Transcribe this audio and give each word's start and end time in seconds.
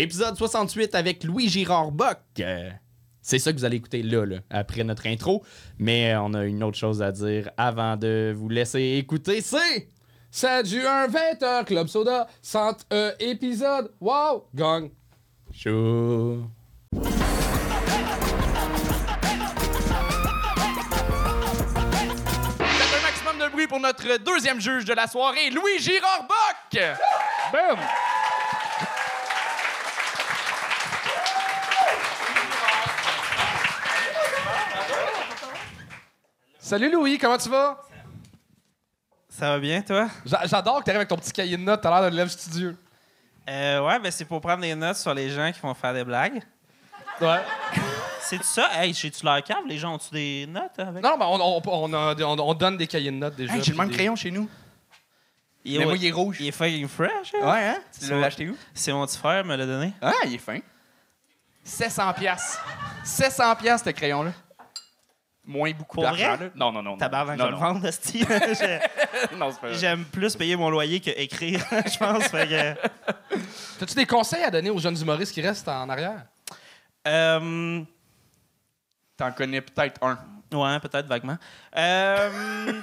Épisode 0.00 0.36
68 0.36 0.94
avec 0.94 1.24
Louis 1.24 1.48
Girard 1.48 1.90
Bock. 1.90 2.18
Euh, 2.38 2.70
c'est 3.20 3.40
ça 3.40 3.52
que 3.52 3.58
vous 3.58 3.64
allez 3.64 3.78
écouter 3.78 4.04
là, 4.04 4.24
là, 4.24 4.36
après 4.48 4.84
notre 4.84 5.08
intro. 5.08 5.42
Mais 5.76 6.14
on 6.16 6.34
a 6.34 6.44
une 6.44 6.62
autre 6.62 6.78
chose 6.78 7.02
à 7.02 7.10
dire 7.10 7.50
avant 7.56 7.96
de 7.96 8.32
vous 8.36 8.48
laisser 8.48 8.96
écouter. 8.96 9.40
C'est 9.40 9.88
7 10.30 10.66
juin, 10.66 11.08
20h, 11.08 11.64
Club 11.64 11.88
Soda, 11.88 12.28
100 12.42 12.86
euh, 12.92 13.10
épisode. 13.18 13.90
Wow! 14.00 14.46
Gang! 14.54 14.90
chaud. 15.52 16.44
Faites 16.92 17.08
un 22.96 23.02
maximum 23.02 23.38
de 23.44 23.50
bruit 23.50 23.66
pour 23.66 23.80
notre 23.80 24.18
deuxième 24.18 24.60
juge 24.60 24.84
de 24.84 24.92
la 24.92 25.08
soirée, 25.08 25.50
Louis 25.50 25.80
Girard 25.80 26.28
Bock. 26.28 26.80
Boom! 27.50 27.78
Salut 36.68 36.90
Louis, 36.92 37.16
comment 37.16 37.38
tu 37.38 37.48
vas? 37.48 37.78
Ça 39.30 39.52
va 39.52 39.58
bien, 39.58 39.80
toi? 39.80 40.06
J'a- 40.26 40.44
J'adore 40.44 40.80
que 40.80 40.84
tu 40.84 40.90
arrives 40.90 40.98
avec 40.98 41.08
ton 41.08 41.16
petit 41.16 41.32
cahier 41.32 41.56
de 41.56 41.62
notes, 41.62 41.80
t'as 41.80 41.88
l'air 41.88 42.02
d'un 42.10 42.14
élève 42.14 42.28
studieux. 42.28 42.76
Euh, 43.48 43.80
ouais, 43.86 43.98
ben 43.98 44.12
c'est 44.12 44.26
pour 44.26 44.38
prendre 44.42 44.60
des 44.60 44.74
notes 44.74 44.98
sur 44.98 45.14
les 45.14 45.30
gens 45.30 45.50
qui 45.50 45.60
vont 45.60 45.72
faire 45.72 45.94
des 45.94 46.04
blagues. 46.04 46.42
Ouais. 47.22 47.40
C'est 48.20 48.42
ça? 48.44 48.68
Hey, 48.82 48.92
j'ai-tu 48.92 49.24
leur 49.24 49.42
cave? 49.42 49.64
Les 49.66 49.78
gens 49.78 49.94
ont-tu 49.94 50.10
des 50.12 50.46
notes 50.46 50.78
avec? 50.78 51.02
Non, 51.02 51.16
mais 51.16 51.24
on, 51.24 51.40
on, 51.40 51.62
on, 51.64 51.92
a- 51.94 52.14
on- 52.22 52.38
on 52.38 52.52
donne 52.52 52.76
des 52.76 52.86
cahiers 52.86 53.12
de 53.12 53.16
notes 53.16 53.34
déjà. 53.36 53.54
Hey, 53.54 53.62
j'ai 53.62 53.70
le 53.70 53.72
puis 53.72 53.78
même 53.78 53.88
des- 53.88 53.94
crayon 53.94 54.14
chez 54.14 54.30
nous. 54.30 54.46
Il 55.64 55.78
Mais 55.78 55.84
est, 55.84 55.86
moi, 55.86 55.96
il 55.96 56.04
est 56.04 56.10
rouge. 56.10 56.36
il 56.40 56.48
est 56.48 56.52
fucking 56.52 56.86
fresh. 56.86 57.32
hein? 57.40 57.50
Ouais, 57.50 57.64
hein? 57.68 57.78
Tu 57.98 58.10
l'as 58.10 58.26
acheté 58.26 58.46
où? 58.50 58.56
C'est 58.74 58.92
mon 58.92 59.06
petit 59.06 59.16
frère 59.16 59.42
me 59.46 59.56
l'a 59.56 59.64
donné. 59.64 59.94
Ah, 60.02 60.12
il 60.26 60.34
est 60.34 60.38
fin. 60.38 60.58
700 61.64 62.12
piastres. 62.12 62.62
700 63.04 63.56
piastres, 63.56 63.88
ce 63.88 63.92
crayon-là. 63.94 64.32
Moins 65.48 65.72
beaucoup 65.72 66.02
d'argent. 66.02 66.36
Non, 66.54 66.70
non, 66.70 66.82
non. 66.82 66.98
Tabarnak, 66.98 67.38
je 67.38 67.42
vais 67.42 67.50
le 67.50 67.56
vendre. 67.56 67.88
J'aime 69.80 70.04
plus 70.04 70.36
payer 70.36 70.56
mon 70.56 70.68
loyer 70.68 71.00
que 71.00 71.08
écrire, 71.08 71.64
je 71.70 71.96
pense. 71.98 72.24
Fait 72.28 72.46
que, 72.46 72.74
T'as-tu 73.78 73.94
des 73.94 74.04
conseils 74.04 74.42
à 74.44 74.50
donner 74.50 74.68
aux 74.68 74.78
jeunes 74.78 75.00
humoristes 75.00 75.32
qui 75.32 75.40
restent 75.40 75.68
en 75.68 75.88
arrière? 75.88 76.24
euh, 77.06 77.80
T'en 79.16 79.32
connais 79.32 79.62
peut-être 79.62 79.98
un. 80.04 80.18
Ouais, 80.52 80.78
peut-être 80.80 81.06
vaguement. 81.06 81.38
Euh, 81.76 82.80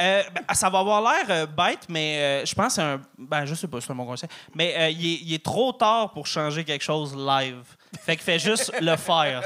euh, 0.00 0.22
ben, 0.34 0.54
ça 0.54 0.70
va 0.70 0.80
avoir 0.80 1.00
l'air 1.02 1.24
euh, 1.30 1.46
bête, 1.46 1.86
mais 1.88 2.18
euh, 2.18 2.44
je 2.46 2.54
pense 2.54 2.66
que 2.68 2.72
c'est 2.74 2.82
un. 2.82 3.00
Ben, 3.16 3.44
je 3.44 3.54
sais 3.54 3.68
pas, 3.68 3.80
c'est 3.80 3.92
un 3.92 3.94
bon 3.94 4.06
conseil. 4.06 4.28
Mais 4.56 4.92
il, 4.92 5.06
est, 5.06 5.18
il 5.22 5.34
est 5.34 5.44
trop 5.44 5.72
tard 5.72 6.12
pour 6.12 6.26
changer 6.26 6.64
quelque 6.64 6.82
chose 6.82 7.14
live. 7.16 7.62
Fait 8.00 8.16
que 8.16 8.22
fais 8.22 8.38
juste 8.40 8.72
le 8.80 8.96
faire. 8.96 9.42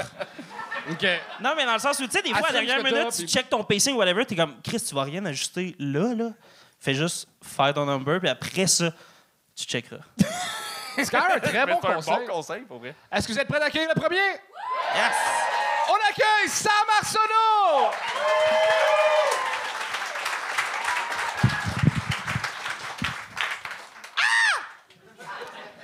OK. 0.91 1.07
Non, 1.41 1.55
mais 1.57 1.65
dans 1.65 1.75
le 1.75 1.79
sens 1.79 1.99
où, 1.99 2.07
tu 2.07 2.11
sais, 2.13 2.23
des 2.23 2.31
fois, 2.31 2.49
à 2.49 2.53
la 2.53 2.61
dernière 2.61 2.83
minute, 2.85 3.11
tu 3.13 3.25
puis- 3.25 3.33
check 3.33 3.49
ton 3.49 3.65
pacing, 3.65 3.95
whatever, 3.97 4.25
t'es 4.27 4.37
comme, 4.37 4.61
Chris, 4.63 4.81
tu 4.87 4.95
vas 4.95 5.03
rien 5.05 5.25
ajuster 5.27 5.75
là, 5.79 6.15
là. 6.15 6.31
Fais 6.81 6.95
juste 6.95 7.29
faire 7.43 7.73
ton 7.73 7.87
number, 7.87 8.21
puis 8.21 8.29
après 8.29 8.67
ça, 8.67 8.91
tu 9.57 9.65
checkeras. 9.65 10.03
C'est 10.97 11.11
quand 11.11 11.23
même 11.29 11.39
un 11.39 11.41
très 11.41 11.67
bon 11.67 11.79
conseil. 11.79 12.15
bon 12.15 12.27
conseil, 12.35 12.63
pour 12.63 12.79
vrai. 12.79 12.95
Est-ce 13.11 13.27
que 13.27 13.33
vous 13.33 13.39
êtes 13.39 13.49
prêts 13.49 13.59
d'accueillir 13.59 13.89
le 13.95 14.01
premier? 14.01 14.17
Yes! 14.95 15.13
On 15.89 16.11
accueille 16.11 16.49
Sam 16.49 16.71
Arsenault! 17.01 17.91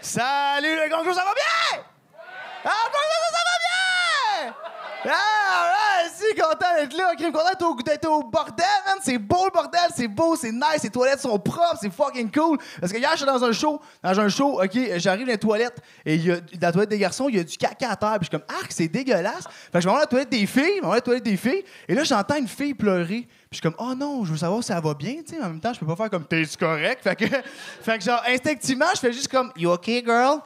Salut, 0.01 0.77
le 0.77 0.89
gongo, 0.89 1.13
ça 1.13 1.25
va 1.25 1.33
bien? 1.35 1.83
Ah, 2.65 2.89
bonjour, 2.93 3.27
ça 3.33 3.39
va 3.49 3.57
bien? 4.47 4.55
Ah, 5.05 5.73
ouais, 6.03 6.11
si, 6.15 6.35
content 6.35 6.75
d'être 6.77 6.97
là. 6.97 7.15
Crime, 7.17 7.33
content 7.33 7.77
d'être 7.85 8.09
au, 8.09 8.23
bordel, 8.23 8.67
man. 8.87 8.99
C'est 9.03 9.19
beau, 9.19 9.47
le 9.47 9.51
bordel. 9.51 9.81
C'est 9.95 10.09
beau, 10.09 10.37
c'est 10.37 10.53
nice. 10.53 10.83
Les 10.83 10.91
toilettes 10.91 11.21
sont 11.21 11.39
propres. 11.39 11.79
C'est 11.81 11.91
fucking 11.91 12.31
cool. 12.31 12.59
Parce 12.81 12.93
que 12.93 12.99
hier, 12.99 13.11
j'étais 13.17 13.31
dans 13.31 13.45
un 13.45 13.53
show. 13.53 13.81
Dans 14.03 14.21
un 14.21 14.29
show, 14.29 14.61
OK, 14.63 14.79
j'arrive 14.97 15.27
dans 15.27 15.33
les 15.33 15.39
toilettes 15.39 15.79
et 16.05 16.17
y 16.17 16.31
a, 16.31 16.41
dans 16.41 16.67
la 16.67 16.73
toilette 16.73 16.91
des 16.91 16.99
garçons, 16.99 17.29
il 17.29 17.37
y 17.37 17.39
a 17.39 17.45
du 17.45 17.57
caca 17.57 17.91
à 17.91 17.97
terre. 17.97 18.19
Puis 18.19 18.29
je 18.31 18.37
suis 18.37 18.45
comme, 18.47 18.57
arc, 18.57 18.71
c'est 18.71 18.89
dégueulasse. 18.89 19.45
Fait 19.73 19.79
que 19.79 19.81
je 19.81 19.87
vais 19.87 19.95
dans 19.95 20.01
la 20.01 20.07
toilette 20.07 20.31
des 20.31 20.47
filles. 20.47 20.77
Je 20.77 20.81
vais 20.81 20.81
dans 20.81 20.93
la 20.93 21.01
toilette 21.01 21.25
des 21.25 21.37
filles. 21.37 21.65
Et 21.89 21.95
là, 21.95 22.05
j'entends 22.05 22.37
une 22.37 22.49
fille 22.49 22.75
pleurer. 22.75 23.27
Puis 23.27 23.29
je 23.53 23.57
suis 23.57 23.63
comme, 23.63 23.77
oh 23.79 23.95
non, 23.95 24.25
je 24.25 24.33
veux 24.33 24.39
savoir 24.39 24.63
si 24.63 24.69
ça 24.69 24.81
va 24.81 24.95
bien, 24.95 25.17
tu 25.27 25.35
sais. 25.35 25.43
En 25.43 25.49
même 25.49 25.61
temps, 25.61 25.73
je 25.73 25.81
peux 25.81 25.87
pas 25.87 25.97
faire 25.97 26.11
comme, 26.11 26.25
t'es 26.25 26.45
correct. 26.59 27.03
Fait 27.03 27.17
que, 27.17 27.25
fait 27.83 27.99
que 27.99 28.05
genre, 28.05 28.23
instinctivement, 28.29 28.87
je 28.95 29.01
fais 29.01 29.13
juste 29.13 29.29
comme, 29.29 29.51
you 29.57 29.71
okay, 29.71 30.05
girl? 30.05 30.41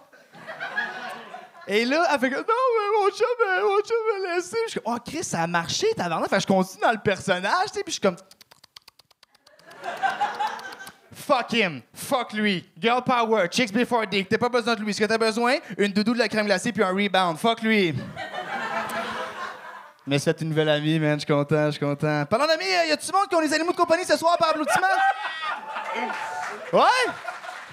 Et 1.66 1.84
là, 1.84 2.06
elle 2.12 2.20
fait 2.20 2.30
comme, 2.30 2.41
non, 2.41 2.47
mais 2.47 2.98
mon 2.98 3.10
chum, 3.10 3.26
euh, 3.48 3.62
mon 3.62 3.80
chum 3.82 3.97
m'a 4.22 4.34
laissé. 4.34 4.56
Je 4.66 4.70
suis 4.72 4.80
comme, 4.80 4.94
oh, 4.94 4.98
Chris, 5.04 5.25
ça 5.25 5.42
a 5.42 5.47
marché, 5.47 5.86
tabarnak. 5.97 6.28
Fait 6.28 6.36
que 6.36 6.42
je 6.42 6.47
continue 6.47 6.82
dans 6.82 6.92
le 6.92 6.98
personnage, 6.98 7.66
tu 7.69 7.78
sais. 7.78 7.82
Puis 7.84 7.86
je 7.86 7.91
suis 7.92 8.00
comme, 8.00 8.16
Fuck 11.14 11.53
him. 11.54 11.80
Fuck 11.94 12.32
lui. 12.34 12.69
Girl 12.78 13.03
power. 13.03 13.48
Chicks 13.50 13.72
before 13.72 14.06
dick. 14.06 14.28
T'as 14.28 14.36
pas 14.36 14.48
besoin 14.50 14.74
de 14.74 14.82
lui. 14.82 14.92
Ce 14.92 15.00
que 15.00 15.06
t'as 15.06 15.16
besoin, 15.16 15.56
une 15.78 15.92
doudou 15.92 16.12
de 16.12 16.19
la 16.19 16.28
crème 16.28 16.44
glacée 16.44 16.72
puis 16.72 16.82
un 16.82 16.92
rebound. 16.92 17.38
Fuck 17.38 17.62
lui. 17.62 17.94
Mais 20.06 20.19
c'est 20.19 20.38
une 20.42 20.50
nouvelle 20.50 20.69
amie, 20.69 20.98
man. 20.98 21.14
Je 21.14 21.24
suis 21.24 21.32
content, 21.32 21.66
je 21.66 21.70
suis 21.72 21.80
content. 21.80 22.26
Parlant 22.26 22.47
d'amis, 22.47 22.66
y 22.66 22.92
a-tu 22.92 23.06
du 23.06 23.12
monde 23.12 23.26
qui 23.28 23.34
ont 23.36 23.41
les 23.41 23.54
animaux 23.54 23.72
de 23.72 23.76
compagnie 23.76 24.04
ce 24.04 24.19
soir 24.19 24.36
par 24.36 24.50
applaudissement? 24.50 24.86
Ouais? 26.74 27.12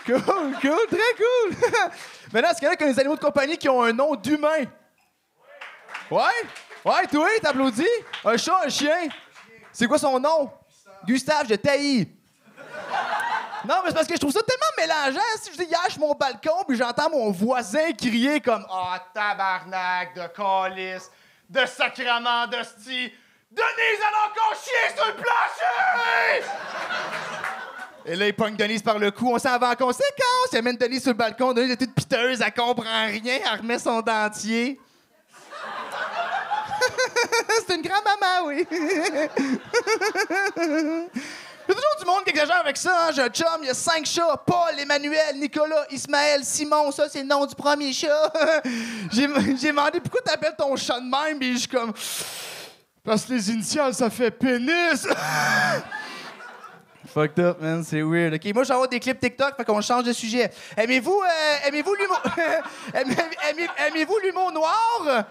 Cool, 0.05 0.21
cool, 0.61 0.87
très 0.89 1.13
cool. 1.17 1.55
Maintenant, 2.33 2.49
est-ce 2.49 2.59
qu'il 2.59 2.65
y 2.65 2.69
en 2.69 2.73
a 2.73 2.75
qui 2.75 2.83
ont 2.83 2.91
des 2.91 2.99
animaux 2.99 3.15
de 3.15 3.21
compagnie 3.21 3.57
qui 3.57 3.69
ont 3.69 3.83
un 3.83 3.93
nom 3.93 4.15
d'humain? 4.15 4.65
Ouais? 6.09 6.21
Ouais, 6.83 7.07
toi, 7.11 7.27
t'applaudis? 7.41 7.85
Un 8.25 8.37
chat, 8.37 8.61
un 8.65 8.69
chien? 8.69 9.09
C'est 9.71 9.87
quoi 9.87 9.99
son 9.99 10.19
nom? 10.19 10.51
Gustave, 11.05 11.47
je 11.49 11.55
taillis. 11.55 12.09
Non, 13.63 13.75
mais 13.83 13.89
c'est 13.89 13.93
parce 13.93 14.07
que 14.07 14.15
je 14.15 14.19
trouve 14.19 14.31
ça 14.31 14.41
tellement 14.41 14.65
mélangeant. 14.77 15.21
Si 15.39 15.51
je 15.53 15.57
dis, 15.57 15.99
mon 15.99 16.13
balcon, 16.13 16.63
puis 16.67 16.77
j'entends 16.77 17.09
mon 17.09 17.31
voisin 17.31 17.91
crier 17.91 18.41
comme 18.41 18.65
Ah, 18.69 18.99
tabarnak 19.13 20.15
de 20.15 20.27
calice, 20.35 21.11
de 21.47 21.65
sacrement 21.65 22.47
d'hostie, 22.47 23.13
Denise, 23.51 23.99
elle 23.99 24.15
a 24.15 24.29
encore 24.29 24.55
chier 24.63 24.95
sur 24.95 25.05
le 25.07 25.13
plancher! 25.13 26.47
Et 28.05 28.15
là, 28.15 28.27
il 28.27 28.33
pogne 28.33 28.55
Denise 28.55 28.81
par 28.81 28.97
le 28.97 29.11
cou. 29.11 29.33
On 29.33 29.39
s'en 29.39 29.57
va 29.57 29.71
en 29.71 29.75
conséquence. 29.75 30.49
Il 30.51 30.57
amène 30.57 30.77
Denise 30.77 31.03
sur 31.03 31.11
le 31.11 31.17
balcon. 31.17 31.53
Denise 31.53 31.71
est 31.71 31.77
toute 31.77 31.93
piteuse. 31.93 32.41
Elle 32.41 32.53
comprend 32.53 33.05
rien. 33.05 33.39
Elle 33.45 33.59
remet 33.59 33.79
son 33.79 34.01
dentier. 34.01 34.79
C'est 37.67 37.75
une 37.75 37.81
grand-maman, 37.81 38.47
oui. 38.47 38.65
Il 41.67 41.69
y 41.69 41.73
a 41.73 41.75
toujours 41.75 41.99
du 41.99 42.05
monde 42.05 42.23
qui 42.25 42.31
exagère 42.31 42.59
avec 42.59 42.75
ça. 42.75 43.07
Hein? 43.07 43.11
J'ai 43.15 43.21
un 43.21 43.29
chum, 43.29 43.45
il 43.61 43.67
y 43.67 43.69
a 43.69 43.73
cinq 43.73 44.05
chats. 44.05 44.35
Paul, 44.45 44.77
Emmanuel, 44.79 45.37
Nicolas, 45.37 45.85
Ismaël, 45.91 46.43
Simon. 46.43 46.91
Ça, 46.91 47.07
c'est 47.07 47.21
le 47.21 47.27
nom 47.27 47.45
du 47.45 47.55
premier 47.55 47.93
chat. 47.93 48.33
j'ai 49.11 49.27
demandé 49.27 50.01
pourquoi 50.01 50.21
t'appelles 50.21 50.55
ton 50.57 50.75
chat 50.75 50.99
de 50.99 51.05
même? 51.05 51.39
Puis 51.39 51.53
je 51.53 51.59
suis 51.59 51.67
comme... 51.67 51.93
Parce 53.03 53.25
que 53.25 53.33
les 53.33 53.51
initiales, 53.51 53.93
ça 53.93 54.09
fait 54.09 54.31
pénis. 54.31 55.07
Fucked 57.13 57.39
up, 57.39 57.59
man, 57.61 57.83
c'est 57.83 58.01
weird. 58.01 58.33
OK, 58.35 58.53
moi, 58.53 58.63
j'envoie 58.63 58.87
des 58.87 58.99
clips 58.99 59.19
TikTok, 59.19 59.55
fait 59.57 59.65
qu'on 59.65 59.81
change 59.81 60.03
de 60.05 60.13
sujet. 60.13 60.49
Aimez-vous 60.77 61.21
euh, 61.21 61.67
aimez-vous 61.67 61.93
l'humour... 61.95 62.21
Aimez- 62.93 63.15
aimez- 63.49 63.69
Aimez-vous 63.87 64.17
l'humour 64.23 64.51
noir? 64.51 65.25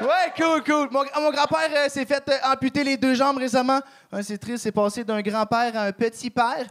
Ouais, 0.00 0.32
cool, 0.36 0.62
cool. 0.62 0.88
Mon, 0.90 1.04
mon 1.20 1.30
grand-père 1.32 1.68
euh, 1.76 1.88
s'est 1.88 2.04
fait 2.06 2.22
euh, 2.28 2.52
amputer 2.52 2.84
les 2.84 2.96
deux 2.96 3.14
jambes 3.14 3.38
récemment. 3.38 3.80
C'est 4.22 4.38
triste, 4.38 4.62
c'est 4.62 4.72
passé 4.72 5.02
d'un 5.04 5.20
grand-père 5.20 5.76
à 5.76 5.82
un 5.84 5.92
petit-père. 5.92 6.66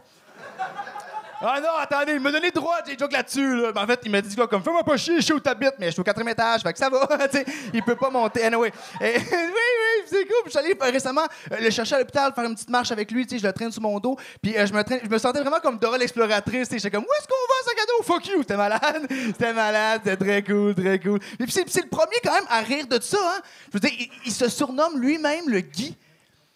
Ah 1.40 1.60
non, 1.60 1.68
attendez, 1.78 2.14
il 2.14 2.20
m'a 2.20 2.32
donné 2.32 2.50
droit, 2.50 2.78
j'ai 2.84 2.98
joke 2.98 3.12
là-dessus. 3.12 3.56
Là. 3.56 3.70
Mais 3.72 3.80
en 3.80 3.86
fait, 3.86 4.00
il 4.04 4.10
m'a 4.10 4.20
dit 4.20 4.34
quoi, 4.34 4.48
comme 4.48 4.60
fais-moi 4.62 4.82
pas 4.82 4.96
chier, 4.96 5.16
je 5.16 5.20
suis 5.20 5.32
où 5.32 5.38
t'habites, 5.38 5.74
mais 5.78 5.86
je 5.86 5.92
suis 5.92 6.00
au 6.00 6.04
quatrième 6.04 6.28
étage, 6.32 6.62
fait 6.62 6.72
que 6.72 6.78
ça 6.78 6.90
va. 6.90 7.08
il 7.72 7.82
peut 7.84 7.94
pas 7.94 8.10
monter. 8.10 8.42
Anyway. 8.42 8.72
Et- 9.00 9.18
oui, 9.18 9.22
oui, 9.22 10.04
c'est 10.04 10.24
cool. 10.24 10.42
Je 10.46 10.50
suis 10.50 10.58
allé 10.58 10.74
euh, 10.80 10.90
récemment 10.90 11.26
euh, 11.52 11.56
le 11.60 11.70
chercher 11.70 11.94
à 11.94 11.98
l'hôpital, 12.00 12.32
faire 12.34 12.44
une 12.44 12.54
petite 12.54 12.70
marche 12.70 12.90
avec 12.90 13.10
lui, 13.12 13.24
je 13.30 13.46
le 13.46 13.52
traîne 13.52 13.70
sur 13.70 13.82
mon 13.82 14.00
dos. 14.00 14.16
Puis 14.42 14.56
euh, 14.58 14.66
je, 14.66 14.72
me 14.72 14.82
je 15.04 15.08
me 15.08 15.18
sentais 15.18 15.40
vraiment 15.40 15.60
comme 15.60 15.78
Dora 15.78 15.96
l'exploratrice. 15.96 16.68
J'étais 16.72 16.90
comme, 16.90 17.04
où 17.04 17.12
est-ce 17.20 17.28
qu'on 17.28 17.34
va, 17.34 17.64
sac 17.64 17.78
à? 17.78 18.02
Fuck 18.02 18.26
you, 18.28 18.38
c'était 18.42 18.56
malade. 18.56 19.06
C'était 19.26 19.52
malade, 19.52 20.00
c'était 20.04 20.16
très 20.16 20.42
cool, 20.42 20.74
très 20.74 20.98
cool. 20.98 21.20
Et 21.38 21.44
puis 21.44 21.52
c'est 21.52 21.82
le 21.82 21.88
premier 21.88 22.16
quand 22.24 22.32
même 22.32 22.46
à 22.48 22.60
rire 22.60 22.86
de 22.86 23.00
ça. 23.00 23.18
Hein. 23.20 23.40
Je 23.68 23.78
veux 23.78 23.80
dire, 23.80 24.08
il 24.24 24.32
se 24.32 24.48
surnomme 24.48 24.98
lui-même 24.98 25.48
le 25.48 25.60
Guy. 25.60 25.96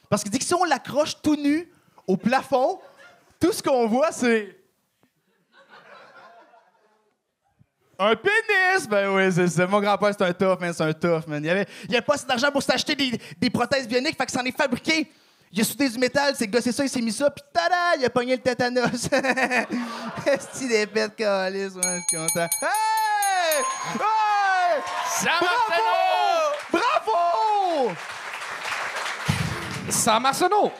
Parce 0.08 0.22
qu'il 0.22 0.32
dit 0.32 0.38
que 0.38 0.44
si 0.44 0.54
on 0.54 0.64
l'accroche 0.64 1.20
tout 1.22 1.36
nu 1.36 1.68
au 2.06 2.16
plafond, 2.16 2.80
tout 3.40 3.52
ce 3.52 3.62
qu'on 3.62 3.86
voit, 3.86 4.10
c'est. 4.12 4.56
Un 8.04 8.16
pénis! 8.16 8.88
Ben 8.88 9.08
oui, 9.14 9.32
c'est 9.32 9.46
ça. 9.46 9.66
Mon 9.66 9.80
grand-père, 9.80 10.10
c'est 10.16 10.24
un 10.24 10.32
tough, 10.32 10.58
man. 10.60 10.72
C'est 10.72 10.82
un 10.82 10.92
tough, 10.92 11.26
man. 11.28 11.42
Il 11.42 11.48
avait, 11.48 11.66
il 11.88 11.94
avait 11.94 12.04
pas 12.04 12.14
assez 12.14 12.26
d'argent 12.26 12.50
pour 12.50 12.62
s'acheter 12.62 12.96
des, 12.96 13.12
des 13.38 13.50
prothèses 13.50 13.86
bioniques, 13.86 14.16
fait 14.16 14.26
que 14.26 14.32
s'en 14.32 14.44
est 14.44 14.56
fabriqué. 14.56 15.08
Il 15.52 15.60
a 15.60 15.64
soudé 15.64 15.88
du 15.88 15.98
métal, 15.98 16.34
c'est 16.36 16.48
gossé 16.48 16.72
ça, 16.72 16.82
il 16.82 16.88
s'est 16.88 17.02
mis 17.02 17.12
ça, 17.12 17.30
puis 17.30 17.44
tada, 17.52 17.96
il 17.98 18.04
a 18.04 18.10
pogné 18.10 18.36
le 18.36 18.42
tétanos. 18.42 18.88
Esti 20.26 20.66
des 20.66 20.86
pètes 20.86 21.14
calices, 21.14 21.74
ouais, 21.74 21.82
je 21.82 22.00
suis 22.08 22.16
content. 22.16 22.48
Hey! 22.62 23.62
Hey! 24.00 24.80
Bravo! 26.72 27.92
Sam 29.90 30.24
Arsenault! 30.24 30.72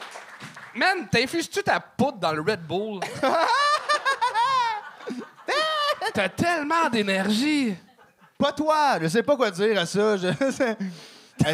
Man, 0.73 1.07
t'infuses-tu 1.09 1.61
ta 1.61 1.79
poudre 1.79 2.17
dans 2.17 2.33
le 2.33 2.41
Red 2.41 2.65
Bull? 2.65 2.99
T'as 6.13 6.29
tellement 6.29 6.89
d'énergie! 6.89 7.75
Pas 8.37 8.51
toi, 8.51 8.99
je 9.01 9.07
sais 9.07 9.23
pas 9.23 9.35
quoi 9.35 9.51
dire 9.51 9.79
à 9.79 9.85
ça. 9.85 10.17
Je... 10.17 10.27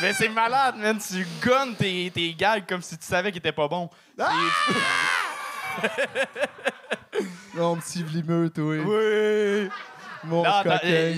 Mais 0.00 0.12
c'est 0.12 0.28
malade, 0.28 0.76
man. 0.76 0.98
Tu 0.98 1.26
gonnes 1.44 1.74
tes, 1.74 2.10
tes 2.14 2.34
gags 2.34 2.64
comme 2.66 2.82
si 2.82 2.96
tu 2.96 3.04
savais 3.04 3.30
qu'ils 3.30 3.38
étaient 3.38 3.52
pas 3.52 3.68
bons. 3.68 3.90
Mon 7.54 7.76
petit 7.76 8.02
vlimeux, 8.02 8.50
toi. 8.50 8.76
Oui. 8.76 9.68
Mon 10.24 10.42
coquin. 10.42 11.14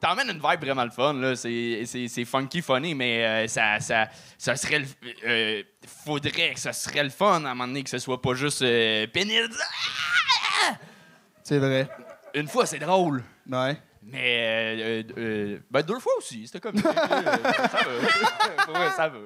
T'emmènes 0.00 0.30
une 0.30 0.40
vibe 0.40 0.60
vraiment 0.60 0.84
le 0.84 0.90
fun, 0.90 1.14
là. 1.14 1.36
C'est, 1.36 1.82
c'est, 1.86 2.08
c'est 2.08 2.24
funky, 2.24 2.62
funny, 2.62 2.94
mais 2.94 3.24
euh, 3.24 3.48
ça, 3.48 3.80
ça, 3.80 4.08
ça 4.36 4.56
serait 4.56 4.80
le. 4.80 4.86
euh, 5.26 5.62
faudrait 6.04 6.54
que 6.54 6.60
ça 6.60 6.72
serait 6.72 7.04
le 7.04 7.10
fun 7.10 7.44
à 7.44 7.50
un 7.50 7.54
moment 7.54 7.66
donné, 7.66 7.82
que 7.82 7.90
ce 7.90 7.98
soit 7.98 8.20
pas 8.20 8.34
juste 8.34 8.62
euh, 8.62 9.06
pénible. 9.06 9.54
C'est 11.42 11.58
vrai. 11.58 11.88
Une 12.34 12.48
fois, 12.48 12.66
c'est 12.66 12.78
drôle. 12.78 13.22
Ouais. 13.50 13.76
Mais, 14.10 14.38
euh, 14.78 15.02
euh, 15.02 15.02
euh, 15.18 15.58
ben, 15.70 15.82
deux 15.82 15.98
fois 15.98 16.12
aussi, 16.16 16.46
c'était 16.46 16.60
comme 16.60 16.78
ça. 16.78 16.88
Euh, 16.88 16.94
ça 16.96 17.78
va. 17.84 18.72
Ouais, 18.80 18.90
ça 18.96 19.08
va. 19.08 19.18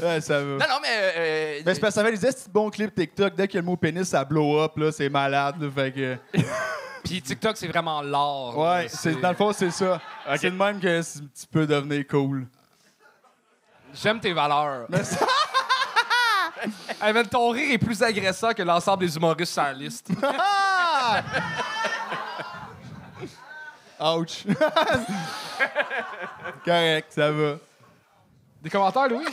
Ouais, 0.08 0.20
ça 0.20 0.38
va. 0.38 0.44
Non, 0.44 0.58
non, 0.58 0.78
mais. 0.82 0.88
euh, 1.16 1.60
Mais 1.64 1.74
c'est 1.74 1.80
parce 1.80 1.94
que 1.94 2.00
ça 2.00 2.04
fait 2.04 2.16
des 2.16 2.50
bons 2.52 2.70
clips 2.70 2.94
TikTok. 2.94 3.34
Dès 3.34 3.46
qu'il 3.46 3.56
y 3.56 3.58
a 3.58 3.62
le 3.62 3.66
mot 3.66 3.76
pénis, 3.76 4.08
ça 4.08 4.24
blow 4.24 4.60
up, 4.60 4.76
là. 4.76 4.90
C'est 4.90 5.08
malade, 5.08 5.56
là. 5.60 5.68
Fait 5.72 5.92
que. 5.92 6.16
Puis 7.04 7.22
TikTok, 7.22 7.56
c'est 7.56 7.68
vraiment 7.68 8.02
l'art. 8.02 8.58
Ouais, 8.58 8.82
là, 8.84 8.88
c'est, 8.88 9.20
dans 9.20 9.30
le 9.30 9.36
fond, 9.36 9.52
c'est 9.52 9.70
ça. 9.70 10.00
Ok. 10.28 10.38
C'est 10.40 10.50
de 10.50 10.56
même 10.56 10.80
que 10.80 11.00
tu 11.02 11.46
peux 11.50 11.66
devenir 11.66 12.04
cool. 12.08 12.46
J'aime 13.94 14.20
tes 14.20 14.32
valeurs. 14.32 14.86
hey, 17.02 17.12
man, 17.12 17.26
ton 17.26 17.50
rire 17.50 17.72
est 17.72 17.78
plus 17.78 18.02
agressant 18.02 18.52
que 18.52 18.62
l'ensemble 18.62 19.06
des 19.06 19.16
humoristes 19.16 19.52
sur 19.52 19.62
la 19.62 19.72
liste. 19.72 20.08
Ouch. 24.00 24.44
Correct, 26.64 27.12
ça 27.12 27.30
va. 27.30 27.56
Des 28.62 28.70
commentaires, 28.70 29.08
Louis? 29.08 29.26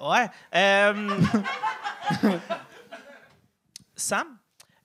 Ouais. 0.00 0.28
Euh, 0.54 1.10
Sam? 3.96 4.26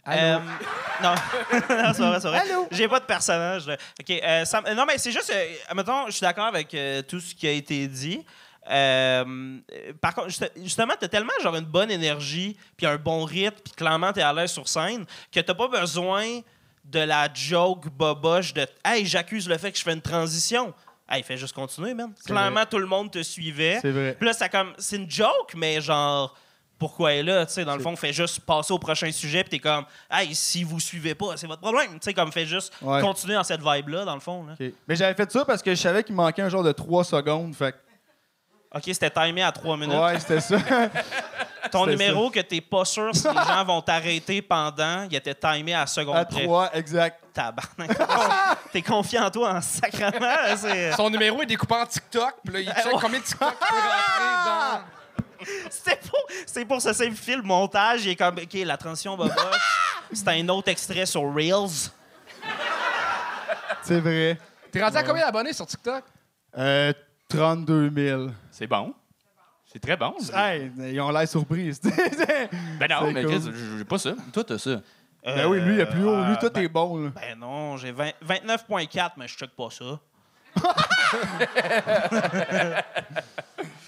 Euh, 0.07 0.39
non, 1.03 1.09
non 1.69 1.94
c'est 1.94 2.01
vrai, 2.01 2.19
c'est 2.19 2.27
vrai. 2.27 2.39
Allô? 2.39 2.68
J'ai 2.71 2.88
pas 2.88 3.00
de 3.00 3.06
personnage. 3.06 3.68
là. 3.68 3.77
OK, 4.00 4.09
euh, 4.09 4.45
Sam- 4.45 4.65
euh, 4.65 4.74
non, 4.74 4.86
mais 4.88 4.98
c'est 4.98 5.12
juste... 5.12 5.30
Euh, 5.30 5.53
admettons, 5.69 6.07
je 6.07 6.12
suis 6.12 6.21
d'accord 6.21 6.45
avec 6.48 6.74
euh, 6.74 7.03
tout 7.03 7.19
ce 7.19 7.36
qui 7.36 7.48
a 7.48 7.51
été 7.51 7.88
dit. 7.88 8.25
Euh, 8.69 9.58
par 10.00 10.13
contre, 10.13 10.30
juste- 10.30 10.52
justement, 10.58 10.94
t'as 11.00 11.08
tellement 11.08 11.34
genre 11.42 11.56
une 11.56 11.66
bonne 11.66 11.92
énergie, 11.92 12.56
puis 12.78 12.86
un 12.86 12.98
bon 12.98 13.24
rythme, 13.25 13.58
puis 13.63 13.74
clairement 13.74 14.13
t'es 14.13 14.22
à 14.22 14.31
l'aise 14.34 14.52
sur 14.52 14.68
scène, 14.68 15.06
que 15.31 15.40
t'as 15.40 15.54
pas 15.54 15.68
besoin 15.68 16.42
de 16.86 17.00
la 17.00 17.28
joke 17.34 17.90
boboche 17.90 18.54
de 18.54 18.66
«Hey, 18.86 19.06
j'accuse 19.06 19.48
le 19.48 19.58
fait 19.58 19.72
que 19.72 19.78
je 19.78 19.84
fais 19.84 19.94
une 19.94 20.02
transition.» 20.02 20.74
Hey, 21.10 21.24
fais 21.24 21.38
juste 21.38 21.54
continuer, 21.54 21.94
man. 21.94 22.13
Clairement, 22.25 22.66
tout 22.66 22.78
le 22.78 22.86
monde 22.86 23.12
te 23.12 23.22
suivait. 23.22 23.80
C'est 23.81 23.92
vrai. 23.92 24.16
Puis 24.18 24.25
là, 24.25 24.34
c'est 24.34 24.48
comme, 24.50 24.74
c'est 24.78 24.96
une 24.96 25.10
joke, 25.12 25.54
mais 25.56 25.81
genre, 25.81 26.34
pourquoi 26.80 27.12
elle 27.13 27.28
est 27.30 27.34
là? 27.34 27.46
Tu 27.46 27.54
sais, 27.54 27.66
dans 27.66 27.75
le 27.75 27.81
fond, 27.81 27.96
fait 27.98 28.13
juste 28.13 28.40
passer 28.42 28.72
au 28.74 28.80
prochain 28.80 29.12
sujet, 29.12 29.44
puis 29.44 29.52
t'es 29.52 29.60
comme, 29.60 29.84
hey, 30.10 30.34
si 30.34 30.63
vous 30.63 30.80
suivez 30.80 31.13
pas, 31.13 31.36
c'est 31.36 31.48
votre 31.48 31.62
problème. 31.62 31.92
Tu 31.94 32.00
sais, 32.02 32.13
comme, 32.13 32.31
fait 32.31 32.46
juste 32.46 32.74
Ouais. 32.81 33.02
continuer 33.02 33.34
dans 33.36 33.44
cette 33.44 33.62
vibe-là, 33.62 34.06
dans 34.06 34.13
le 34.16 34.22
fond. 34.22 34.46
Là. 34.46 34.56
Mais 34.88 34.96
j'avais 34.96 35.13
fait 35.13 35.30
ça 35.31 35.44
parce 35.44 35.62
que 35.62 35.72
je 35.75 35.80
savais 35.81 36.04
qu'il 36.04 36.16
manquait 36.16 36.42
un 36.44 36.50
genre 36.50 36.63
de 36.63 36.72
3 36.72 37.04
secondes. 37.04 37.54
Fait 37.56 37.75
OK, 38.73 38.83
c'était 38.85 39.09
timé 39.09 39.44
à 39.44 39.51
trois 39.51 39.75
minutes. 39.77 39.97
Ouais, 39.97 40.19
c'était 40.19 40.39
ça. 40.39 40.57
Ton 41.71 41.85
c'était 41.85 41.91
numéro 41.97 42.29
que 42.29 42.39
t'es 42.39 42.62
pas 42.62 42.85
sûr 42.85 43.13
si 43.13 43.27
les 43.27 43.33
gens 43.33 43.63
vont 43.65 43.81
t'arrêter 43.81 44.41
pendant, 44.41 45.03
il 45.09 45.15
était 45.15 45.35
timé 45.35 45.73
à 45.73 45.81
la 45.81 45.88
seconde 45.88 46.15
à 46.18 46.25
près. 46.25 46.44
3, 46.45 46.69
exact. 46.75 47.19
Tabarnak. 47.33 47.91
T'es 48.73 48.81
confiant 48.81 49.25
en 49.25 49.29
toi 49.31 49.53
en 49.56 49.62
sacrament. 49.62 50.19
là, 50.19 50.57
c'est- 50.57 50.91
Son 50.94 51.09
numéro 51.09 51.41
est 51.41 51.45
découpé 51.45 51.75
en 51.75 51.85
TikTok, 51.85 52.35
puis 52.44 52.53
là, 52.53 52.59
il 52.62 52.65
check 52.83 52.91
combien 53.00 53.19
de 53.19 53.23
TikTok 53.25 53.53
peut 53.59 53.75
rentrer 53.75 54.45
dans... 54.45 54.81
C'était 55.69 56.00
pour, 56.07 56.19
c'est 56.45 56.65
pour 56.65 56.81
ce 56.81 56.94
simplifier 56.94 57.35
le 57.35 57.41
montage. 57.41 58.06
Il 58.06 58.12
est 58.12 58.15
comme, 58.15 58.35
OK, 58.38 58.53
la 58.53 58.77
transition 58.77 59.15
boboche. 59.17 59.35
C'est 60.13 60.27
un 60.27 60.47
autre 60.50 60.69
extrait 60.69 61.06
sur 61.06 61.21
Reels. 61.33 61.89
C'est 63.83 64.00
vrai. 64.00 64.38
T'es 64.71 64.83
rendu 64.83 64.97
à 64.97 65.03
combien 65.03 65.25
d'abonnés 65.25 65.53
sur 65.53 65.65
TikTok? 65.65 66.03
Euh, 66.57 66.94
32 67.38 67.92
000. 67.95 68.28
C'est 68.51 68.68
bon. 68.68 68.94
C'est 69.66 69.80
très 69.80 69.95
bon. 69.95 70.13
Hey, 70.36 70.72
ils 70.78 71.00
ont 71.00 71.12
l'air 71.12 71.28
surpris. 71.28 71.72
Ben 72.80 72.88
non, 72.89 73.12
mais 73.12 73.24
cool. 73.24 73.39
Chris, 73.39 73.51
j'ai 73.78 73.86
pas 73.86 73.98
ça. 74.00 74.13
Toi, 74.33 74.44
t'as 74.44 74.57
ça. 74.57 74.81
ben 75.24 75.48
oui, 75.48 75.62
lui, 75.62 75.75
il 75.75 75.80
est 75.80 75.86
plus 75.86 76.04
haut. 76.04 76.16
Lui, 76.24 76.33
Euh, 76.33 76.36
toi, 76.36 76.50
ben- 76.50 76.62
t'es 76.62 76.68
bon. 76.68 77.04
Là. 77.06 77.12
Ben 77.16 77.39
non, 77.39 77.78
j'ai 77.78 77.92
20 77.92 78.10
29.4, 78.28 79.12
mais 79.18 79.28
je 79.28 79.38
check 79.38 79.51
pas 79.51 79.69
ça. 79.69 80.00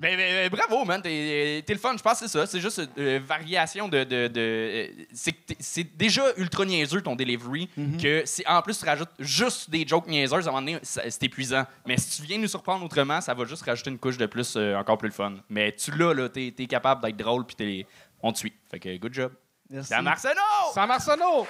Mais, 0.00 0.16
mais- 0.16 0.32
mais 0.32 0.48
bravo, 0.50 0.84
man. 0.84 1.02
T'es 1.02 1.64
le 1.68 1.76
fun. 1.78 1.96
Je 1.96 2.02
pense 2.02 2.20
que 2.20 2.26
c'est 2.28 2.38
ça. 2.38 2.46
C'est 2.46 2.60
juste 2.60 2.80
une 2.96 3.18
variation 3.18 3.88
de. 3.88 4.04
de, 4.04 4.28
de- 4.28 4.40
euh, 4.40 4.86
c'est 5.58 5.96
déjà 5.96 6.22
ultra 6.36 6.64
niaiseux 6.64 7.00
ton 7.02 7.16
delivery. 7.16 7.68
Que 8.00 8.22
si 8.24 8.44
en 8.46 8.62
plus 8.62 8.78
tu 8.78 8.84
rajoutes 8.84 9.10
juste 9.18 9.68
des 9.70 9.86
jokes 9.86 10.06
niaiseuses, 10.06 10.46
à 10.46 10.50
un 10.50 10.54
moment 10.54 10.66
donné, 10.66 10.78
c'est 10.82 11.22
épuisant. 11.24 11.64
Mais 11.86 11.96
si 11.96 12.20
tu 12.20 12.26
viens 12.28 12.38
nous 12.38 12.46
surprendre 12.48 12.84
autrement, 12.84 13.20
ça 13.20 13.34
va 13.34 13.44
juste 13.44 13.62
rajouter 13.64 13.90
une 13.90 13.98
couche 13.98 14.16
de 14.18 14.26
plus, 14.26 14.54
euh, 14.56 14.76
encore 14.76 14.98
plus 14.98 15.08
le 15.08 15.14
fun. 15.14 15.34
Mais 15.48 15.72
tu 15.72 15.90
l'as, 15.96 16.14
là. 16.14 16.28
T'es 16.28 16.54
es 16.56 16.66
capable 16.66 17.02
d'être 17.02 17.16
drôle, 17.16 17.44
puis 17.44 17.56
t'es- 17.56 17.86
on 18.22 18.32
te 18.32 18.38
suit. 18.38 18.52
Fait 18.70 18.78
que 18.78 18.96
good 18.98 19.12
job. 19.14 19.32
Merci. 19.70 19.88
C'est 19.94 20.00
Marcelo! 20.02 20.40
Sam 20.74 20.90
Arsenault! 20.90 21.46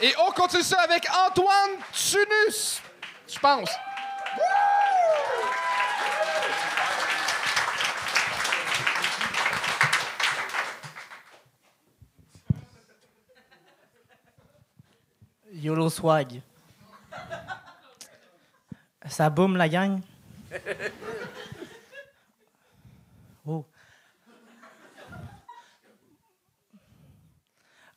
Et 0.00 0.12
on 0.26 0.30
continue 0.30 0.62
ça 0.62 0.80
avec 0.82 1.04
Antoine 1.26 1.70
Tunus, 1.92 2.80
je 3.28 3.38
pense. 3.38 3.70
YOLO 15.52 15.90
swag. 15.90 16.40
Ça 19.08 19.28
boum 19.30 19.56
la 19.56 19.68
gang? 19.68 20.00
Oh. 23.46 23.64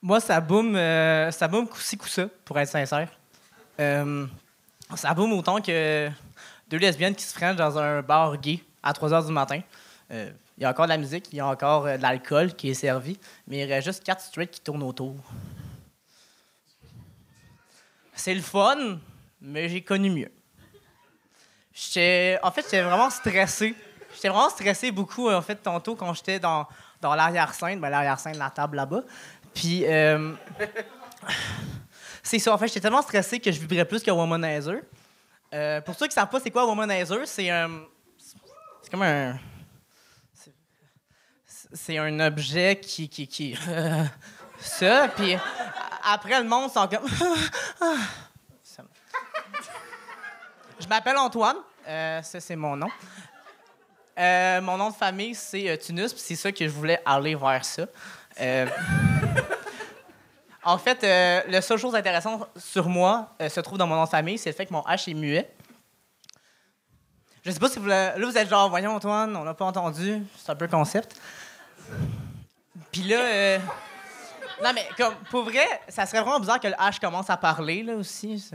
Moi, 0.01 0.19
ça 0.19 0.39
boum, 0.39 0.75
euh, 0.75 1.29
ça 1.31 1.47
boum 1.47 1.67
coup-ci, 1.67 1.97
coup-ça, 1.97 2.27
pour 2.45 2.57
être 2.57 2.69
sincère. 2.69 3.11
Euh, 3.79 4.25
ça 4.95 5.13
boum 5.13 5.33
autant 5.33 5.61
que 5.61 6.09
deux 6.69 6.77
lesbiennes 6.77 7.15
qui 7.15 7.23
se 7.23 7.33
freinent 7.33 7.55
dans 7.55 7.77
un 7.77 8.01
bar 8.01 8.37
gay 8.37 8.59
à 8.83 8.93
3 8.93 9.09
h 9.09 9.25
du 9.25 9.31
matin. 9.31 9.61
Euh, 10.11 10.31
Il 10.57 10.63
y 10.63 10.65
a 10.65 10.69
encore 10.69 10.85
de 10.85 10.89
la 10.91 10.97
musique, 10.97 11.27
il 11.31 11.37
y 11.37 11.39
a 11.39 11.47
encore 11.47 11.85
euh, 11.85 11.97
de 11.97 12.01
l'alcool 12.01 12.53
qui 12.53 12.69
est 12.69 12.73
servi, 12.73 13.19
mais 13.47 13.59
il 13.59 13.71
reste 13.71 13.87
juste 13.87 14.03
quatre 14.03 14.21
straight 14.21 14.51
qui 14.51 14.61
tournent 14.61 14.83
autour. 14.83 15.15
C'est 18.13 18.33
le 18.33 18.41
fun, 18.41 18.99
mais 19.41 19.69
j'ai 19.69 19.81
connu 19.81 20.09
mieux. 20.09 20.31
J'étais, 21.73 22.37
en 22.43 22.51
fait, 22.51 22.63
j'étais 22.63 22.81
vraiment 22.81 23.09
stressé. 23.09 23.75
J'étais 24.13 24.29
vraiment 24.29 24.49
stressé 24.49 24.91
beaucoup, 24.91 25.31
en 25.31 25.41
fait, 25.41 25.55
tantôt, 25.55 25.95
quand 25.95 26.13
j'étais 26.13 26.39
dans, 26.39 26.67
dans 26.99 27.15
l'arrière-scène, 27.15 27.79
ben, 27.79 27.89
l'arrière-scène, 27.89 28.37
la 28.37 28.49
table 28.49 28.75
là-bas. 28.75 29.03
Puis, 29.53 29.85
euh, 29.85 30.33
c'est 32.23 32.39
ça, 32.39 32.53
en 32.53 32.57
fait, 32.57 32.67
j'étais 32.67 32.79
tellement 32.81 33.01
stressé 33.01 33.39
que 33.39 33.51
je 33.51 33.59
vibrais 33.59 33.85
plus 33.85 34.01
que 34.03 34.11
Womanizer. 34.11 34.81
Euh, 35.53 35.81
pour 35.81 35.95
ceux 35.95 36.05
qui 36.05 36.11
ne 36.11 36.21
savent 36.21 36.29
pas 36.29 36.39
c'est 36.39 36.51
quoi 36.51 36.65
Womanizer, 36.65 37.27
c'est 37.27 37.49
un. 37.49 37.81
C'est 38.81 38.89
comme 38.91 39.01
un. 39.03 39.37
c'est- 41.73 41.97
un 41.97 42.19
objet 42.19 42.79
qui. 42.81 43.09
qui, 43.09 43.27
qui 43.27 43.57
ça, 44.59 45.07
puis 45.15 45.35
après, 46.03 46.41
le 46.41 46.47
monde 46.47 46.71
sont 46.71 46.87
comme. 46.87 47.07
Je 50.79 50.87
m'appelle 50.87 51.17
Antoine. 51.17 51.57
Euh, 51.87 52.21
ça, 52.23 52.39
c'est 52.39 52.55
mon 52.55 52.75
nom. 52.75 52.89
Euh, 54.17 54.61
mon 54.61 54.77
nom 54.77 54.89
de 54.89 54.95
famille, 54.95 55.35
c'est 55.35 55.69
euh, 55.69 55.77
Tunus, 55.77 56.11
puis 56.13 56.21
c'est 56.21 56.35
ça 56.35 56.51
que 56.51 56.65
je 56.67 56.71
voulais 56.73 56.99
aller 57.05 57.35
vers 57.35 57.63
ça. 57.63 57.85
En 60.63 60.77
fait, 60.77 61.03
euh, 61.03 61.41
la 61.47 61.61
seule 61.61 61.79
chose 61.79 61.95
intéressante 61.95 62.47
sur 62.55 62.87
moi 62.87 63.33
euh, 63.41 63.49
se 63.49 63.59
trouve 63.61 63.77
dans 63.77 63.87
mon 63.87 63.95
nom 63.95 64.03
de 64.03 64.09
famille, 64.09 64.37
c'est 64.37 64.51
le 64.51 64.55
fait 64.55 64.65
que 64.67 64.73
mon 64.73 64.81
H 64.81 65.09
est 65.09 65.13
muet. 65.15 65.51
Je 67.43 67.49
sais 67.49 67.59
pas 67.59 67.69
si 67.69 67.79
vous... 67.79 67.87
Là, 67.87 68.13
vous 68.19 68.37
êtes 68.37 68.47
genre, 68.49 68.69
voyons, 68.69 68.95
Antoine, 68.95 69.35
on 69.35 69.43
n'a 69.43 69.55
pas 69.55 69.65
entendu. 69.65 70.21
C'est 70.37 70.51
un 70.51 70.55
peu 70.55 70.67
concept. 70.67 71.19
Puis 72.91 73.01
là... 73.03 73.19
euh, 73.19 73.59
Non, 74.63 74.69
mais 74.75 74.87
comme, 74.95 75.15
pour 75.31 75.43
vrai, 75.45 75.65
ça 75.87 76.05
serait 76.05 76.21
vraiment 76.21 76.39
bizarre 76.39 76.59
que 76.59 76.67
le 76.67 76.75
H 76.75 76.99
commence 76.99 77.31
à 77.31 77.37
parler, 77.37 77.81
là, 77.81 77.95
aussi. 77.95 78.47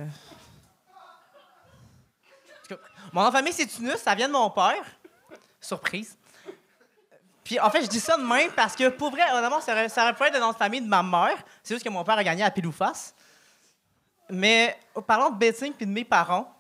Mon 3.13 3.23
nom 3.23 3.29
de 3.29 3.33
famille, 3.33 3.53
c'est 3.53 3.67
Tunus, 3.67 3.97
ça 3.97 4.15
vient 4.15 4.29
de 4.29 4.33
mon 4.33 4.51
père. 4.51 4.85
Surprise. 5.61 6.17
Puis 7.47 7.61
en 7.61 7.71
fait, 7.71 7.83
je 7.83 7.87
dis 7.87 8.01
ça 8.01 8.17
de 8.17 8.25
même 8.25 8.51
parce 8.51 8.75
que 8.75 8.89
pour 8.89 9.13
vrai, 9.13 9.23
honnêtement, 9.33 9.61
ça 9.61 9.71
aurait, 9.71 9.89
ça 9.89 10.03
aurait 10.03 10.15
pu 10.15 10.25
être 10.25 10.35
famille 10.59 10.81
de 10.81 10.89
ma 10.89 11.01
mère. 11.01 11.37
C'est 11.63 11.75
juste 11.75 11.85
que 11.87 11.91
mon 11.91 12.03
père 12.03 12.19
a 12.19 12.25
gagné 12.25 12.43
à 12.43 12.51
pile. 12.51 12.69
Mais 14.29 14.77
parlant 15.07 15.31
de 15.31 15.37
betting 15.39 15.73
puis 15.73 15.87
de 15.87 15.93
mes 15.93 16.05
parents, 16.05 16.53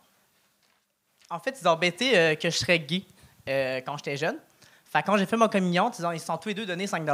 en 1.29 1.41
fait, 1.41 1.59
ils 1.61 1.67
ont 1.67 1.75
bêté 1.75 2.17
euh, 2.17 2.35
que 2.37 2.49
je 2.51 2.57
serais 2.57 2.79
gay 2.79 3.05
euh, 3.49 3.81
quand 3.85 3.97
j'étais 3.97 4.17
jeune. 4.17 4.39
Fait 4.85 5.03
que 5.03 5.07
quand 5.07 5.17
j'ai 5.17 5.27
fait 5.27 5.37
ma 5.37 5.49
communion, 5.49 5.91
ils 5.99 6.07
ont- 6.07 6.17
se 6.17 6.25
sont 6.25 6.39
tous 6.39 6.51
les 6.51 6.55
deux 6.55 6.67
donné 6.67 6.87
5 6.87 7.05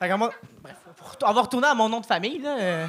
Fait 0.00 0.08
que 0.08 0.14
moi, 0.14 0.32
bref, 0.60 0.74
on 1.22 1.32
va 1.32 1.40
retourner 1.40 1.68
à 1.68 1.74
mon 1.74 1.88
nom 1.88 2.00
de 2.00 2.06
famille, 2.06 2.40
là. 2.40 2.58
euh. 2.58 2.86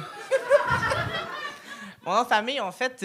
mon 2.04 2.16
nom 2.16 2.22
de 2.24 2.28
famille, 2.28 2.60
en 2.60 2.72
fait, 2.72 2.98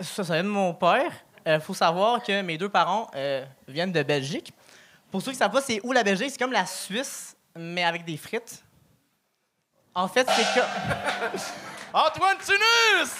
ça, 0.00 0.24
ça 0.24 0.34
vient 0.34 0.42
de 0.42 0.48
mon 0.48 0.74
père. 0.74 1.12
Il 1.46 1.60
faut 1.60 1.74
savoir 1.74 2.22
que 2.24 2.42
mes 2.42 2.58
deux 2.58 2.68
parents 2.68 3.08
euh, 3.14 3.44
viennent 3.68 3.92
de 3.92 4.02
Belgique. 4.02 4.52
Pour 5.12 5.22
ceux 5.22 5.30
qui 5.30 5.36
ne 5.36 5.38
savent 5.38 5.52
pas, 5.52 5.62
c'est 5.62 5.80
où 5.84 5.92
la 5.92 6.02
Belgique? 6.02 6.30
C'est 6.30 6.38
comme 6.38 6.52
la 6.52 6.66
Suisse, 6.66 7.36
mais 7.54 7.84
avec 7.84 8.04
des 8.04 8.16
frites. 8.16 8.64
En 9.94 10.08
fait, 10.08 10.26
c'est 10.28 10.60
que. 10.60 10.66
Antoine 11.92 12.36
Tunus! 12.44 13.12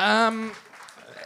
Euh, 0.00 0.48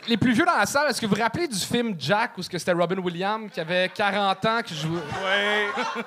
les 0.09 0.17
plus 0.17 0.33
vieux 0.33 0.45
dans 0.45 0.57
la 0.57 0.67
salle, 0.67 0.91
est-ce 0.91 1.01
que 1.01 1.07
vous 1.07 1.15
vous 1.15 1.23
rappelez 1.23 1.47
du 1.49 1.59
film 1.59 1.95
Jack 1.99 2.37
où 2.37 2.43
ce 2.43 2.51
que 2.51 2.59
c'était 2.59 2.73
Robin 2.73 2.99
Williams 2.99 3.51
qui 3.53 3.61
avait 3.61 3.89
40 3.89 4.45
ans 4.45 4.63
qui 4.63 4.75
jouait? 4.75 5.01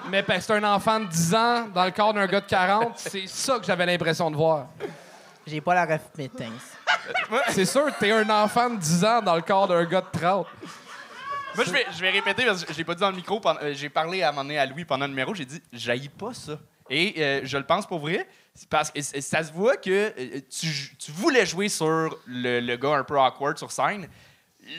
Mais 0.10 0.22
ben, 0.22 0.40
c'était 0.40 0.54
un 0.54 0.76
enfant 0.76 1.00
de 1.00 1.06
10 1.06 1.36
ans 1.36 1.68
dans 1.74 1.86
le 1.86 1.92
corps 1.92 2.14
d'un 2.14 2.28
gars 2.28 2.42
de 2.42 2.46
40, 2.46 2.94
c'est 2.96 3.28
ça 3.28 3.60
que 3.60 3.66
j'avais 3.66 3.86
l'impression 3.86 4.30
de 4.30 4.36
voir. 4.36 4.68
J'ai 5.48 5.62
pas 5.62 5.76
la 5.76 5.86
ref. 5.86 6.02
C'est 7.50 7.66
sûr 7.66 7.86
que 7.86 8.00
t'es 8.00 8.12
un 8.12 8.30
enfant 8.30 8.70
de 8.70 8.78
10 8.78 9.06
ans 9.06 9.22
dans 9.22 9.36
le 9.36 9.42
corps 9.42 9.68
d'un 9.68 9.84
gars 9.86 10.02
de 10.02 10.20
30. 10.20 10.48
Moi, 11.56 11.64
je 11.64 11.72
vais, 11.72 11.86
je 11.96 12.02
vais 12.02 12.10
répéter 12.10 12.46
parce 12.46 12.66
que 12.66 12.74
je 12.74 12.78
l'ai 12.78 12.84
pas 12.84 12.96
dit 12.96 13.02
dans 13.02 13.12
le 13.12 13.16
micro. 13.16 13.40
euh, 13.46 13.74
j'ai 13.74 13.90
parlé 13.90 14.22
à 14.24 14.30
un 14.30 14.32
moment 14.32 14.44
donné 14.44 14.60
à 14.60 14.66
Louis 14.66 14.84
pendant 14.84 15.06
le 15.06 15.12
numéro. 15.12 15.34
J'ai 15.34 15.46
dit, 15.46 15.62
j'haïs 15.72 16.10
pas 16.10 16.34
ça. 16.34 16.60
Et 16.90 17.16
euh, 17.18 17.42
je 17.44 17.58
le 17.58 17.64
pense 17.64 17.86
pour 17.86 18.00
vrai. 18.00 18.28
Parce 18.70 18.92
que 18.92 19.02
ça 19.02 19.44
se 19.44 19.52
voit 19.52 19.78
que 19.78 20.14
euh, 20.18 20.40
tu, 20.50 20.96
tu 20.98 21.12
voulais 21.12 21.46
jouer 21.46 21.70
sur 21.70 22.18
le, 22.26 22.60
le 22.60 22.76
gars 22.78 22.96
un 22.96 23.04
peu 23.04 23.20
awkward 23.20 23.58
sur 23.58 23.72
scène. 23.72 24.08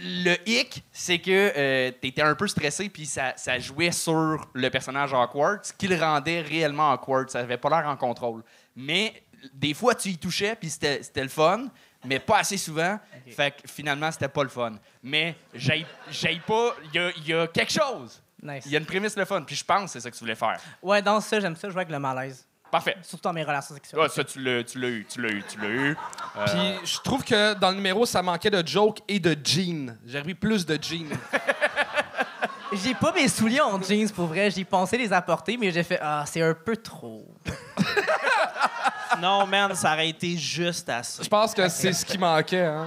Le 0.02 0.34
hic, 0.46 0.82
c'est 0.90 1.18
que 1.18 1.90
tu 2.00 2.08
étais 2.08 2.22
un 2.22 2.34
peu 2.34 2.48
stressé, 2.48 2.88
puis 2.88 3.06
ça, 3.06 3.34
ça 3.36 3.58
jouait 3.58 3.92
sur 3.92 4.48
le 4.52 4.68
personnage 4.68 5.12
awkward, 5.14 5.64
ce 5.64 5.72
qui 5.72 5.86
le 5.86 5.96
rendait 5.96 6.40
réellement 6.40 6.92
awkward. 6.92 7.30
Ça 7.30 7.40
avait 7.40 7.58
pas 7.58 7.68
l'air 7.68 7.88
en 7.88 7.96
contrôle. 7.96 8.42
Mais 8.74 9.22
des 9.52 9.74
fois, 9.74 9.94
tu 9.94 10.08
y 10.08 10.18
touchais, 10.18 10.56
puis 10.56 10.70
c'était 10.70 11.22
le 11.22 11.28
fun, 11.28 11.66
mais 12.04 12.18
pas 12.18 12.38
assez 12.38 12.56
souvent. 12.56 12.98
Fait 13.28 13.52
que 13.52 13.70
finalement, 13.70 14.10
c'était 14.10 14.28
pas 14.28 14.42
le 14.42 14.48
fun. 14.48 14.72
Mais 15.02 15.36
j'aille 15.54 15.86
j'aille 16.10 16.40
pas. 16.40 16.74
Il 16.84 16.94
y 16.94 16.98
a, 16.98 17.10
il 17.18 17.28
y 17.28 17.32
a 17.34 17.46
quelque 17.46 17.72
chose. 17.72 18.20
Nice. 18.42 18.64
Il 18.66 18.72
y 18.72 18.76
a 18.76 18.78
une 18.80 18.86
prémisse 18.86 19.16
le 19.16 19.24
fun, 19.24 19.42
puis 19.42 19.56
je 19.56 19.64
pense 19.64 19.84
que 19.84 19.90
c'est 19.90 20.00
ça 20.00 20.10
que 20.10 20.16
tu 20.16 20.20
voulais 20.20 20.34
faire. 20.34 20.60
Ouais, 20.82 21.00
dans 21.00 21.20
ça, 21.20 21.40
j'aime 21.40 21.56
ça 21.56 21.68
jouer 21.68 21.82
avec 21.82 21.90
le 21.90 21.98
malaise. 21.98 22.46
Parfait. 22.76 22.98
Surtout 23.00 23.22
dans 23.22 23.32
mes 23.32 23.42
relations 23.42 23.74
sexuelles. 23.74 24.10
Ça, 24.10 24.22
tu 24.22 24.38
l'as 24.38 24.62
tu 24.62 24.78
l'as 24.78 24.88
eu, 24.88 25.06
tu 25.08 25.22
l'as 25.22 25.30
eu, 25.30 25.42
tu 25.48 25.58
l'as 25.58 25.68
eu. 25.68 25.96
Euh, 26.36 26.44
Puis 26.44 26.86
je 26.86 26.98
trouve 27.00 27.24
que 27.24 27.54
dans 27.54 27.70
le 27.70 27.76
numéro, 27.76 28.04
ça 28.04 28.20
manquait 28.20 28.50
de 28.50 28.62
joke 28.68 28.98
et 29.08 29.18
de 29.18 29.34
jeans. 29.42 29.96
J'ai 30.04 30.18
repris 30.18 30.34
plus 30.34 30.66
de 30.66 30.78
jeans. 30.78 31.08
J'ai 32.74 32.92
pas 32.94 33.12
mes 33.12 33.28
souliers 33.28 33.62
en 33.62 33.80
jeans 33.80 34.10
pour 34.10 34.26
vrai. 34.26 34.50
J'ai 34.50 34.66
pensé 34.66 34.98
les 34.98 35.10
apporter, 35.10 35.56
mais 35.56 35.70
j'ai 35.70 35.84
fait 35.84 35.98
Ah, 36.02 36.24
c'est 36.26 36.42
un 36.42 36.52
peu 36.52 36.76
trop. 36.76 37.26
Non, 39.22 39.46
man, 39.46 39.74
ça 39.74 39.94
aurait 39.94 40.10
été 40.10 40.36
juste 40.36 40.90
assez. 40.90 41.24
Je 41.24 41.28
pense 41.30 41.54
que 41.54 41.66
c'est 41.70 41.94
ce 41.94 42.04
qui 42.04 42.18
manquait, 42.18 42.66
hein. 42.66 42.86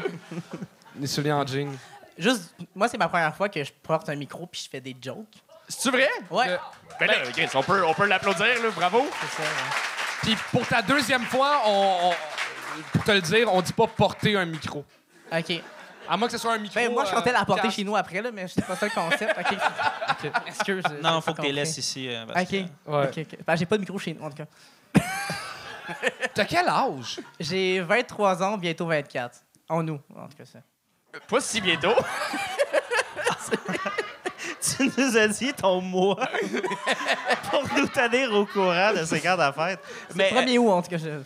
Les 1.00 1.08
souliers 1.08 1.31
en 1.31 1.48
jeans. 1.48 1.75
Juste, 2.15 2.53
moi, 2.75 2.88
c'est 2.88 3.00
ma 3.00 3.08
première 3.08 3.36
fois 3.36 3.50
que 3.50 3.63
je 3.63 3.72
porte 3.81 4.08
un 4.10 4.15
micro 4.15 4.46
puis 4.46 4.62
je 4.63 4.69
fais 4.69 4.81
des 4.81 4.96
jokes. 5.01 5.25
C'est-tu 5.69 5.91
vrai? 5.91 6.09
Ouais. 6.29 6.47
Le- 6.47 6.59
Ben 6.99 7.07
là, 7.07 7.15
Chris, 7.31 7.47
on 7.53 7.63
peut, 7.63 7.85
on 7.85 7.93
peut 7.93 8.05
l'applaudir, 8.05 8.45
là, 8.61 8.69
bravo. 8.75 9.07
C'est 9.21 9.38
ça. 9.38 9.43
ouais. 9.43 9.47
Puis 10.23 10.35
pour 10.51 10.67
ta 10.67 10.81
deuxième 10.81 11.23
fois, 11.23 11.61
on, 11.65 12.09
on- 12.11 12.81
pour 12.91 13.03
te 13.05 13.11
le 13.11 13.21
dire, 13.21 13.53
on 13.53 13.61
dit 13.61 13.71
pas 13.73 13.88
porter 13.88 14.35
un 14.35 14.45
micro. 14.45 14.83
OK. 15.31 15.51
À 16.11 16.17
moins 16.17 16.27
que 16.27 16.31
ce 16.31 16.38
soit 16.39 16.53
un 16.53 16.57
micro. 16.57 16.75
Ben, 16.79 16.91
moi, 16.91 17.05
je 17.05 17.11
euh, 17.11 17.15
comptais 17.15 17.31
l'apporter 17.31 17.61
casque. 17.63 17.75
chez 17.75 17.83
nous 17.83 17.95
après, 17.95 18.21
là, 18.21 18.31
mais 18.33 18.47
c'est 18.47 18.65
pas 18.65 18.75
ça 18.75 18.88
le 18.88 18.91
concept. 18.91 19.33
OK. 19.39 19.57
Excuse. 20.47 20.83
j'ai 20.89 21.01
Non, 21.01 21.21
faut 21.21 21.31
que 21.31 21.35
tu 21.35 21.41
compris. 21.41 21.51
laisses 21.53 21.77
ici. 21.77 22.09
euh, 22.09 22.25
parce 22.25 22.41
OK. 22.41 22.49
que- 22.49 22.91
Ouais. 22.91 23.27
Ben, 23.45 23.55
j'ai 23.55 23.65
pas 23.67 23.75
de 23.75 23.81
micro 23.81 23.97
chez 23.99 24.13
nous, 24.15 24.25
en 24.25 24.29
tout 24.31 24.38
cas. 24.38 24.45
T'as 26.33 26.45
quel 26.45 26.67
âge? 26.67 27.19
J'ai 27.39 27.79
23 27.81 28.41
ans, 28.43 28.57
bientôt 28.57 28.88
24. 28.88 29.38
En 29.69 29.83
nous, 29.83 29.99
en 30.15 30.27
tout 30.27 30.38
cas, 30.38 30.45
ça. 30.45 30.59
Pas 31.27 31.39
si 31.41 31.61
bientôt. 31.61 31.93
tu 34.77 34.91
nous 34.97 35.17
as 35.17 35.27
dit 35.27 35.53
ton 35.53 35.81
mois 35.81 36.15
pour 37.51 37.63
nous 37.77 37.87
tenir 37.87 38.33
au 38.33 38.45
courant 38.45 38.93
de 38.93 39.05
ces 39.05 39.25
à 39.27 39.53
fête. 39.53 39.79
Mais 40.15 40.29
Premier 40.29 40.57
août, 40.57 40.69
en 40.71 40.81
tout 40.81 40.89
cas. 40.89 40.97
je- 40.97 41.07
euh, 41.07 41.21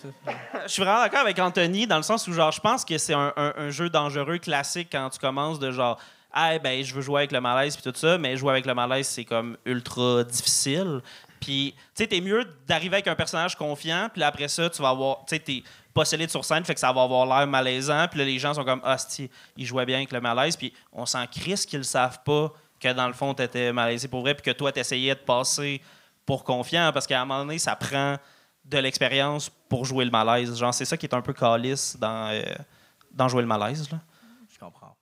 je 0.63 0.67
suis 0.71 0.83
vraiment 0.83 0.99
d'accord 1.01 1.21
avec 1.21 1.37
Anthony 1.39 1.87
dans 1.87 1.97
le 1.97 2.03
sens 2.03 2.27
où 2.27 2.33
genre 2.33 2.51
je 2.51 2.59
pense 2.61 2.83
que 2.85 2.97
c'est 2.97 3.13
un, 3.13 3.33
un- 3.35 3.53
un 3.57 3.69
jeu 3.69 3.89
dangereux 3.89 4.37
classique 4.37 4.89
quand 4.91 5.09
tu 5.09 5.19
commences 5.19 5.59
de 5.59 5.71
genre 5.71 5.97
ah 6.31 6.57
ben 6.59 6.83
je 6.83 6.93
veux 6.93 7.01
jouer 7.01 7.21
avec 7.21 7.31
le 7.31 7.41
malaise 7.41 7.75
puis 7.77 7.83
tout 7.91 7.97
ça 7.97 8.17
mais 8.17 8.35
jouer 8.37 8.51
avec 8.51 8.65
le 8.65 8.73
malaise 8.73 9.07
c'est 9.07 9.23
comme 9.25 9.55
ultra 9.65 10.23
difficile 10.23 11.01
puis 11.39 11.73
tu 11.95 12.03
sais 12.03 12.07
t'es 12.07 12.21
mieux 12.21 12.43
d'arriver 12.67 12.95
avec 12.95 13.07
un 13.07 13.15
personnage 13.15 13.55
confiant 13.55 14.09
puis 14.11 14.23
après 14.23 14.47
ça 14.47 14.69
tu 14.69 14.81
vas 14.81 14.89
avoir 14.89 15.19
tu 15.27 15.35
sais 15.35 15.39
t'es 15.39 15.63
pas 15.93 16.05
solide 16.05 16.31
sur 16.31 16.43
scène 16.43 16.65
fait 16.65 16.73
que 16.73 16.79
ça 16.79 16.91
va 16.91 17.03
avoir 17.03 17.25
l'air 17.27 17.45
malaisant 17.47 18.07
puis 18.09 18.17
là 18.19 18.25
les 18.25 18.39
gens 18.39 18.53
sont 18.55 18.63
comme 18.63 18.81
ah 18.83 18.97
si 18.97 19.29
il 19.57 19.65
jouait 19.65 19.85
bien 19.85 19.97
avec 19.97 20.11
le 20.11 20.21
malaise 20.21 20.57
puis 20.57 20.73
on 20.91 21.05
s'en 21.05 21.27
crisse 21.27 21.65
qu'ils 21.67 21.79
le 21.79 21.83
savent 21.83 22.19
pas 22.25 22.51
que 22.83 22.93
dans 22.93 23.07
le 23.07 23.13
fond 23.13 23.33
t'étais 23.33 23.71
malaisé 23.73 24.07
pour 24.07 24.21
vrai 24.21 24.35
puis 24.35 24.43
que 24.43 24.57
toi 24.57 24.71
t'essayais 24.71 25.15
de 25.15 25.19
passer 25.19 25.81
pour 26.25 26.43
confiant 26.43 26.91
parce 26.93 27.07
qu'à 27.07 27.21
un 27.21 27.25
moment 27.25 27.43
donné 27.43 27.57
ça 27.57 27.75
prend 27.75 28.17
de 28.65 28.77
l'expérience 28.77 29.49
pour 29.69 29.85
jouer 29.85 30.05
le 30.05 30.11
malaise 30.11 30.57
genre 30.57 30.73
c'est 30.73 30.85
ça 30.85 30.97
qui 30.97 31.05
est 31.05 31.15
un 31.15 31.21
peu 31.21 31.33
calice 31.33 31.97
dans 31.99 32.29
euh, 32.31 32.41
dans 33.11 33.27
jouer 33.27 33.41
le 33.41 33.47
malaise 33.47 33.89
là. 33.91 33.99
Je 34.53 34.59
comprends. 34.59 34.95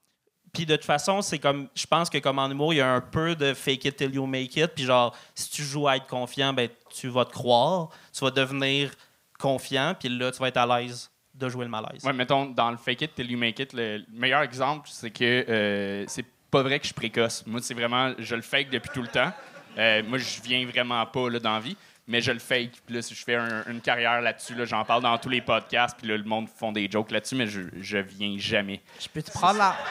Puis 0.52 0.66
de 0.66 0.76
toute 0.76 0.84
façon, 0.84 1.22
c'est 1.22 1.38
comme 1.38 1.68
je 1.74 1.86
pense 1.86 2.10
que 2.10 2.18
comme 2.18 2.38
en 2.38 2.50
humour, 2.50 2.74
il 2.74 2.76
y 2.76 2.80
a 2.80 2.92
un 2.92 3.00
peu 3.00 3.34
de 3.34 3.54
fake 3.54 3.86
it 3.86 3.96
till 3.96 4.14
you 4.14 4.26
make 4.26 4.56
it. 4.56 4.68
Puis 4.74 4.84
genre, 4.84 5.16
si 5.34 5.50
tu 5.50 5.62
joues 5.62 5.88
à 5.88 5.96
être 5.96 6.06
confiant, 6.06 6.52
ben 6.52 6.68
tu 6.90 7.08
vas 7.08 7.24
te 7.24 7.32
croire, 7.32 7.88
tu 8.12 8.22
vas 8.22 8.30
devenir 8.30 8.92
confiant, 9.38 9.94
puis 9.98 10.10
là 10.10 10.30
tu 10.30 10.38
vas 10.38 10.48
être 10.48 10.58
à 10.58 10.66
l'aise 10.66 11.10
de 11.34 11.48
jouer 11.48 11.64
le 11.64 11.70
malaise. 11.70 12.04
Ouais, 12.04 12.12
mettons, 12.12 12.46
dans 12.46 12.70
le 12.70 12.76
fake 12.76 13.02
it 13.02 13.14
till 13.14 13.30
you 13.30 13.38
make 13.38 13.58
it, 13.58 13.72
le 13.72 14.04
meilleur 14.12 14.42
exemple, 14.42 14.88
c'est 14.92 15.10
que 15.10 15.24
euh, 15.48 16.04
c'est 16.06 16.26
pas 16.52 16.62
vrai 16.62 16.78
que 16.78 16.84
je 16.84 16.88
suis 16.88 16.94
précoce. 16.94 17.42
Moi, 17.46 17.60
c'est 17.62 17.74
vraiment, 17.74 18.12
je 18.18 18.34
le 18.36 18.42
fake 18.42 18.70
depuis 18.70 18.90
tout 18.94 19.02
le 19.02 19.08
temps. 19.08 19.32
Euh, 19.78 20.02
moi, 20.06 20.18
je 20.18 20.40
viens 20.42 20.64
vraiment 20.66 21.04
pas 21.06 21.28
là, 21.30 21.38
dans 21.40 21.54
la 21.54 21.60
vie, 21.60 21.76
mais 22.06 22.20
je 22.20 22.30
le 22.30 22.38
fake. 22.38 22.72
Puis 22.86 22.94
là, 22.94 23.02
si 23.02 23.14
je 23.14 23.24
fais 23.24 23.36
un- 23.36 23.64
une 23.68 23.80
carrière 23.80 24.20
là-dessus, 24.20 24.54
là, 24.54 24.64
j'en 24.66 24.84
parle 24.84 25.02
dans 25.02 25.16
tous 25.18 25.30
les 25.30 25.40
podcasts, 25.40 25.96
puis 25.98 26.06
là, 26.08 26.16
le 26.16 26.24
monde 26.24 26.48
font 26.48 26.70
des 26.70 26.88
jokes 26.90 27.10
là-dessus, 27.10 27.34
mais 27.36 27.46
je, 27.46 27.62
je 27.80 27.98
viens 27.98 28.34
jamais. 28.38 28.82
Je 29.00 29.08
peux 29.08 29.22
te 29.22 29.30
prendre 29.32 29.58
la. 29.58 29.74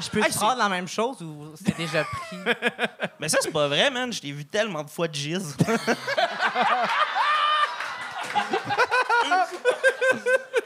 Je 0.00 0.08
peux 0.10 0.20
Ah, 0.22 0.28
te 0.28 0.34
prendre 0.34 0.58
la 0.58 0.68
même 0.68 0.86
chose 0.86 1.20
ou 1.22 1.52
c'est 1.56 1.76
déjà 1.76 2.04
pris? 2.04 2.36
Mais 3.18 3.28
ça, 3.28 3.38
c'est 3.40 3.50
pas 3.50 3.66
vrai, 3.66 3.90
man. 3.90 4.12
Je 4.12 4.20
t'ai 4.20 4.30
vu 4.30 4.44
tellement 4.44 4.84
de 4.84 4.90
fois 4.90 5.08
de 5.08 5.14
gizz. 5.16 5.56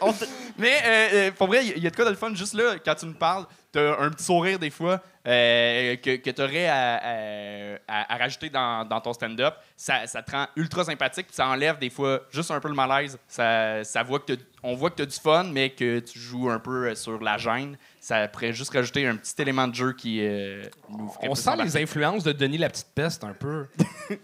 On 0.05 0.13
te- 0.13 0.25
Mais 0.59 0.79
euh, 0.85 1.09
euh, 1.15 1.31
pour 1.33 1.47
vrai, 1.47 1.65
il 1.67 1.83
y 1.83 1.87
a 1.87 1.91
de 1.91 1.97
quoi 1.97 2.05
de 2.05 2.11
le 2.11 2.17
fun 2.17 2.35
juste 2.35 2.55
là, 2.55 2.75
quand 2.85 2.95
tu 2.95 3.07
me 3.07 3.15
parles, 3.15 3.47
t'as 3.73 3.99
un 3.99 4.11
petit 4.11 4.25
sourire 4.25 4.59
des 4.59 4.71
fois 4.71 5.01
euh, 5.27 5.97
que, 5.97 6.17
que 6.17 6.31
tu 6.31 6.43
aurais 6.43 6.67
à, 6.67 6.97
à- 6.97 7.77
à- 7.89 8.15
à 8.15 8.17
rajouter 8.19 8.51
dans, 8.51 8.85
dans 8.85 9.01
ton 9.01 9.13
stand-up. 9.13 9.55
Ça, 9.77 10.07
ça 10.07 10.23
te 10.23 10.31
rend 10.31 10.47
ultra 10.57 10.85
sympathique, 10.85 11.27
puis 11.29 11.35
ça 11.37 11.47
enlève 11.47 11.79
des 11.79 11.91
fois 11.91 12.21
juste 12.31 12.51
un 12.51 12.61
peu 12.61 12.69
le 12.69 12.75
malaise. 12.75 13.19
Ça, 13.29 13.83
ça 13.85 14.03
voit 14.03 14.19
que 14.21 14.33
t'as- 14.35 14.43
on 14.63 14.75
voit 14.75 14.91
que 14.91 14.97
tu 14.97 15.03
as 15.03 15.07
du 15.07 15.17
fun, 15.19 15.45
mais 15.45 15.71
que 15.71 16.01
tu 16.01 16.19
joues 16.19 16.51
un 16.51 16.59
peu 16.59 16.89
euh, 16.89 16.95
sur 16.95 17.21
la 17.23 17.39
gêne. 17.39 17.77
Ça 18.01 18.29
pourrait 18.29 18.53
juste 18.53 18.73
rajouter 18.73 19.07
un 19.07 19.17
petit 19.17 19.41
élément 19.41 19.67
de 19.69 19.75
jeu 19.75 19.93
qui 19.93 20.19
euh, 20.21 20.65
nous 20.91 21.09
ferait 21.09 21.29
On 21.29 21.33
plus 21.35 21.43
sent 21.43 21.51
embarquer. 21.51 21.73
les 21.79 21.83
influences 21.83 22.25
de 22.25 22.33
Denis 22.33 22.59
la 22.59 22.69
petite 22.69 22.89
peste 22.95 23.25
un 23.25 23.33
peu. 23.35 23.67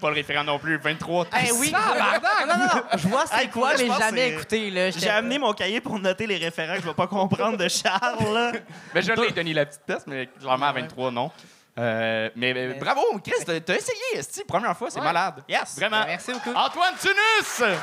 Pas 0.00 0.08
le 0.10 0.14
référent 0.16 0.44
non 0.44 0.58
plus, 0.58 0.76
23. 0.78 1.26
Eh 1.46 1.52
oui, 1.52 1.72
non, 2.46 2.46
non, 2.46 2.56
non, 2.66 2.82
je 2.96 3.08
vois 3.08 3.24
c'est 3.26 3.42
Hey, 3.42 3.48
quoi, 3.50 3.68
moi, 3.68 3.76
je 3.76 3.84
mais 3.84 3.98
jamais 3.98 4.28
écouté. 4.30 4.70
Là, 4.70 4.90
J'ai 4.90 5.08
amené 5.08 5.38
mon 5.38 5.52
cahier 5.52 5.80
pour 5.80 5.98
noter 5.98 6.26
les 6.26 6.36
référents 6.36 6.74
que 6.76 6.82
je 6.82 6.86
vais 6.88 6.94
pas 6.94 7.06
comprendre 7.06 7.56
de 7.56 7.68
Charles. 7.68 8.32
là. 8.34 8.52
Mais 8.94 9.02
je 9.02 9.12
l'ai 9.12 9.30
donné 9.30 9.52
la 9.54 9.66
petite 9.66 9.86
test, 9.86 10.06
mais 10.06 10.28
clairement 10.40 10.66
à 10.66 10.72
23, 10.72 11.10
non. 11.10 11.30
Euh, 11.76 12.30
mais, 12.36 12.54
mais 12.54 12.68
Mais- 12.68 12.74
bravo, 12.74 13.00
Chris, 13.24 13.44
t'as 13.44 13.58
t'as 13.60 13.74
essayé, 13.74 13.98
esti, 14.14 14.44
première 14.44 14.76
fois, 14.76 14.90
c'est 14.90 15.00
Ouais. 15.00 15.04
malade. 15.04 15.42
Yes. 15.48 15.76
Vraiment. 15.76 16.04
Merci 16.06 16.32
beaucoup. 16.32 16.50
Antoine 16.54 16.94
Tunus! 17.00 17.74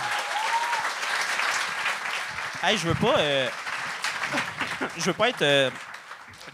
Hey, 2.64 2.78
je 2.78 2.88
veux 2.88 2.94
pas. 2.96 3.18
euh, 3.18 3.48
je 4.98 5.04
veux 5.06 5.14
pas 5.14 5.30
être 5.30 5.42
euh, 5.42 5.70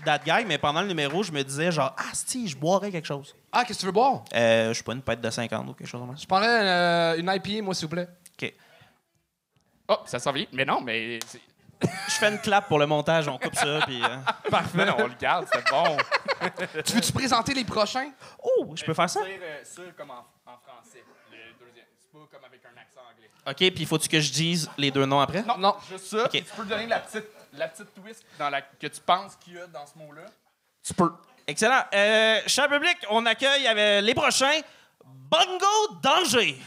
that 0.07 0.19
guy, 0.25 0.45
mais 0.45 0.57
pendant 0.57 0.81
le 0.81 0.87
numéro, 0.87 1.21
je 1.23 1.31
me 1.31 1.43
disais 1.43 1.71
genre, 1.71 1.93
ah, 1.97 2.03
si, 2.13 2.47
je 2.47 2.57
boirais 2.57 2.91
quelque 2.91 3.05
chose. 3.07 3.35
Ah, 3.51 3.63
qu'est-ce 3.65 3.77
que 3.77 3.81
tu 3.81 3.85
veux 3.87 3.91
boire? 3.91 4.23
Euh, 4.33 4.69
je 4.69 4.73
suis 4.73 4.83
pas 4.83 4.93
une 4.93 5.01
pète 5.01 5.21
de 5.21 5.29
50 5.29 5.69
ou 5.69 5.73
quelque 5.73 5.87
chose 5.87 6.01
comme 6.01 6.15
ça. 6.15 6.21
Je 6.21 6.27
prendrais 6.27 6.47
euh, 6.49 7.17
une 7.17 7.29
IPA, 7.33 7.63
moi, 7.63 7.73
s'il 7.75 7.85
vous 7.87 7.91
plaît. 7.95 8.07
OK. 8.41 8.53
Oh, 9.89 9.97
ça 10.05 10.19
s'en 10.19 10.31
vient. 10.31 10.45
Mais 10.51 10.65
non, 10.65 10.81
mais. 10.81 11.19
c'est- 11.27 11.41
Je 12.07 12.13
fais 12.13 12.29
une 12.31 12.39
clap 12.39 12.67
pour 12.67 12.79
le 12.79 12.87
montage, 12.87 13.27
on 13.27 13.37
coupe 13.37 13.55
ça, 13.55 13.79
puis. 13.85 14.01
euh, 14.03 14.17
Mais 14.73 14.85
non, 14.85 14.95
on 14.99 15.07
le 15.07 15.13
garde, 15.19 15.47
c'est 15.51 15.63
bon. 15.69 15.97
Tu 16.83 16.93
veux-tu 16.93 17.11
présenter 17.11 17.53
les 17.53 17.63
prochains? 17.63 18.11
Oh, 18.43 18.73
je 18.75 18.83
peux 18.83 18.93
faire 18.93 19.09
ça? 19.09 19.23
Dire 19.23 19.37
euh, 19.41 19.59
ça 19.63 19.81
comme 19.95 20.09
en, 20.11 20.25
en 20.45 20.57
français, 20.57 21.03
le 21.31 21.65
deuxième. 21.65 21.85
C'est 21.99 22.11
pas 22.11 22.25
comme 22.31 22.45
avec 22.45 22.61
un 22.65 22.79
accent 22.81 23.01
anglais. 23.09 23.29
OK, 23.69 23.75
puis 23.75 23.85
faut-tu 23.85 24.09
que 24.09 24.19
je 24.19 24.31
dise 24.31 24.69
les 24.77 24.89
deux 24.91 25.05
noms 25.05 25.19
après? 25.19 25.43
Non, 25.43 25.57
Non. 25.57 25.75
juste 25.89 26.05
ça. 26.07 26.27
puis 26.29 26.43
Tu 26.43 26.51
peux 26.55 26.65
donner 26.65 26.87
la 26.87 26.99
petite, 26.99 27.25
la 27.53 27.67
petite 27.67 27.93
twist 27.93 28.25
dans 28.37 28.49
la, 28.49 28.61
que 28.61 28.87
tu 28.87 29.01
penses 29.01 29.35
qu'il 29.37 29.55
y 29.55 29.59
a 29.59 29.67
dans 29.67 29.85
ce 29.85 29.97
mot-là. 29.97 30.25
Tu 30.83 30.93
peux. 30.93 31.11
Excellent. 31.45 31.83
Euh, 31.93 32.41
cher 32.47 32.67
public, 32.69 32.97
on 33.09 33.25
accueille 33.25 33.67
avec 33.67 34.03
les 34.03 34.13
prochains 34.13 34.59
Bongo 35.03 35.95
Danger. 36.01 36.59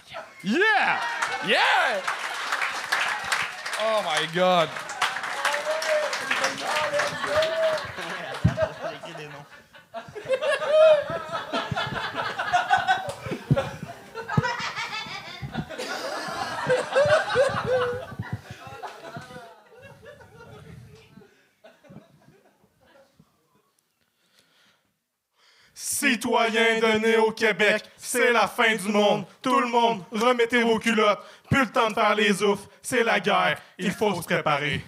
Yeah! 0.43 1.01
Yeah! 1.47 2.03
Oh 3.83 4.03
my 4.03 4.27
God! 4.35 4.69
Citoyens 26.11 26.81
de 26.81 26.99
Néo-Québec, 26.99 27.85
c'est 27.97 28.33
la 28.33 28.49
fin 28.49 28.75
du 28.75 28.89
monde. 28.89 29.25
Tout 29.41 29.61
le 29.61 29.69
monde, 29.69 30.03
remettez 30.11 30.65
vos 30.65 30.81
culottes. 30.81 31.21
Plus 31.49 31.61
le 31.61 31.71
temps 31.71 31.89
de 31.89 31.95
faire 31.95 32.17
les 32.17 32.43
oufs. 32.43 32.67
C'est 32.83 33.05
la 33.05 33.21
guerre. 33.21 33.61
Il 33.79 33.93
faut 33.93 34.13
se 34.15 34.23
préparer. 34.23 34.85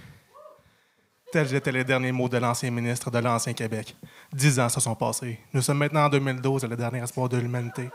Tels 1.32 1.54
étaient 1.54 1.70
les 1.70 1.84
derniers 1.84 2.10
mots 2.10 2.28
de 2.28 2.38
l'ancien 2.38 2.72
ministre 2.72 3.08
de 3.10 3.18
l'Ancien 3.18 3.52
Québec. 3.52 3.94
Dix 4.32 4.58
ans 4.58 4.68
se 4.68 4.80
sont 4.80 4.96
passés. 4.96 5.38
Nous 5.52 5.62
sommes 5.62 5.78
maintenant 5.78 6.06
en 6.06 6.08
2012 6.08 6.64
et 6.64 6.68
le 6.68 6.76
dernier 6.76 7.02
espoir 7.02 7.28
de 7.28 7.36
l'humanité 7.36 7.88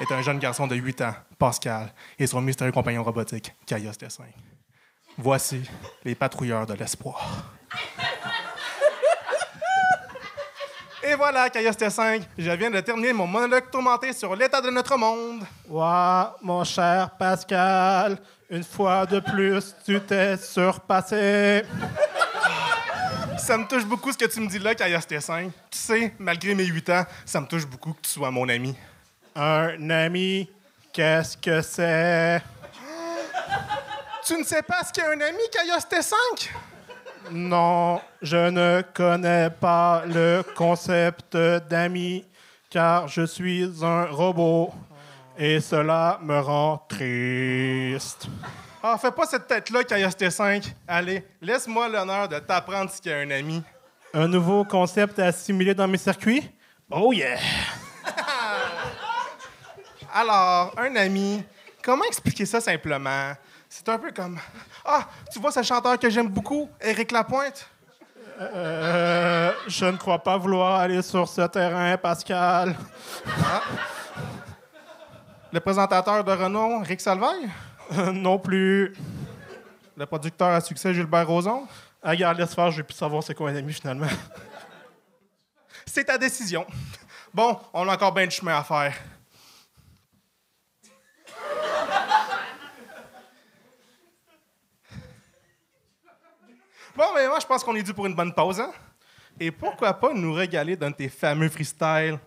est 0.00 0.12
un 0.12 0.22
jeune 0.22 0.38
garçon 0.38 0.68
de 0.68 0.76
8 0.76 1.00
ans, 1.02 1.14
Pascal, 1.36 1.92
et 2.16 2.28
son 2.28 2.40
mystérieux 2.40 2.72
compagnon 2.72 3.02
robotique, 3.02 3.52
Caius 3.66 3.98
Dessin. 3.98 4.24
Voici 5.18 5.62
les 6.04 6.14
patrouilleurs 6.14 6.64
de 6.64 6.74
l'espoir. 6.74 7.52
Et 11.02 11.07
voilà, 11.18 11.50
Caius 11.50 11.76
T5, 11.76 12.22
je 12.38 12.50
viens 12.52 12.70
de 12.70 12.78
terminer 12.78 13.12
mon 13.12 13.26
monologue 13.26 13.68
tourmenté 13.70 14.12
sur 14.12 14.36
l'état 14.36 14.60
de 14.60 14.70
notre 14.70 14.96
monde. 14.96 15.42
Ouah, 15.68 16.36
mon 16.40 16.62
cher 16.62 17.10
Pascal, 17.18 18.16
une 18.48 18.62
fois 18.62 19.04
de 19.04 19.18
plus, 19.18 19.74
tu 19.84 20.00
t'es 20.00 20.36
surpassé. 20.36 21.64
Ça 23.36 23.58
me 23.58 23.66
touche 23.66 23.84
beaucoup 23.84 24.12
ce 24.12 24.16
que 24.16 24.26
tu 24.26 24.40
me 24.40 24.46
dis 24.46 24.60
là, 24.60 24.76
Caius 24.76 25.04
T5. 25.06 25.50
Tu 25.70 25.78
sais, 25.78 26.14
malgré 26.20 26.54
mes 26.54 26.66
8 26.66 26.90
ans, 26.90 27.04
ça 27.26 27.40
me 27.40 27.46
touche 27.46 27.66
beaucoup 27.66 27.92
que 27.94 28.00
tu 28.02 28.10
sois 28.10 28.30
mon 28.30 28.48
ami. 28.48 28.76
Un 29.34 29.90
ami, 29.90 30.48
qu'est-ce 30.92 31.36
que 31.36 31.60
c'est? 31.62 32.40
Tu 34.24 34.38
ne 34.38 34.44
sais 34.44 34.62
pas 34.62 34.84
ce 34.84 34.92
qu'est 34.92 35.04
un 35.04 35.20
ami, 35.20 35.42
Caius 35.50 35.84
T5? 35.90 36.48
Non, 37.30 38.00
je 38.22 38.50
ne 38.50 38.82
connais 38.94 39.50
pas 39.50 40.02
le 40.06 40.42
concept 40.56 41.36
d'ami, 41.36 42.24
car 42.70 43.08
je 43.08 43.26
suis 43.26 43.70
un 43.82 44.06
robot. 44.06 44.72
Et 45.36 45.60
cela 45.60 46.18
me 46.22 46.40
rend 46.40 46.84
triste. 46.88 48.26
Ah, 48.82 48.96
fais 48.98 49.12
pas 49.12 49.26
cette 49.26 49.46
tête-là, 49.46 49.84
Caius 49.84 50.14
T5. 50.14 50.72
Allez, 50.86 51.24
laisse-moi 51.40 51.88
l'honneur 51.88 52.28
de 52.28 52.38
t'apprendre 52.38 52.90
ce 52.90 53.00
qu'est 53.00 53.22
un 53.22 53.30
ami. 53.30 53.62
Un 54.14 54.26
nouveau 54.26 54.64
concept 54.64 55.18
à 55.18 55.26
assimiler 55.26 55.74
dans 55.74 55.86
mes 55.86 55.98
circuits? 55.98 56.50
Oh 56.90 57.12
yeah! 57.12 57.38
Alors, 60.12 60.74
un 60.78 60.96
ami, 60.96 61.44
comment 61.84 62.04
expliquer 62.04 62.46
ça 62.46 62.60
simplement? 62.60 63.34
C'est 63.68 63.88
un 63.90 63.98
peu 63.98 64.10
comme... 64.10 64.38
Ah, 64.90 65.06
tu 65.30 65.38
vois 65.38 65.52
ce 65.52 65.62
chanteur 65.62 65.98
que 65.98 66.08
j'aime 66.08 66.28
beaucoup, 66.28 66.66
Éric 66.80 67.12
Lapointe? 67.12 67.68
Euh, 68.40 69.52
je 69.66 69.84
ne 69.84 69.98
crois 69.98 70.18
pas 70.18 70.38
vouloir 70.38 70.80
aller 70.80 71.02
sur 71.02 71.28
ce 71.28 71.42
terrain, 71.42 71.94
Pascal. 71.98 72.74
Le 75.52 75.60
présentateur 75.60 76.24
de 76.24 76.32
renom, 76.32 76.80
Rick 76.80 77.02
Salvaille? 77.02 77.50
Euh, 77.92 78.12
non 78.12 78.38
plus. 78.38 78.94
Le 79.94 80.06
producteur 80.06 80.48
à 80.48 80.60
succès, 80.62 80.94
Gilbert 80.94 81.26
Rozon? 81.28 81.68
Ah, 82.02 82.10
regarde, 82.12 82.38
laisse 82.38 82.54
faire, 82.54 82.70
je 82.70 82.78
vais 82.78 82.82
plus 82.82 82.96
savoir 82.96 83.22
c'est 83.22 83.34
quoi 83.34 83.50
un 83.50 83.56
ami 83.56 83.74
finalement. 83.74 84.06
C'est 85.84 86.04
ta 86.04 86.16
décision. 86.16 86.66
Bon, 87.34 87.60
on 87.74 87.86
a 87.86 87.92
encore 87.92 88.14
bien 88.14 88.26
du 88.26 88.34
chemin 88.34 88.56
à 88.56 88.64
faire. 88.64 88.94
Bon, 96.98 97.04
mais 97.14 97.28
moi, 97.28 97.38
je 97.40 97.46
pense 97.46 97.62
qu'on 97.62 97.76
est 97.76 97.82
dû 97.84 97.94
pour 97.94 98.06
une 98.06 98.14
bonne 98.16 98.34
pause, 98.34 98.58
hein? 98.58 98.72
Et 99.38 99.52
pourquoi 99.52 99.94
pas 99.94 100.12
nous 100.12 100.32
régaler 100.32 100.74
d'un 100.74 100.90
de 100.90 100.96
tes 100.96 101.08
fameux 101.08 101.48
freestyles? 101.48 102.18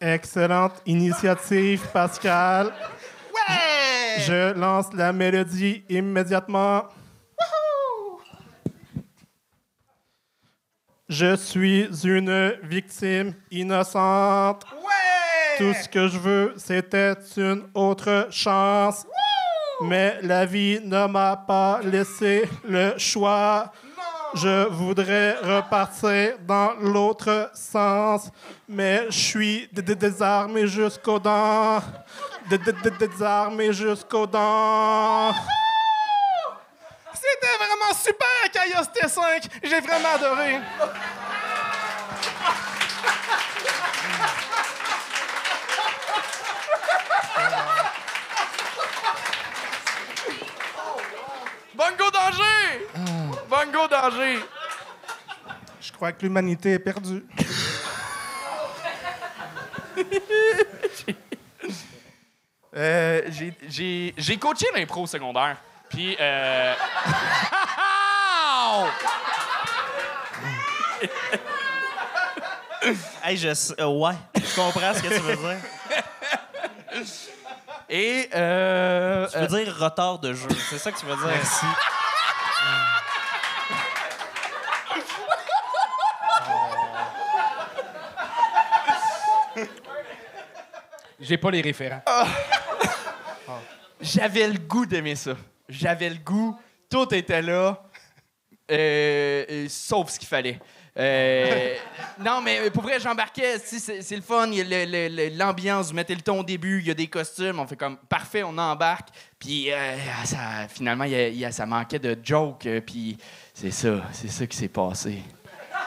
Excellente 0.00 0.80
initiative, 0.86 1.86
Pascal. 1.92 2.68
Ouais! 2.68 4.20
Je 4.20 4.54
lance 4.58 4.86
la 4.94 5.12
mélodie 5.12 5.84
immédiatement. 5.90 6.84
Je 11.10 11.36
suis 11.36 11.86
une 12.02 12.54
victime 12.62 13.34
innocente. 13.50 14.64
Ouais! 14.76 15.58
Tout 15.58 15.74
ce 15.74 15.86
que 15.90 16.08
je 16.08 16.18
veux, 16.18 16.54
c'était 16.56 17.12
une 17.36 17.68
autre 17.74 18.28
chance. 18.30 19.06
Mais 19.82 20.18
la 20.22 20.46
vie 20.46 20.80
ne 20.82 21.06
m'a 21.06 21.36
pas 21.36 21.80
laissé 21.82 22.48
le 22.66 22.96
choix. 22.96 23.70
Je 24.38 24.68
voudrais 24.68 25.32
repartir 25.38 26.36
dans 26.40 26.74
l'autre 26.80 27.50
sens, 27.54 28.30
mais 28.68 29.06
je 29.08 29.18
suis 29.18 29.68
dé- 29.72 29.80
dé- 29.80 29.94
désarmé 29.94 30.66
jusqu'aux 30.66 31.18
dents. 31.18 31.80
Dé- 32.50 32.58
dé- 32.58 32.72
dé- 32.72 32.90
Désarmé 33.08 33.72
jusqu'aux 33.72 34.26
dents. 34.26 35.32
C'était 37.14 37.56
vraiment 37.56 37.94
super, 37.94 38.50
Kaios 38.52 38.84
T5! 38.94 39.48
J'ai 39.62 39.80
vraiment 39.80 40.14
adoré! 40.16 40.60
Bongo 51.74 52.10
danger! 52.10 52.65
Bongo 53.56 53.88
danger! 53.88 54.38
Je 55.80 55.90
crois 55.92 56.12
que 56.12 56.22
l'humanité 56.22 56.72
est 56.72 56.78
perdue. 56.78 57.24
Euh, 62.78 63.22
j'ai- 63.28 63.54
j'ai 63.70 64.14
j'ai 64.18 64.36
coaché 64.36 64.66
l'impro 64.74 65.04
au 65.04 65.06
secondaire. 65.06 65.56
Puis, 65.88 66.14
euh... 66.20 66.74
Hey, 73.24 73.36
je 73.36 73.48
euh, 73.80 73.86
ouais, 73.86 74.14
je 74.34 74.54
comprends 74.54 74.94
ce 74.94 75.02
que 75.02 75.08
tu 75.08 75.20
veux 75.20 75.36
dire. 75.36 75.56
Et, 77.88 78.28
euh... 78.34 79.26
Tu 79.32 79.38
veux 79.38 79.64
dire 79.64 79.76
retard 79.76 80.18
de 80.18 80.32
jeu, 80.34 80.48
c'est 80.70 80.78
ça 80.78 80.92
que 80.92 80.98
tu 80.98 81.06
veux 81.06 81.16
dire? 81.16 81.26
Merci. 81.26 81.66
J'ai 91.26 91.36
pas 91.38 91.50
les 91.50 91.60
référents. 91.60 92.02
J'avais 94.00 94.48
le 94.48 94.58
goût 94.58 94.86
d'aimer 94.86 95.16
ça. 95.16 95.34
J'avais 95.68 96.10
le 96.10 96.16
goût. 96.16 96.56
Tout 96.90 97.12
était 97.14 97.42
là. 97.42 97.82
Euh, 98.70 99.66
sauf 99.68 100.10
ce 100.10 100.18
qu'il 100.18 100.28
fallait. 100.28 100.58
Euh, 100.98 101.74
non, 102.24 102.40
mais 102.40 102.70
pour 102.70 102.82
vrai, 102.82 102.98
j'embarquais. 103.00 103.58
si, 103.58 103.80
C'est 103.80 104.16
le 104.16 104.22
fun. 104.22 104.46
L'ambiance. 105.36 105.88
Vous 105.88 105.94
mettez 105.94 106.14
le 106.14 106.20
ton 106.20 106.40
au 106.40 106.44
début. 106.44 106.80
Il 106.80 106.86
y 106.86 106.90
a 106.90 106.94
des 106.94 107.06
costumes. 107.08 107.58
On 107.58 107.66
fait 107.66 107.76
comme 107.76 107.96
parfait, 107.96 108.42
on 108.42 108.56
embarque. 108.56 109.08
Puis 109.38 109.72
euh, 109.72 109.96
ça, 110.24 110.68
finalement, 110.68 111.04
il 111.04 111.10
y 111.12 111.14
a- 111.16 111.28
il 111.28 111.38
y 111.38 111.44
a- 111.44 111.52
ça 111.52 111.66
manquait 111.66 111.98
de 111.98 112.16
jokes. 112.22 112.66
Puis 112.86 113.16
c'est 113.52 113.70
ça. 113.70 114.02
C'est 114.12 114.28
ça 114.28 114.46
qui 114.46 114.56
s'est 114.56 114.68
passé. 114.68 115.22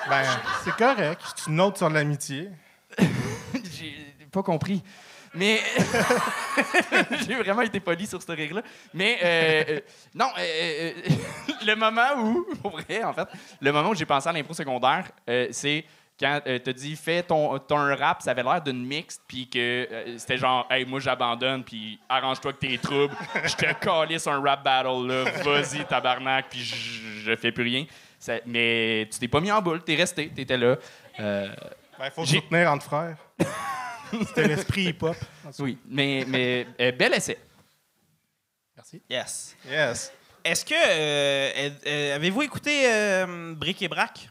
Ben, 0.09 0.23
c'est 0.63 0.75
correct. 0.75 1.21
Tu 1.43 1.51
notes 1.51 1.77
sur 1.77 1.89
l'amitié. 1.89 2.49
J'ai 2.99 3.95
pas 4.31 4.43
compris. 4.43 4.81
Mais 5.33 5.59
j'ai 7.27 7.35
vraiment 7.35 7.61
été 7.61 7.79
poli 7.79 8.07
sur 8.07 8.21
ce 8.21 8.31
rire-là. 8.31 8.61
Mais 8.93 9.17
euh, 9.23 9.63
euh, 9.69 9.79
non, 10.15 10.27
euh, 10.37 10.91
le 11.65 11.75
moment 11.75 12.15
où, 12.17 12.45
pour 12.61 12.71
vrai, 12.71 13.03
en 13.03 13.13
fait, 13.13 13.27
le 13.61 13.71
moment 13.71 13.89
où 13.89 13.95
j'ai 13.95 14.05
pensé 14.05 14.27
à 14.29 14.31
l'impro 14.31 14.53
secondaire, 14.53 15.05
c'est 15.51 15.85
quand 16.19 16.41
tu 16.45 16.59
t'as 16.59 16.73
dit 16.73 16.95
fais 16.97 17.23
ton, 17.23 17.57
ton 17.59 17.95
rap, 17.95 18.21
ça 18.21 18.31
avait 18.31 18.43
l'air 18.43 18.61
d'une 18.61 18.85
mixte, 18.85 19.21
puis 19.25 19.47
que 19.49 19.87
c'était 20.17 20.37
genre, 20.37 20.67
hey, 20.69 20.83
moi 20.85 20.99
j'abandonne, 20.99 21.63
puis 21.63 21.97
arrange-toi 22.09 22.51
que 22.53 22.57
tes 22.57 22.77
troubles, 22.77 23.15
je 23.45 23.55
te 23.55 23.73
calisse 23.75 24.27
un 24.27 24.41
rap 24.41 24.61
battle, 24.61 25.07
là, 25.07 25.23
vas-y, 25.43 25.85
tabarnak, 25.85 26.47
puis 26.49 26.59
je 26.59 27.35
fais 27.37 27.53
plus 27.53 27.63
rien. 27.63 27.85
Ça- 28.19 28.39
mais 28.45 29.07
tu 29.09 29.17
t'es 29.17 29.29
pas 29.29 29.39
mis 29.39 29.49
en 29.49 29.61
boule, 29.61 29.81
t'es 29.81 29.95
resté, 29.95 30.27
t'étais 30.27 30.57
là. 30.57 30.75
Euh, 31.21 31.47
Ben, 31.97 32.11
faut 32.11 32.25
se 32.25 32.35
soutenir 32.35 32.69
entre 32.69 32.83
frères. 32.83 33.15
C'était 34.27 34.47
l'esprit 34.47 34.85
hip-hop. 34.85 35.15
oui, 35.59 35.77
mais, 35.87 36.25
mais 36.27 36.67
euh, 36.79 36.91
bel 36.91 37.13
essai. 37.13 37.37
Merci. 38.75 39.01
Yes. 39.09 39.55
Yes. 39.67 40.11
Est-ce 40.43 40.63
que. 40.65 40.73
euh, 40.73 41.69
euh, 41.85 42.15
Avez-vous 42.15 42.41
écouté 42.43 42.89
euh, 42.91 43.53
Bric 43.55 43.81
et 43.81 43.87
Brac? 43.87 44.29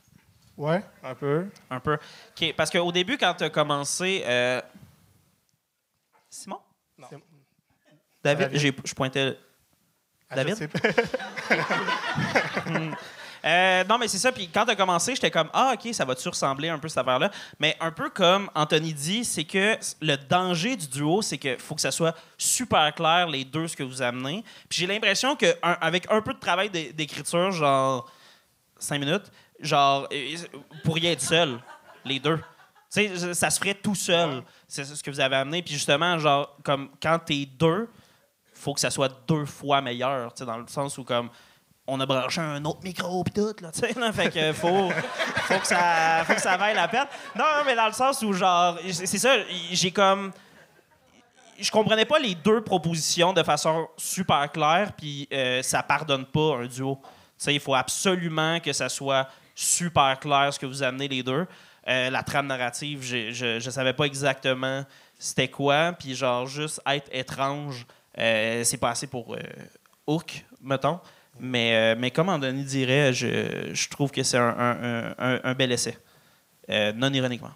Ouais, 0.57 0.83
un 1.05 1.15
peu. 1.15 1.47
Un 1.71 1.81
peu. 1.81 1.95
OK, 1.95 2.55
parce 2.57 2.71
qu'au 2.71 2.91
début, 2.91 3.17
quand 3.19 3.35
tu 3.35 3.45
as 3.45 3.51
commencé. 3.51 4.23
euh, 4.27 4.61
Simon? 6.31 6.59
C'est- 6.99 7.17
David? 8.25 8.47
David. 8.49 8.59
J'ai- 8.59 8.75
Je 8.85 8.95
pointais. 8.95 9.39
Ah, 10.31 10.35
David? 10.37 10.55
je 10.55 10.59
sais 10.59 10.69
pas. 10.69 10.79
Euh, 13.45 13.85
non, 13.85 13.99
mais 13.99 14.09
c'est 14.09 14.19
ça. 14.19 14.33
Puis 14.33 14.49
quand 14.49 14.65
t'as 14.65 14.75
commencé, 14.75 15.15
j'étais 15.15 15.31
comme 15.31 15.49
Ah, 15.53 15.75
OK, 15.75 15.93
ça 15.95 16.05
va-tu 16.05 16.29
ressembler 16.29 16.69
un 16.69 16.79
peu 16.79 16.89
cette 16.89 16.99
affaire-là? 16.99 17.31
Mais 17.59 17.77
un 17.81 17.91
peu 17.93 18.11
comme 18.11 18.51
Anthony 18.55 18.93
dit, 18.93 19.25
c'est 19.25 19.45
que 19.45 19.77
le 20.01 20.17
danger 20.17 20.77
du 20.77 20.87
duo, 20.89 21.23
c'est 21.23 21.39
qu'il 21.39 21.59
faut 21.59 21.75
que 21.75 21.81
ça 21.81 21.91
soit 21.91 22.15
super 22.37 22.95
clair, 22.95 23.29
les 23.29 23.45
deux, 23.45 23.69
ce 23.69 23.77
que 23.77 23.83
vous 23.83 24.03
amenez. 24.03 24.45
Puis 24.69 24.81
j'ai 24.81 24.87
l'impression 24.87 25.37
qu'avec 25.37 26.11
un 26.11 26.21
peu 26.23 26.35
de 26.35 26.39
travail 26.41 26.71
d'é- 26.71 26.93
d'écriture, 26.93 27.51
genre 27.53 28.11
cinq 28.79 28.99
minutes, 28.99 29.31
genre, 29.61 30.09
vous 30.11 30.79
pourriez 30.85 31.13
être 31.13 31.23
seul, 31.23 31.59
les 32.05 32.19
deux. 32.21 32.39
Tu 32.93 33.07
sais, 33.19 33.35
ça 33.35 33.51
se 33.51 33.59
ferait 33.59 33.75
tout 33.75 33.95
seul. 33.95 34.43
C'est 34.67 34.85
ce 34.85 35.03
que 35.03 35.11
vous 35.11 35.21
avez 35.21 35.37
amené. 35.37 35.63
Puis 35.63 35.75
justement, 35.75 36.19
genre, 36.19 36.57
comme 36.63 36.89
quand 37.03 37.19
t'es 37.19 37.45
deux, 37.47 37.89
faut 38.55 38.73
que 38.75 38.81
ça 38.81 38.91
soit 38.91 39.11
deux 39.29 39.45
fois 39.45 39.81
meilleur, 39.81 40.33
tu 40.33 40.39
sais, 40.41 40.47
dans 40.47 40.57
le 40.59 40.67
sens 40.69 40.97
où 40.99 41.05
comme 41.05 41.29
on 41.89 41.99
a 42.01 42.07
branché 42.07 42.41
un 42.41 42.65
autre 42.65 42.81
micro 42.85 43.25
pis 43.25 43.33
tout 43.33 43.55
là, 43.61 43.73
tu 43.73 43.81
sais, 43.81 44.13
fait 44.13 44.31
que 44.31 44.53
faut 44.53 44.91
faut 44.91 45.59
que 45.59 45.67
ça 45.67 46.23
faut 46.25 46.35
que 46.35 46.41
ça 46.41 46.57
vaille 46.57 46.75
la 46.75 46.87
peine. 46.87 47.07
Non, 47.37 47.45
mais 47.67 47.75
dans 47.75 47.87
le 47.87 47.93
sens 47.93 48.23
où 48.23 48.33
genre 48.33 48.79
c'est 48.91 49.19
ça, 49.19 49.35
j'ai 49.73 49.91
comme 49.91 50.33
je 51.59 51.71
comprenais 51.71 52.05
pas 52.05 52.19
les 52.19 52.37
deux 52.37 52.61
propositions 52.63 53.33
de 53.33 53.43
façon 53.43 53.89
super 53.97 54.51
claire 54.53 54.93
puis 54.97 55.27
euh, 55.33 55.63
ça 55.63 55.83
pardonne 55.83 56.27
pas 56.27 56.59
un 56.59 56.67
duo. 56.67 56.99
Tu 57.03 57.09
sais, 57.39 57.55
il 57.55 57.61
faut 57.61 57.75
absolument 57.75 58.61
que 58.61 58.73
ça 58.73 58.89
soit 58.89 59.29
super 59.55 60.21
clair 60.21 60.53
ce 60.53 60.59
que 60.59 60.67
vous 60.67 60.83
amenez 60.83 61.09
les 61.09 61.23
deux. 61.23 61.47
Euh, 61.89 62.11
la 62.11 62.23
trame 62.23 62.47
narrative, 62.47 63.03
je, 63.03 63.31
je 63.33 63.71
savais 63.71 63.95
pas 63.95 64.05
exactement 64.05 64.85
c'était 65.19 65.49
quoi, 65.49 65.93
puis 65.99 66.15
genre 66.15 66.47
juste 66.47 66.81
être 66.87 67.09
étrange, 67.13 67.87
euh, 68.19 68.63
c'est 68.65 68.77
pas 68.77 68.91
assez 68.91 69.09
pour 69.09 69.35
euh, 69.35 69.39
Hook, 70.07 70.45
mettons. 70.63 71.01
Mais, 71.41 71.75
euh, 71.75 71.95
mais 71.99 72.11
comme 72.11 72.29
Anthony 72.29 72.65
dirait, 72.65 73.13
je, 73.13 73.71
je 73.73 73.89
trouve 73.89 74.11
que 74.11 74.23
c'est 74.23 74.39
un, 74.39 74.49
un- 74.59 75.15
un- 75.19 75.41
un 75.45 75.55
bel 75.55 75.71
essai. 75.73 75.97
Euh, 76.71 76.93
non 76.93 77.13
ironiquement. 77.13 77.51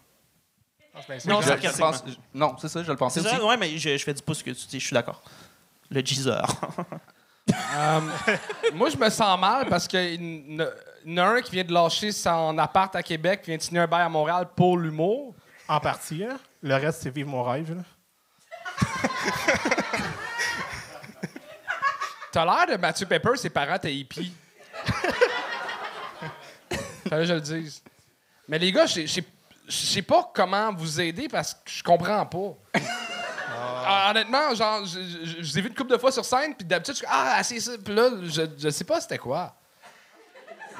Non, 1.26 1.40
Je- 1.40 1.48
je- 1.56 1.56
je 1.68 1.72
je 1.72 1.78
pense- 1.78 2.04
non, 2.34 2.54
c'est 2.60 2.68
ça, 2.68 2.82
je 2.82 2.90
le 2.90 2.96
pensais 2.96 3.20
aussi. 3.20 3.36
Ouais, 3.40 3.56
mais 3.56 3.76
je, 3.78 3.96
je 3.96 4.04
fais 4.04 4.14
du 4.14 4.22
pouce 4.22 4.42
que 4.42 4.50
tu 4.50 4.66
dis, 4.66 4.78
je 4.80 4.86
suis 4.86 4.94
d'accord. 4.94 5.22
Le 5.90 6.00
Geezer. 6.04 6.46
Euh, 7.74 8.00
moi, 8.74 8.88
je 8.88 8.96
me 8.96 9.10
sens 9.10 9.38
mal 9.40 9.66
parce 9.68 9.88
qu'il 9.88 10.54
y 10.54 10.62
en 10.62 11.16
a 11.18 11.22
un 11.24 11.40
qui 11.42 11.50
vient 11.52 11.64
de 11.64 11.72
lâcher 11.72 12.12
son 12.12 12.56
appart 12.58 12.94
à 12.94 13.02
Québec, 13.02 13.42
qui 13.42 13.50
vient 13.50 13.56
de 13.58 13.62
signer 13.62 13.80
un 13.80 13.86
bail 13.86 14.02
à 14.02 14.08
Montréal 14.08 14.48
pour 14.54 14.78
l'humour. 14.78 15.34
En 15.68 15.80
partie, 15.80 16.24
hein. 16.24 16.38
Le 16.62 16.76
reste, 16.76 17.02
c'est 17.02 17.10
vivre 17.14 17.30
mon 17.30 17.42
rêve. 17.42 17.74
Là. 17.74 17.82
T'as 22.32 22.44
l'air 22.44 22.76
de 22.76 22.80
Mathieu 22.80 23.06
Pepper, 23.06 23.36
ses 23.36 23.50
parents 23.50 23.74
étaient 23.76 23.94
hippies. 23.94 24.32
Fallait 27.08 27.22
que 27.22 27.28
je 27.28 27.34
le 27.34 27.40
dise. 27.40 27.82
Mais 28.48 28.58
les 28.58 28.72
gars, 28.72 28.86
je 28.86 29.06
sais- 29.06 30.02
pas 30.02 30.30
comment 30.34 30.72
vous 30.74 31.00
aider 31.00 31.28
parce 31.28 31.54
que 31.54 31.60
je 31.70 31.82
comprends 31.82 32.24
pas. 32.26 32.80
Ah, 33.84 34.08
Honnêtement, 34.10 34.54
genre, 34.54 34.84
je, 34.86 35.40
vous 35.40 35.58
ai 35.58 35.62
vu 35.62 35.68
une 35.68 35.74
couple 35.74 35.92
de 35.92 35.98
fois 35.98 36.10
sur 36.12 36.24
scène, 36.24 36.54
puis 36.54 36.66
d'habitude, 36.66 36.94
je 36.94 36.98
suis 36.98 37.06
Ah, 37.08 37.40
c'est 37.42 37.60
ça. 37.60 37.72
Puis 37.84 37.94
là, 37.94 38.08
je, 38.22 38.42
je 38.58 38.68
sais 38.70 38.84
pas 38.84 39.00
c'était 39.00 39.18
quoi. 39.18 39.54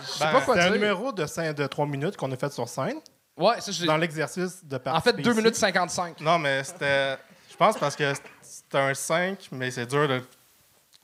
Je 0.01 0.07
sais 0.07 0.25
Ben, 0.25 0.33
pas 0.33 0.41
quoi 0.41 0.59
un 0.61 0.71
numéro 0.71 1.13
de, 1.13 1.53
de 1.53 1.67
3 1.67 1.87
minutes 1.87 2.17
qu'on 2.17 2.31
a 2.33 2.37
fait 2.37 2.53
sur 2.53 2.69
scène, 2.69 2.99
Ouais, 3.37 3.61
ça, 3.61 3.73
je 3.73 3.85
dans 3.87 3.97
l'exercice 3.97 4.63
de 4.65 4.77
En 4.77 4.79
fait, 4.79 4.85
participer 4.85 5.23
2 5.23 5.31
ici. 5.31 5.39
minutes 5.39 5.55
55. 5.57 6.21
Non, 6.21 6.39
mais 6.39 6.63
c'était. 6.65 7.17
Je 7.51 7.57
pense 7.57 7.77
parce 7.79 7.97
que 7.97 8.13
c'était 8.43 8.79
un 8.79 8.95
5, 8.95 9.49
mais 9.53 9.71
c'est 9.71 9.87
dur 9.87 10.07
de 10.09 10.23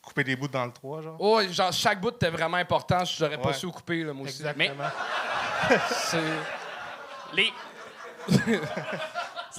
couper 0.09 0.25
des 0.25 0.35
bouts 0.37 0.49
dans 0.49 0.65
le 0.67 0.73
3, 0.73 1.03
genre? 1.03 1.17
Oh, 1.19 1.41
genre, 1.51 1.73
chaque 1.73 2.01
bout 2.01 2.11
était 2.15 2.31
vraiment 2.31 2.57
important. 2.57 3.05
J'aurais 3.05 3.39
pas 3.39 3.49
Ouais. 3.49 3.55
su 3.55 3.67
où 3.67 3.71
couper, 3.73 4.03
là, 4.05 4.13
moi 4.13 4.27
aussi. 4.27 4.41
Exactement. 4.43 4.85
C'est- 5.91 6.19
Les... 7.35 7.53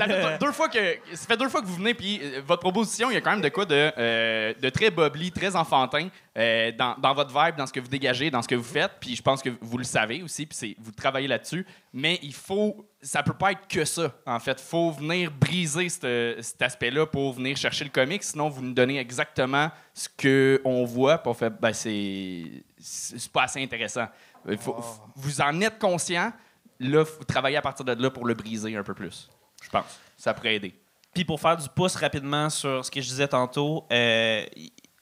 ça 0.07 0.29
fait 0.29 0.37
deux 0.39 0.51
fois 0.51 0.69
que 0.69 0.79
ça 1.13 1.25
fait 1.27 1.37
deux 1.37 1.49
fois 1.49 1.61
que 1.61 1.65
vous 1.67 1.75
venez 1.75 1.93
puis 1.93 2.19
euh, 2.23 2.41
votre 2.45 2.61
proposition 2.61 3.09
il 3.11 3.13
y 3.13 3.17
a 3.17 3.21
quand 3.21 3.31
même 3.31 3.41
de 3.41 3.49
quoi 3.49 3.65
de, 3.65 3.91
euh, 3.97 4.53
de 4.59 4.69
très 4.69 4.89
bubbly, 4.91 5.31
très 5.31 5.55
enfantin 5.55 6.09
euh, 6.37 6.71
dans, 6.71 6.95
dans 6.97 7.13
votre 7.13 7.29
vibe, 7.29 7.55
dans 7.57 7.65
ce 7.67 7.73
que 7.73 7.79
vous 7.79 7.87
dégagez, 7.87 8.29
dans 8.31 8.41
ce 8.41 8.47
que 8.47 8.55
vous 8.55 8.63
faites. 8.63 8.91
Puis 8.99 9.15
je 9.15 9.21
pense 9.21 9.41
que 9.41 9.49
vous 9.61 9.77
le 9.77 9.83
savez 9.83 10.23
aussi, 10.23 10.45
puis 10.45 10.55
c'est 10.57 10.75
vous 10.79 10.91
travaillez 10.91 11.27
là-dessus. 11.27 11.65
Mais 11.93 12.19
il 12.23 12.33
faut, 12.33 12.85
ça 13.01 13.23
peut 13.23 13.33
pas 13.33 13.51
être 13.53 13.67
que 13.67 13.83
ça. 13.85 14.13
En 14.25 14.39
fait, 14.39 14.59
faut 14.59 14.91
venir 14.91 15.31
briser 15.31 15.89
cette- 15.89 16.41
cet 16.43 16.61
aspect-là 16.61 17.05
pour 17.07 17.33
venir 17.33 17.57
chercher 17.57 17.83
le 17.83 17.89
comic. 17.89 18.23
Sinon, 18.23 18.47
vous 18.49 18.61
nous 18.61 18.73
donnez 18.73 18.99
exactement 18.99 19.69
ce 19.93 20.07
que 20.09 20.61
on 20.63 20.85
voit. 20.85 21.21
On 21.25 21.33
fait, 21.33 21.49
ben 21.49 21.73
c'est 21.73 22.43
c'est 22.77 23.31
pas 23.31 23.43
assez 23.43 23.61
intéressant. 23.61 24.05
Faut- 24.59 24.77
Vous 25.15 25.41
en 25.41 25.59
êtes 25.61 25.79
conscient. 25.79 26.31
Là, 26.79 27.03
faut 27.03 27.25
travailler 27.25 27.57
à 27.57 27.61
partir 27.61 27.83
de 27.83 27.91
là 28.01 28.09
pour 28.09 28.25
le 28.25 28.33
briser 28.33 28.73
un 28.77 28.83
peu 28.83 28.93
plus. 28.93 29.29
Je 29.63 29.69
pense. 29.69 29.99
Ça 30.17 30.33
pourrait 30.33 30.55
aider. 30.55 30.73
Puis 31.13 31.25
pour 31.25 31.39
faire 31.39 31.57
du 31.57 31.67
pouce 31.69 31.95
rapidement 31.95 32.49
sur 32.49 32.85
ce 32.85 32.91
que 32.91 33.01
je 33.01 33.07
disais 33.07 33.27
tantôt, 33.27 33.85
euh, 33.91 34.45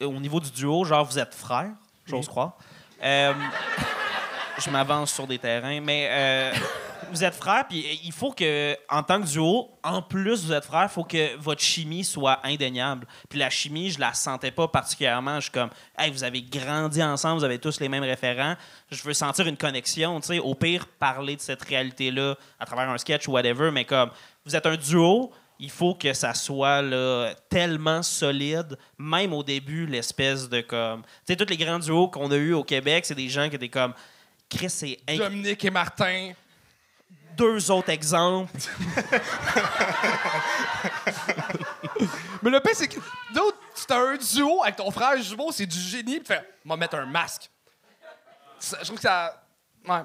au 0.02 0.13
niveau 0.13 0.39
du 0.39 0.52
duo, 0.52 0.84
genre 0.86 1.06
vous 1.06 1.20
êtes 1.20 1.36
frères, 1.36 1.72
j'ose 2.06 2.28
croire. 2.28 2.58
Euh, 3.04 3.34
je 4.63 4.70
m'avance 4.70 5.13
sur 5.13 5.28
des 5.28 5.38
terrains, 5.38 5.82
mais 5.82 6.08
euh, 6.10 6.52
vous 7.12 7.24
êtes 7.24 7.36
frères, 7.36 7.65
puis 7.67 7.86
il 8.04 8.12
faut 8.12 8.32
que, 8.32 8.76
en 8.89 9.04
tant 9.04 9.22
que 9.22 9.28
duo, 9.28 9.70
en 9.84 10.02
plus 10.02 10.46
vous 10.46 10.54
êtes 10.54 10.65
frères, 10.65 10.84
il 10.89 10.93
faut 10.93 11.04
que 11.04 11.36
votre 11.38 11.62
chimie 11.62 12.04
soit 12.04 12.39
indéniable. 12.43 13.06
Puis 13.30 13.39
la 13.39 13.50
chimie, 13.50 13.91
je 13.91 14.00
la 14.00 14.13
sentais 14.13 14.52
pas 14.52 14.67
particulièrement. 14.67 15.36
Je 15.36 15.43
suis 15.43 15.52
comme, 15.52 15.70
hey, 15.98 16.12
vous 16.12 16.24
avez 16.24 16.41
grandi 16.41 17.04
ensemble, 17.04 17.39
vous 17.39 17.46
avez 17.46 17.60
tous 17.60 17.80
les 17.80 17.89
mêmes 17.89 18.04
référents. 18.04 18.56
Je 18.91 19.04
veux 19.04 19.13
sentir 19.13 19.48
une 19.48 19.58
connexion, 19.58 20.20
tu 20.20 20.28
sais. 20.28 20.39
Au 20.39 20.56
pire, 20.56 20.88
parler 20.88 21.36
de 21.36 21.41
cette 21.41 21.63
réalité-là 21.63 22.36
à 22.60 22.65
travers 22.65 22.89
un 22.89 22.98
sketch 22.98 23.28
ou 23.28 23.32
whatever, 23.32 23.72
mais 23.72 23.86
comme, 23.86 24.10
vous 24.48 24.56
êtes 24.56 24.66
un 24.66 24.76
duo, 24.78 25.32
il 25.60 25.70
faut 25.72 25.94
que 25.96 26.14
ça 26.14 26.34
soit 26.34 26.82
là, 26.82 27.34
tellement 27.50 28.02
solide, 28.04 28.78
même 28.98 29.34
au 29.34 29.44
début, 29.44 29.86
l'espèce 29.86 30.48
de 30.50 30.62
comme. 30.62 31.02
Tu 31.04 31.10
sais, 31.28 31.36
tous 31.36 31.50
les 31.50 31.58
grands 31.58 31.80
duos 31.80 32.08
qu'on 32.10 32.32
a 32.32 32.36
eu 32.36 32.54
au 32.54 32.64
Québec, 32.64 33.06
c'est 33.06 33.16
des 33.16 33.30
gens 33.30 33.50
qui 33.50 33.56
étaient 33.56 33.70
comme. 33.70 33.94
Chris, 34.50 34.70
c'est 34.70 34.98
inc- 35.08 35.18
Dominique 35.18 35.66
et 35.66 35.70
Martin. 35.72 36.32
deux 37.36 37.70
autres 37.72 37.90
exemples. 37.90 38.52
Mais 42.42 42.50
le 42.52 42.60
pire, 42.60 42.72
c'est 42.76 42.88
que 42.88 43.00
d'autres, 43.34 43.58
c'est 43.76 43.92
un 43.92 44.16
duo 44.16 44.64
avec 44.64 44.76
ton 44.76 44.90
frère 44.92 45.22
jumeau, 45.22 45.52
c'est 45.52 45.66
du 45.66 45.80
génie, 45.80 46.20
puis 46.20 46.28
tu 46.28 46.34
fais, 46.34 46.48
mettre 46.78 46.96
un 46.96 47.06
masque. 47.06 47.50
Ça- 48.60 48.78
je 48.80 48.86
trouve 48.86 48.98
que 48.98 49.02
ça. 49.02 49.44
Ouais. 49.88 50.02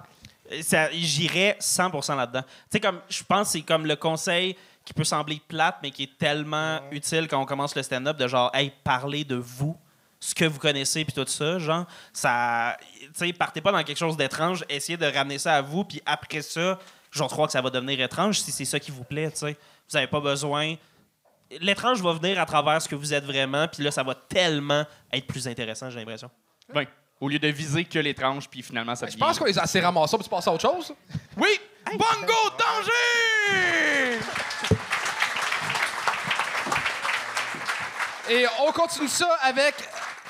J'irais 0.51 1.57
100% 1.61 2.17
là-dedans. 2.17 2.43
Tu 2.43 2.49
sais, 2.73 2.81
comme, 2.81 3.01
je 3.09 3.23
pense 3.23 3.49
que 3.49 3.53
c'est 3.53 3.63
comme 3.63 3.87
le 3.87 3.97
conseil 3.97 4.57
qui 4.85 4.93
peut 4.93 5.05
sembler 5.05 5.41
plate, 5.47 5.77
mais 5.83 5.91
qui 5.91 6.05
est 6.05 6.19
tellement 6.19 6.81
utile 6.91 7.29
quand 7.29 7.41
on 7.41 7.47
commence 7.47 7.75
le 7.77 7.83
stand-up, 7.83 8.17
de 8.17 8.27
genre, 8.27 8.51
hey, 8.55 8.73
parler 8.83 9.25
de 9.25 9.37
vous, 9.37 9.77
ce 10.19 10.35
que 10.35 10.45
vous 10.45 10.59
connaissez, 10.59 11.05
puis 11.05 11.13
tout 11.13 11.27
ça, 11.27 11.59
genre, 11.59 11.87
ça. 12.13 12.77
Tu 13.01 13.09
sais, 13.15 13.33
partez 13.33 13.61
pas 13.61 13.73
dans 13.73 13.83
quelque 13.83 13.99
chose 13.99 14.17
d'étrange, 14.17 14.65
essayez 14.69 14.97
de 14.97 15.07
ramener 15.07 15.39
ça 15.39 15.57
à 15.57 15.63
vous, 15.63 15.85
puis 15.85 16.03
après 16.07 16.43
ça, 16.43 16.79
je 17.11 17.23
crois 17.25 17.47
que 17.47 17.53
ça 17.53 17.61
va 17.61 17.71
devenir 17.71 18.01
étrange 18.01 18.41
si 18.41 18.51
c'est 18.51 18.65
ça 18.65 18.81
qui 18.81 18.91
vous 18.91 19.05
plaît, 19.05 19.31
tu 19.31 19.39
sais. 19.39 19.57
Vous 19.89 19.97
avez 19.97 20.07
pas 20.07 20.21
besoin. 20.21 20.75
L'étrange 21.61 22.01
va 22.01 22.13
venir 22.15 22.41
à 22.41 22.47
travers 22.47 22.81
ce 22.81 22.89
que 22.89 22.95
vous 22.95 23.13
êtes 23.13 23.25
vraiment, 23.25 23.69
puis 23.69 23.83
là, 23.83 23.91
ça 23.91 24.03
va 24.03 24.15
tellement 24.15 24.85
être 25.13 25.27
plus 25.27 25.47
intéressant, 25.47 25.91
j'ai 25.91 25.99
l'impression. 25.99 26.31
Ben, 26.73 26.87
au 27.23 27.29
lieu 27.29 27.39
de 27.39 27.47
viser 27.47 27.85
que 27.85 28.01
l'étrange, 28.01 28.49
puis 28.49 28.63
finalement, 28.65 28.97
ça 28.97 29.07
Je 29.07 29.17
pense 29.17 29.39
qu'on 29.39 29.45
les 29.45 29.57
a 29.57 29.63
assez 29.63 29.79
ramassés 29.79 30.17
pour 30.17 30.25
se 30.25 30.29
passer 30.29 30.51
à 30.51 30.53
autre 30.55 30.69
chose. 30.69 30.93
Oui! 31.37 31.61
Bongo 31.87 32.51
danger! 32.59 34.19
Et 38.29 38.45
on 38.67 38.73
continue 38.73 39.07
ça 39.07 39.29
avec 39.41 39.75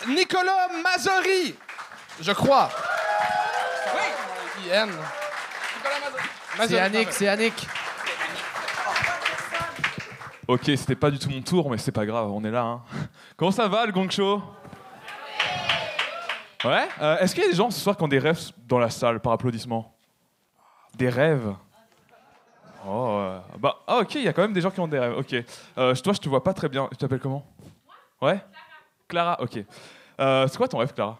Nicolas 0.07 0.69
Mazori, 0.83 1.55
je 2.21 2.33
crois. 2.33 2.69
Oui. 3.95 4.71
IN. 4.71 4.89
C'est 6.67 6.73
Yannick, 6.75 7.11
c'est 7.11 7.25
Yannick. 7.25 7.67
Ok, 10.47 10.65
c'était 10.67 10.95
pas 10.95 11.11
du 11.11 11.19
tout 11.19 11.31
mon 11.31 11.41
tour, 11.41 11.71
mais 11.71 11.79
c'est 11.79 11.91
pas 11.93 12.05
grave, 12.05 12.31
on 12.31 12.45
est 12.45 12.51
là. 12.51 12.63
hein. 12.65 12.83
Comment 13.39 13.51
ça 13.51 13.67
va, 13.67 13.87
le 13.87 13.93
gong 13.93 14.11
show? 14.11 14.43
Ouais 16.65 16.89
Euh, 17.01 17.19
Est-ce 17.19 17.35
qu'il 17.35 17.43
y 17.45 17.47
a 17.47 17.51
des 17.51 17.57
gens 17.57 17.71
ce 17.71 17.81
soir 17.81 17.97
qui 17.97 18.03
ont 18.03 18.09
des 18.09 18.19
rêves 18.19 18.41
dans 18.69 18.79
la 18.79 18.91
salle 18.91 19.21
par 19.21 19.33
applaudissement 19.33 19.95
Des 20.97 21.09
rêves 21.09 21.55
Oh, 22.87 23.09
euh, 23.11 23.39
bah, 23.59 23.77
ah, 23.87 23.99
ok, 23.99 24.17
il 24.17 24.23
y 24.25 24.29
a 24.29 24.33
quand 24.33 24.43
même 24.43 24.53
des 24.53 24.61
gens 24.61 24.71
qui 24.71 24.81
ont 24.81 24.89
des 24.89 24.99
rêves. 24.99 25.17
Ok. 25.17 25.35
Euh, 25.79 25.95
toi, 25.95 26.13
je 26.13 26.19
te 26.19 26.29
vois 26.29 26.43
pas 26.43 26.53
très 26.53 26.69
bien. 26.69 26.89
Tu 26.91 26.97
t'appelles 26.97 27.21
comment 27.21 27.47
Ouais 28.21 28.41
Clara, 29.07 29.41
ok. 29.41 29.59
Euh, 30.21 30.49
c'est 30.49 30.57
quoi 30.57 30.67
ton 30.69 30.79
rêve, 30.79 30.93
Clara 30.93 31.19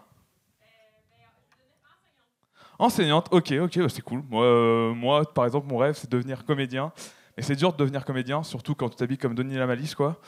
Enseignante, 2.79 3.27
ok, 3.31 3.53
ok, 3.61 3.79
bah, 3.79 3.87
c'est 3.89 4.01
cool. 4.01 4.23
Moi, 4.29 4.43
euh, 4.43 4.93
moi, 4.93 5.23
par 5.33 5.45
exemple, 5.45 5.67
mon 5.67 5.77
rêve, 5.77 5.95
c'est 5.95 6.09
de 6.09 6.17
devenir 6.17 6.43
comédien. 6.43 6.91
Et 7.37 7.41
c'est 7.41 7.55
dur 7.55 7.71
de 7.71 7.77
devenir 7.77 8.03
comédien, 8.03 8.43
surtout 8.43 8.75
quand 8.75 8.89
tu 8.89 8.95
t'habilles 8.97 9.17
comme 9.17 9.35
Denis 9.35 9.55
Lamalisse, 9.55 9.95
quoi. 9.95 10.19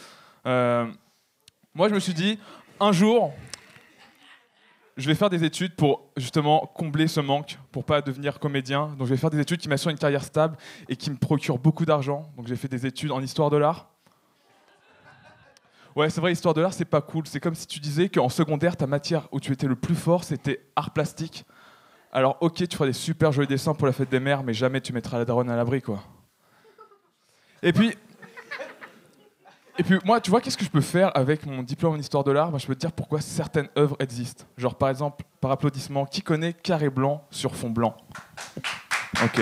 Euh, 0.46 0.86
moi, 1.74 1.90
je 1.90 1.94
me 1.96 2.00
suis 2.00 2.14
dit, 2.14 2.40
un 2.80 2.92
jour, 2.94 3.34
je 4.98 5.08
vais 5.08 5.16
faire 5.16 5.30
des 5.30 5.44
études 5.44 5.76
pour 5.76 6.10
justement 6.16 6.72
combler 6.74 7.08
ce 7.08 7.20
manque, 7.20 7.60
pour 7.72 7.84
pas 7.84 8.02
devenir 8.02 8.40
comédien. 8.40 8.88
Donc, 8.98 9.08
je 9.08 9.14
vais 9.14 9.18
faire 9.18 9.30
des 9.30 9.40
études 9.40 9.60
qui 9.60 9.68
m'assurent 9.68 9.92
une 9.92 9.98
carrière 9.98 10.24
stable 10.24 10.56
et 10.88 10.96
qui 10.96 11.12
me 11.12 11.18
procurent 11.18 11.60
beaucoup 11.60 11.86
d'argent. 11.86 12.32
Donc, 12.38 12.48
j'ai 12.48 12.56
fait 12.56 12.70
des 12.70 12.86
études 12.86 13.12
en 13.12 13.22
histoire 13.22 13.50
de 13.50 13.58
l'art. 13.58 13.90
Ouais, 15.96 16.10
c'est 16.10 16.22
vrai, 16.22 16.32
histoire 16.32 16.54
de 16.54 16.62
l'art, 16.62 16.74
c'est 16.74 16.86
pas 16.86 17.02
cool. 17.02 17.28
C'est 17.28 17.40
comme 17.40 17.56
si 17.56 17.68
tu 17.68 17.80
disais 17.80 18.10
qu'en 18.10 18.30
secondaire, 18.30 18.78
ta 18.78 18.88
matière 18.88 19.28
où 19.32 19.40
tu 19.40 19.52
étais 19.52 19.68
le 19.68 19.76
plus 19.76 19.96
fort, 19.96 20.24
c'était 20.24 20.66
art 20.76 20.92
plastique. 20.92 21.46
Alors, 22.12 22.38
ok, 22.40 22.68
tu 22.68 22.78
feras 22.78 22.88
des 22.88 22.94
super 22.94 23.34
jolis 23.34 23.48
dessins 23.48 23.74
pour 23.74 23.88
la 23.88 23.94
fête 23.94 24.10
des 24.10 24.22
mères, 24.22 24.44
mais 24.44 24.54
jamais 24.54 24.80
tu 24.80 24.94
mettras 24.94 25.18
la 25.18 25.26
daronne 25.26 25.50
à 25.50 25.58
l'abri, 25.58 25.82
quoi. 25.82 26.02
Et 27.62 27.74
puis, 27.74 27.96
et 29.78 29.84
puis 29.84 30.00
moi, 30.06 30.22
tu 30.22 30.30
vois, 30.30 30.42
qu'est-ce 30.42 30.58
que 30.58 30.66
je 30.66 30.70
peux 30.70 30.82
faire 30.82 31.16
avec 31.16 31.46
mon 31.46 31.64
diplôme 31.64 31.96
en 31.96 31.98
histoire 31.98 32.24
de 32.24 32.32
l'art? 32.32 32.50
Moi, 32.50 32.60
Je 32.60 32.68
peux 32.68 32.76
te 32.76 32.80
dire 32.80 32.92
pourquoi 32.92 33.22
certaines 33.22 33.70
œuvres 33.78 33.96
existent. 34.00 34.46
Genre, 34.58 34.76
par 34.76 34.90
exemple, 34.90 35.26
par 35.42 35.52
applaudissement, 35.52 36.06
qui 36.06 36.22
connaît 36.22 36.54
Carré 36.54 36.90
blanc 36.90 37.26
sur 37.30 37.56
fond 37.56 37.70
blanc? 37.70 37.96
Ok. 39.24 39.42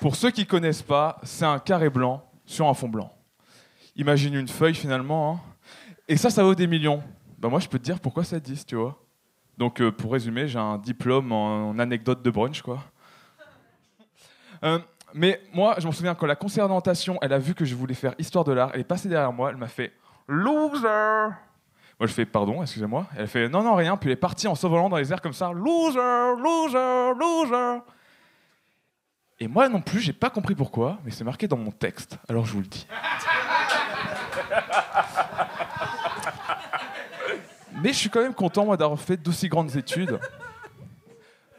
Pour 0.00 0.16
ceux 0.16 0.30
qui 0.30 0.46
connaissent 0.46 0.82
pas, 0.82 1.18
c'est 1.22 1.44
un 1.44 1.58
carré 1.58 1.90
blanc 1.90 2.24
sur 2.46 2.68
un 2.68 2.74
fond 2.74 2.88
blanc. 2.88 3.12
Imagine 3.96 4.34
une 4.34 4.48
feuille 4.48 4.74
finalement, 4.74 5.32
hein. 5.32 5.40
et 6.06 6.16
ça, 6.16 6.30
ça 6.30 6.44
vaut 6.44 6.54
des 6.54 6.68
millions. 6.68 7.02
Bah 7.38 7.48
moi, 7.48 7.58
je 7.58 7.68
peux 7.68 7.78
te 7.78 7.84
dire 7.84 7.98
pourquoi 7.98 8.22
ça 8.22 8.36
existe, 8.36 8.68
tu 8.68 8.76
vois. 8.76 9.02
Donc, 9.56 9.80
euh, 9.80 9.90
pour 9.90 10.12
résumer, 10.12 10.46
j'ai 10.46 10.58
un 10.58 10.78
diplôme 10.78 11.32
en, 11.32 11.70
en 11.70 11.78
anecdote 11.80 12.22
de 12.22 12.30
brunch, 12.30 12.62
quoi. 12.62 12.84
Euh, 14.62 14.78
mais 15.14 15.40
moi, 15.52 15.76
je 15.78 15.86
me 15.86 15.92
souviens 15.92 16.14
quand 16.14 16.26
la 16.26 16.36
conseillère 16.36 16.68
d'orientation, 16.68 17.18
elle 17.22 17.32
a 17.32 17.38
vu 17.38 17.54
que 17.54 17.64
je 17.64 17.74
voulais 17.74 17.94
faire 17.94 18.14
histoire 18.18 18.44
de 18.44 18.52
l'art, 18.52 18.70
elle 18.74 18.80
est 18.80 18.84
passée 18.84 19.08
derrière 19.08 19.32
moi, 19.32 19.50
elle 19.50 19.56
m'a 19.56 19.68
fait 19.68 19.92
loser. 20.26 21.32
Moi, 22.00 22.06
je 22.06 22.12
fais 22.12 22.26
pardon, 22.26 22.62
excusez-moi. 22.62 23.06
Elle 23.16 23.26
fait 23.26 23.48
non, 23.48 23.62
non, 23.62 23.74
rien. 23.74 23.96
Puis 23.96 24.08
elle 24.08 24.12
est 24.12 24.16
partie 24.16 24.46
en 24.46 24.54
s'envolant 24.54 24.88
dans 24.88 24.98
les 24.98 25.12
airs 25.12 25.20
comme 25.20 25.32
ça, 25.32 25.50
loser, 25.52 25.98
loser, 26.40 27.14
loser. 27.18 27.80
Et 29.40 29.48
moi 29.48 29.68
non 29.68 29.80
plus, 29.80 30.00
j'ai 30.00 30.12
pas 30.12 30.30
compris 30.30 30.54
pourquoi, 30.54 30.98
mais 31.04 31.10
c'est 31.10 31.24
marqué 31.24 31.48
dans 31.48 31.56
mon 31.56 31.70
texte. 31.70 32.18
Alors 32.28 32.44
je 32.46 32.52
vous 32.52 32.60
le 32.60 32.66
dis. 32.66 32.86
Mais 37.80 37.92
je 37.92 37.98
suis 37.98 38.10
quand 38.10 38.22
même 38.22 38.34
content 38.34 38.64
moi 38.64 38.76
d'avoir 38.76 38.98
fait 38.98 39.16
d'aussi 39.16 39.48
grandes 39.48 39.76
études. 39.76 40.18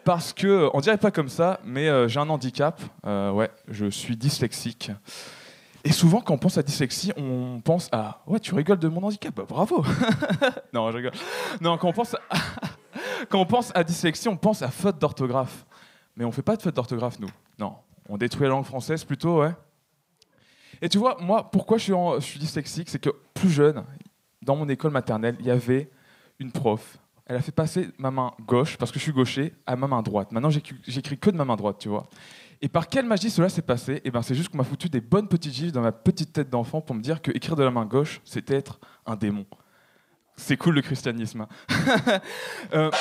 Parce 0.09 0.33
que, 0.33 0.71
on 0.73 0.79
dirait 0.79 0.97
pas 0.97 1.11
comme 1.11 1.29
ça, 1.29 1.59
mais 1.63 1.87
euh, 1.87 2.07
j'ai 2.07 2.19
un 2.19 2.27
handicap. 2.31 2.81
Euh, 3.05 3.29
ouais, 3.29 3.51
je 3.67 3.91
suis 3.91 4.17
dyslexique. 4.17 4.89
Et 5.83 5.91
souvent, 5.91 6.19
quand 6.19 6.33
on 6.33 6.39
pense 6.39 6.57
à 6.57 6.63
dyslexie, 6.63 7.13
on 7.15 7.61
pense 7.63 7.89
à 7.91 8.23
Ouais, 8.25 8.39
tu 8.39 8.55
rigoles 8.55 8.79
de 8.79 8.87
mon 8.87 9.03
handicap, 9.03 9.35
bah, 9.35 9.45
bravo 9.47 9.85
Non, 10.73 10.89
je 10.89 10.97
rigole. 10.97 11.11
Non, 11.61 11.77
quand 11.77 11.89
on, 11.89 11.93
pense 11.93 12.15
à... 12.15 12.19
quand 13.29 13.39
on 13.39 13.45
pense 13.45 13.71
à 13.75 13.83
dyslexie, 13.83 14.27
on 14.27 14.35
pense 14.35 14.63
à 14.63 14.69
faute 14.69 14.97
d'orthographe. 14.97 15.63
Mais 16.15 16.25
on 16.25 16.31
fait 16.31 16.41
pas 16.41 16.55
de 16.55 16.63
faute 16.63 16.75
d'orthographe, 16.75 17.19
nous. 17.19 17.29
Non, 17.59 17.75
on 18.09 18.17
détruit 18.17 18.45
la 18.45 18.49
langue 18.49 18.65
française 18.65 19.03
plutôt, 19.03 19.41
ouais. 19.41 19.51
Et 20.81 20.89
tu 20.89 20.97
vois, 20.97 21.17
moi, 21.19 21.51
pourquoi 21.51 21.77
je 21.77 21.83
suis, 21.83 21.93
en- 21.93 22.19
je 22.19 22.25
suis 22.25 22.39
dyslexique 22.39 22.89
C'est 22.89 22.97
que 22.97 23.11
plus 23.35 23.51
jeune, 23.51 23.83
dans 24.41 24.55
mon 24.55 24.67
école 24.69 24.89
maternelle, 24.91 25.35
il 25.39 25.45
y 25.45 25.51
avait 25.51 25.87
une 26.39 26.51
prof. 26.51 26.97
Elle 27.29 27.35
a 27.35 27.41
fait 27.41 27.51
passer 27.51 27.89
ma 27.99 28.09
main 28.09 28.33
gauche, 28.41 28.75
parce 28.75 28.91
que 28.91 28.97
je 28.97 29.03
suis 29.03 29.11
gaucher, 29.11 29.53
à 29.67 29.75
ma 29.75 29.85
main 29.85 30.01
droite. 30.01 30.31
Maintenant, 30.31 30.49
j'écris 30.49 31.17
que 31.19 31.29
de 31.29 31.37
ma 31.37 31.45
main 31.45 31.55
droite, 31.55 31.77
tu 31.79 31.87
vois. 31.87 32.07
Et 32.59 32.67
par 32.67 32.87
quelle 32.87 33.05
magie 33.05 33.29
cela 33.29 33.49
s'est 33.49 33.61
passé? 33.61 34.01
Eh 34.03 34.09
ben, 34.09 34.23
c'est 34.23 34.33
juste 34.33 34.49
qu'on 34.49 34.57
m'a 34.57 34.63
foutu 34.63 34.89
des 34.89 34.99
bonnes 34.99 35.27
petites 35.27 35.53
gifs 35.53 35.71
dans 35.71 35.81
ma 35.81 35.91
petite 35.91 36.33
tête 36.33 36.49
d'enfant 36.49 36.81
pour 36.81 36.95
me 36.95 37.01
dire 37.01 37.21
que 37.21 37.29
écrire 37.29 37.55
de 37.55 37.63
la 37.63 37.69
main 37.69 37.85
gauche, 37.85 38.19
c'était 38.25 38.55
être 38.55 38.79
un 39.05 39.15
démon. 39.15 39.45
C'est 40.37 40.57
cool 40.57 40.73
le 40.73 40.81
christianisme. 40.81 41.45
hein. 41.69 42.19
Euh, 42.73 42.91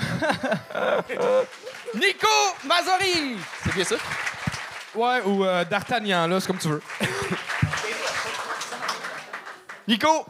Nico 1.94 2.26
Mazori! 2.66 3.36
C'est 3.64 3.74
bien 3.74 3.84
ça? 3.84 3.96
Ouais, 4.94 5.22
ou 5.24 5.44
euh, 5.44 5.64
D'Artagnan, 5.64 6.26
là, 6.26 6.40
c'est 6.40 6.46
comme 6.48 6.58
tu 6.58 6.68
veux. 6.68 6.82
Nico! 9.86 10.26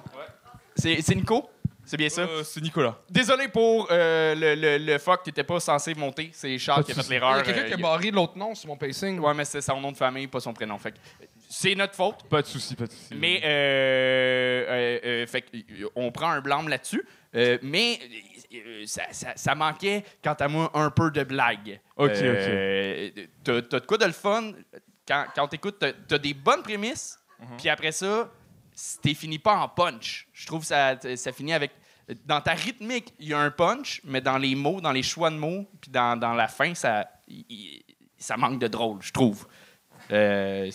C'est 0.76 1.00
c'est 1.02 1.14
Nico? 1.14 1.50
C'est 1.88 1.96
bien 1.96 2.08
ça? 2.08 2.20
euh, 2.22 2.44
c'est 2.44 2.60
Nicolas. 2.60 2.98
Désolé 3.08 3.48
pour 3.48 3.88
euh, 3.90 4.34
le, 4.34 4.54
le, 4.54 4.78
le 4.84 4.98
fuck, 4.98 5.22
t'étais 5.22 5.42
pas 5.44 5.58
censé 5.58 5.94
monter. 5.94 6.30
C'est 6.34 6.58
Charles 6.58 6.84
qui 6.84 6.92
a 6.92 6.94
fait 6.94 7.00
Il 7.02 7.06
y 7.06 7.10
l'erreur. 7.10 7.34
a 7.36 7.42
quelqu'un 7.42 7.64
qui 7.64 7.72
a 7.72 7.76
euh, 7.76 7.80
barré 7.80 8.10
l'autre 8.10 8.36
nom 8.36 8.54
sur 8.54 8.68
mon 8.68 8.76
pacing. 8.76 9.18
Ouais, 9.18 9.32
mais 9.34 9.44
c'est 9.46 9.60
son 9.62 9.80
nom 9.80 9.90
de 9.92 9.96
famille, 9.96 10.26
pas 10.26 10.40
son 10.40 10.52
prénom. 10.52 10.76
Fait 10.78 10.92
que 10.92 10.98
c'est 11.48 11.74
notre 11.74 11.94
faute. 11.94 12.24
Pas 12.28 12.42
de 12.42 12.46
souci, 12.46 12.74
pas 12.76 12.86
de 12.86 12.92
souci. 12.92 13.14
Mais 13.14 13.40
euh, 13.42 14.66
euh, 14.68 14.98
euh, 15.04 15.26
fait 15.26 15.40
que, 15.42 15.56
on 15.96 16.12
prend 16.12 16.30
un 16.30 16.40
blâme 16.40 16.68
là-dessus. 16.68 17.02
Euh, 17.34 17.58
mais 17.62 17.98
euh, 18.54 18.82
ça, 18.86 19.02
ça- 19.10 19.32
ça 19.36 19.54
manquait, 19.54 20.04
quant 20.22 20.34
à 20.34 20.48
moi, 20.48 20.70
un 20.74 20.90
peu 20.90 21.10
de 21.10 21.22
blague. 21.24 21.80
Ok, 21.96 22.10
Euh, 22.14 23.10
T'as 23.44 23.62
t'as 23.62 23.80
de 23.80 23.86
quoi 23.86 23.98
de 23.98 24.04
le 24.04 24.12
fun? 24.12 24.52
Quand, 25.06 25.24
quand 25.34 25.48
t'écoutes, 25.48 25.82
t'as 26.08 26.18
des 26.18 26.34
bonnes 26.34 26.62
prémices. 26.62 27.18
Mhm. 27.40 27.56
Puis 27.58 27.68
après 27.68 27.92
ça, 27.92 28.30
t'es 29.02 29.14
fini 29.14 29.38
pas 29.38 29.56
en 29.56 29.68
punch. 29.68 30.28
Je 30.32 30.46
trouve 30.46 30.60
que 30.60 30.66
ça, 30.66 30.96
ça 31.16 31.32
finit 31.32 31.52
avec. 31.52 31.72
Dans 32.24 32.40
ta 32.40 32.52
rythmique, 32.54 33.12
il 33.18 33.28
y 33.28 33.34
a 33.34 33.38
un 33.38 33.50
punch, 33.50 34.00
mais 34.04 34.20
dans 34.22 34.38
les 34.38 34.54
mots, 34.54 34.80
dans 34.80 34.92
les 34.92 35.02
choix 35.02 35.28
de 35.30 35.36
mots, 35.36 35.66
puis 35.80 35.90
dans, 35.90 36.18
dans 36.18 36.32
la 36.32 36.48
fin, 36.48 36.74
ça, 36.74 37.06
ça 38.16 38.36
manque 38.38 38.58
de 38.58 38.66
drôle, 38.68 39.02
je 39.02 39.12
trouve. 39.12 39.46
Euh, 40.10 40.70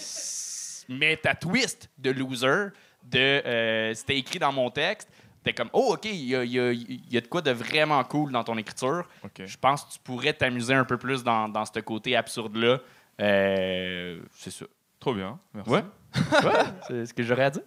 mais 0.89 1.17
ta 1.17 1.33
twist 1.33 1.89
de 1.97 2.11
loser, 2.11 2.67
de 3.03 3.17
euh, 3.19 3.93
c'était 3.95 4.17
écrit 4.17 4.37
dans 4.37 4.51
mon 4.51 4.69
texte, 4.69 5.09
t'es 5.43 5.53
comme 5.53 5.69
oh 5.73 5.93
ok, 5.95 6.05
il 6.05 6.25
y 6.25 6.35
a, 6.35 6.43
y 6.43 6.59
a- 6.59 6.71
y 6.71 7.17
a 7.17 7.21
de 7.21 7.27
quoi 7.27 7.41
de 7.41 7.51
vraiment 7.51 8.03
cool 8.03 8.31
dans 8.31 8.43
ton 8.43 8.57
écriture. 8.57 9.07
Je 9.45 9.57
pense 9.57 9.85
que 9.85 9.93
tu 9.93 9.99
pourrais 9.99 10.33
t'amuser 10.33 10.73
un 10.75 10.85
peu 10.85 10.97
plus 10.97 11.23
dans, 11.23 11.49
dans 11.49 11.65
ce 11.65 11.79
côté 11.79 12.15
absurde 12.15 12.55
là. 12.57 12.79
c'est 13.17 14.51
ça. 14.51 14.65
Trop 15.03 15.13
bien, 15.13 15.37
merci. 15.53 15.69
Ouais. 15.69 15.83
c'est 16.87 17.05
ce 17.07 17.13
que 17.13 17.23
j'aurais 17.23 17.43
à 17.43 17.49
dire. 17.49 17.63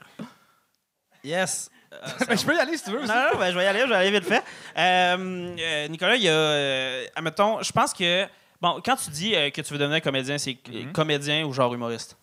Yes. 1.23 1.71
Mais 2.31 2.37
je 2.39 2.47
peux 2.47 2.55
y 2.55 2.59
aller 2.59 2.79
si 2.79 2.85
tu 2.85 2.91
veux. 2.93 2.99
Non, 2.99 3.03
aussi. 3.05 3.13
non, 3.35 3.39
ben, 3.39 3.51
je 3.53 3.59
vais 3.59 3.65
y 3.65 3.67
aller, 3.67 3.81
je 3.81 3.89
vais 3.89 3.95
aller 3.95 4.11
vite 4.11 4.25
fait. 4.25 4.43
Euh, 4.79 5.55
euh, 5.59 5.89
Nicolas, 5.89 6.17
il 6.17 6.23
y 6.23 6.29
a. 6.31 6.33
Euh, 6.33 7.05
admettons, 7.15 7.63
je 7.63 7.71
pense 7.73 7.93
que. 7.93 8.27
Bon, 8.59 8.81
quand 8.83 8.97
tu 8.97 9.11
dis 9.11 9.35
euh, 9.37 9.51
que 9.51 9.61
tu 9.61 9.71
veux 9.75 9.79
devenir 9.79 10.01
comédien, 10.01 10.39
c'est 10.39 10.57
Mhm. 10.67 10.93
comédien 10.93 11.45
ou 11.45 11.53
genre 11.53 11.75
humoriste? 11.75 12.17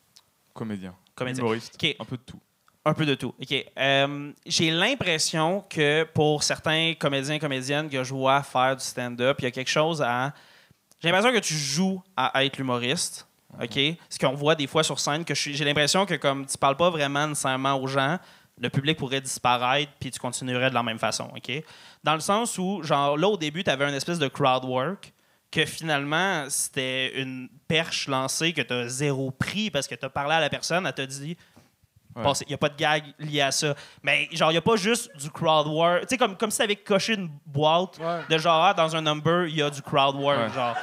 Comédien. 0.52 0.96
Comédien. 1.14 1.44
Humoriste. 1.44 1.76
OK. 1.76 1.96
Un 2.00 2.06
peu 2.06 2.18
de 2.18 2.24
tout. 2.24 2.40
Un 2.86 2.94
peu 2.96 3.06
de 3.06 3.14
tout. 3.14 3.36
OK. 3.40 3.66
Euh, 3.78 4.32
J'ai 4.48 4.72
l'impression 4.72 5.64
que 5.70 6.06
pour 6.06 6.42
certains 6.42 6.96
comédiens 7.00 7.36
et 7.36 7.40
comédiennes 7.40 7.88
que 7.88 8.04
je 8.04 8.14
vois 8.16 8.42
faire 8.42 8.76
du 8.76 8.84
stand-up, 8.84 9.38
il 9.42 9.44
y 9.44 9.48
a 9.48 9.52
quelque 9.52 9.70
chose 9.70 10.02
à. 10.02 10.34
J'ai 11.02 11.10
l'impression 11.12 11.32
que 11.32 11.44
tu 11.46 11.54
joues 11.54 12.02
à 12.18 12.44
être 12.44 12.58
l'humoriste. 12.58 13.28
OK? 13.62 13.80
Ce 14.10 14.20
qu'on 14.20 14.34
voit 14.34 14.56
des 14.56 14.68
fois 14.68 14.84
sur 14.84 15.00
scène, 15.00 15.24
que 15.26 15.34
j'ai 15.36 15.64
l'impression 15.66 16.06
que 16.06 16.16
comme 16.16 16.46
tu 16.46 16.58
parles 16.58 16.78
pas 16.78 16.90
vraiment 16.90 17.28
nécessairement 17.28 17.76
aux 17.76 17.88
gens, 17.88 18.18
le 18.60 18.70
public 18.70 18.98
pourrait 18.98 19.22
disparaître 19.22 19.92
puis 20.00 20.12
tu 20.12 20.20
continuerais 20.20 20.70
de 20.70 20.76
la 20.76 20.84
même 20.84 21.00
façon, 21.00 21.30
OK? 21.36 21.52
Dans 22.04 22.14
le 22.14 22.20
sens 22.20 22.58
où, 22.58 22.82
genre, 22.84 23.18
là, 23.18 23.28
au 23.28 23.38
début, 23.38 23.64
tu 23.64 23.70
avais 23.70 23.88
une 23.88 23.96
espèce 23.96 24.20
de 24.20 24.28
crowd 24.28 24.66
work 24.66 25.12
que 25.52 25.66
finalement, 25.66 26.46
c'était 26.50 27.20
une 27.22 27.48
perche 27.68 28.08
lancée 28.08 28.54
que 28.54 28.62
tu 28.62 28.74
as 28.74 28.88
zéro 28.88 29.32
prix 29.32 29.70
parce 29.72 29.88
que 29.88 29.96
tu 29.96 30.06
as 30.06 30.10
parlé 30.10 30.34
à 30.34 30.40
la 30.40 30.50
personne, 30.50 30.86
elle 30.86 30.94
t'a 30.94 31.06
dit 31.06 31.38
Ouais. 32.16 32.22
il 32.42 32.48
n'y 32.50 32.54
a 32.54 32.58
pas 32.60 32.70
de 32.70 32.76
gag 32.78 33.06
lié 33.18 33.42
à 33.42 33.52
ça. 33.52 33.74
Mais 34.04 34.30
genre, 34.34 34.52
il 34.52 34.54
n'y 34.54 34.58
a 34.60 34.62
pas 34.62 34.76
juste 34.76 35.10
du 35.18 35.32
crowd 35.32 35.66
work. 35.66 36.02
Tu 36.02 36.10
sais, 36.10 36.18
comme, 36.18 36.38
comme 36.38 36.52
si 36.52 36.58
tu 36.58 36.64
avais 36.64 36.76
coché 36.76 37.16
une 37.16 37.30
boîte 37.46 37.98
Ouais. 38.00 38.20
de 38.30 38.38
genre, 38.38 38.64
ah, 38.66 38.74
dans 38.76 38.96
un 38.96 39.02
number, 39.02 39.48
il 39.48 39.56
y 39.56 39.64
a 39.64 39.70
du 39.72 39.82
crowd 39.82 40.16
work. 40.18 40.40
Ouais. 40.50 40.54
Genre. 40.54 40.76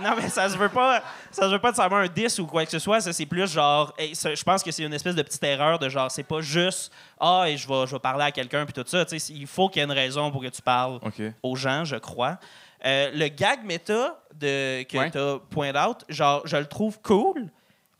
Non, 0.00 0.10
mais 0.16 0.28
ça 0.28 0.48
se 0.48 0.56
veut 0.56 0.68
pas. 0.68 1.02
Ça 1.30 1.42
se 1.42 1.48
veut 1.48 1.58
pas 1.58 1.70
de 1.70 1.76
savoir 1.76 2.02
un 2.02 2.08
10 2.08 2.38
ou 2.40 2.46
quoi 2.46 2.64
que 2.64 2.70
ce 2.70 2.78
soit. 2.78 3.00
Ça, 3.00 3.12
c'est 3.12 3.26
plus 3.26 3.50
genre. 3.50 3.92
hey, 3.98 4.14
ça, 4.14 4.34
je 4.34 4.42
pense 4.42 4.62
que 4.62 4.70
c'est 4.70 4.82
une 4.82 4.92
espèce 4.92 5.14
de 5.14 5.22
petite 5.22 5.42
erreur 5.44 5.78
de 5.78 5.88
genre, 5.88 6.10
c'est 6.10 6.22
pas 6.24 6.40
juste, 6.40 6.92
ah, 7.18 7.44
et 7.48 7.56
je 7.56 7.66
vais, 7.68 7.86
je 7.86 7.92
vais 7.92 7.98
parler 8.00 8.24
à 8.24 8.30
quelqu'un, 8.32 8.64
puis 8.66 8.74
tout 8.74 8.84
ça. 8.86 9.04
Il 9.30 9.46
faut 9.46 9.68
qu'il 9.68 9.80
y 9.80 9.82
ait 9.82 9.86
une 9.86 9.92
raison 9.92 10.30
pour 10.30 10.42
que 10.42 10.48
tu 10.48 10.60
parles 10.62 10.98
aux 11.42 11.56
gens, 11.56 11.84
je 11.84 11.96
crois. 11.96 12.38
Euh, 12.84 13.10
le 13.14 13.28
gag 13.28 13.64
méta 13.64 14.18
de, 14.34 14.82
que 14.82 14.98
Ouais. 14.98 15.10
tu 15.10 15.18
as 15.18 15.38
point 15.50 15.72
out, 15.74 16.04
genre, 16.10 16.42
je 16.44 16.56
le 16.58 16.66
trouve 16.66 17.00
cool, 17.00 17.50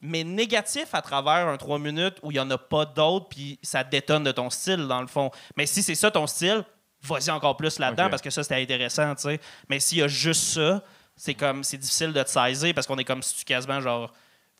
mais 0.02 0.24
négatif 0.24 0.88
à 0.92 1.00
travers 1.00 1.48
un 1.48 1.56
3 1.56 1.78
minutes 1.78 2.16
où 2.22 2.30
il 2.30 2.34
n'y 2.34 2.40
en 2.40 2.50
a 2.50 2.58
pas 2.58 2.84
d'autres, 2.84 3.28
puis 3.30 3.58
ça 3.62 3.82
détonne 3.82 4.24
de 4.24 4.32
ton 4.32 4.50
style, 4.50 4.86
dans 4.86 5.00
le 5.00 5.06
fond. 5.06 5.30
Mais 5.56 5.64
si 5.64 5.82
c'est 5.82 5.94
ça 5.94 6.10
ton 6.10 6.26
style, 6.26 6.62
vas-y 7.00 7.30
encore 7.30 7.56
plus 7.56 7.78
là-dedans, 7.78 8.10
parce 8.10 8.20
que 8.20 8.28
ça, 8.30 8.42
c'était 8.42 8.60
intéressant, 8.60 9.14
tu 9.14 9.22
sais. 9.22 9.40
Mais 9.70 9.80
s'il 9.80 9.98
y 9.98 10.02
a 10.02 10.08
juste 10.08 10.42
ça, 10.54 10.82
c'est 11.16 11.34
comme, 11.34 11.62
c'est 11.64 11.76
difficile 11.78 12.12
de 12.12 12.22
te 12.22 12.28
saisir, 12.30 12.74
parce 12.74 12.86
qu'on 12.86 12.98
est 12.98 13.04
comme 13.04 13.22
si 13.22 13.36
tu 13.36 13.44
quasiment, 13.44 13.80
genre, 13.80 14.12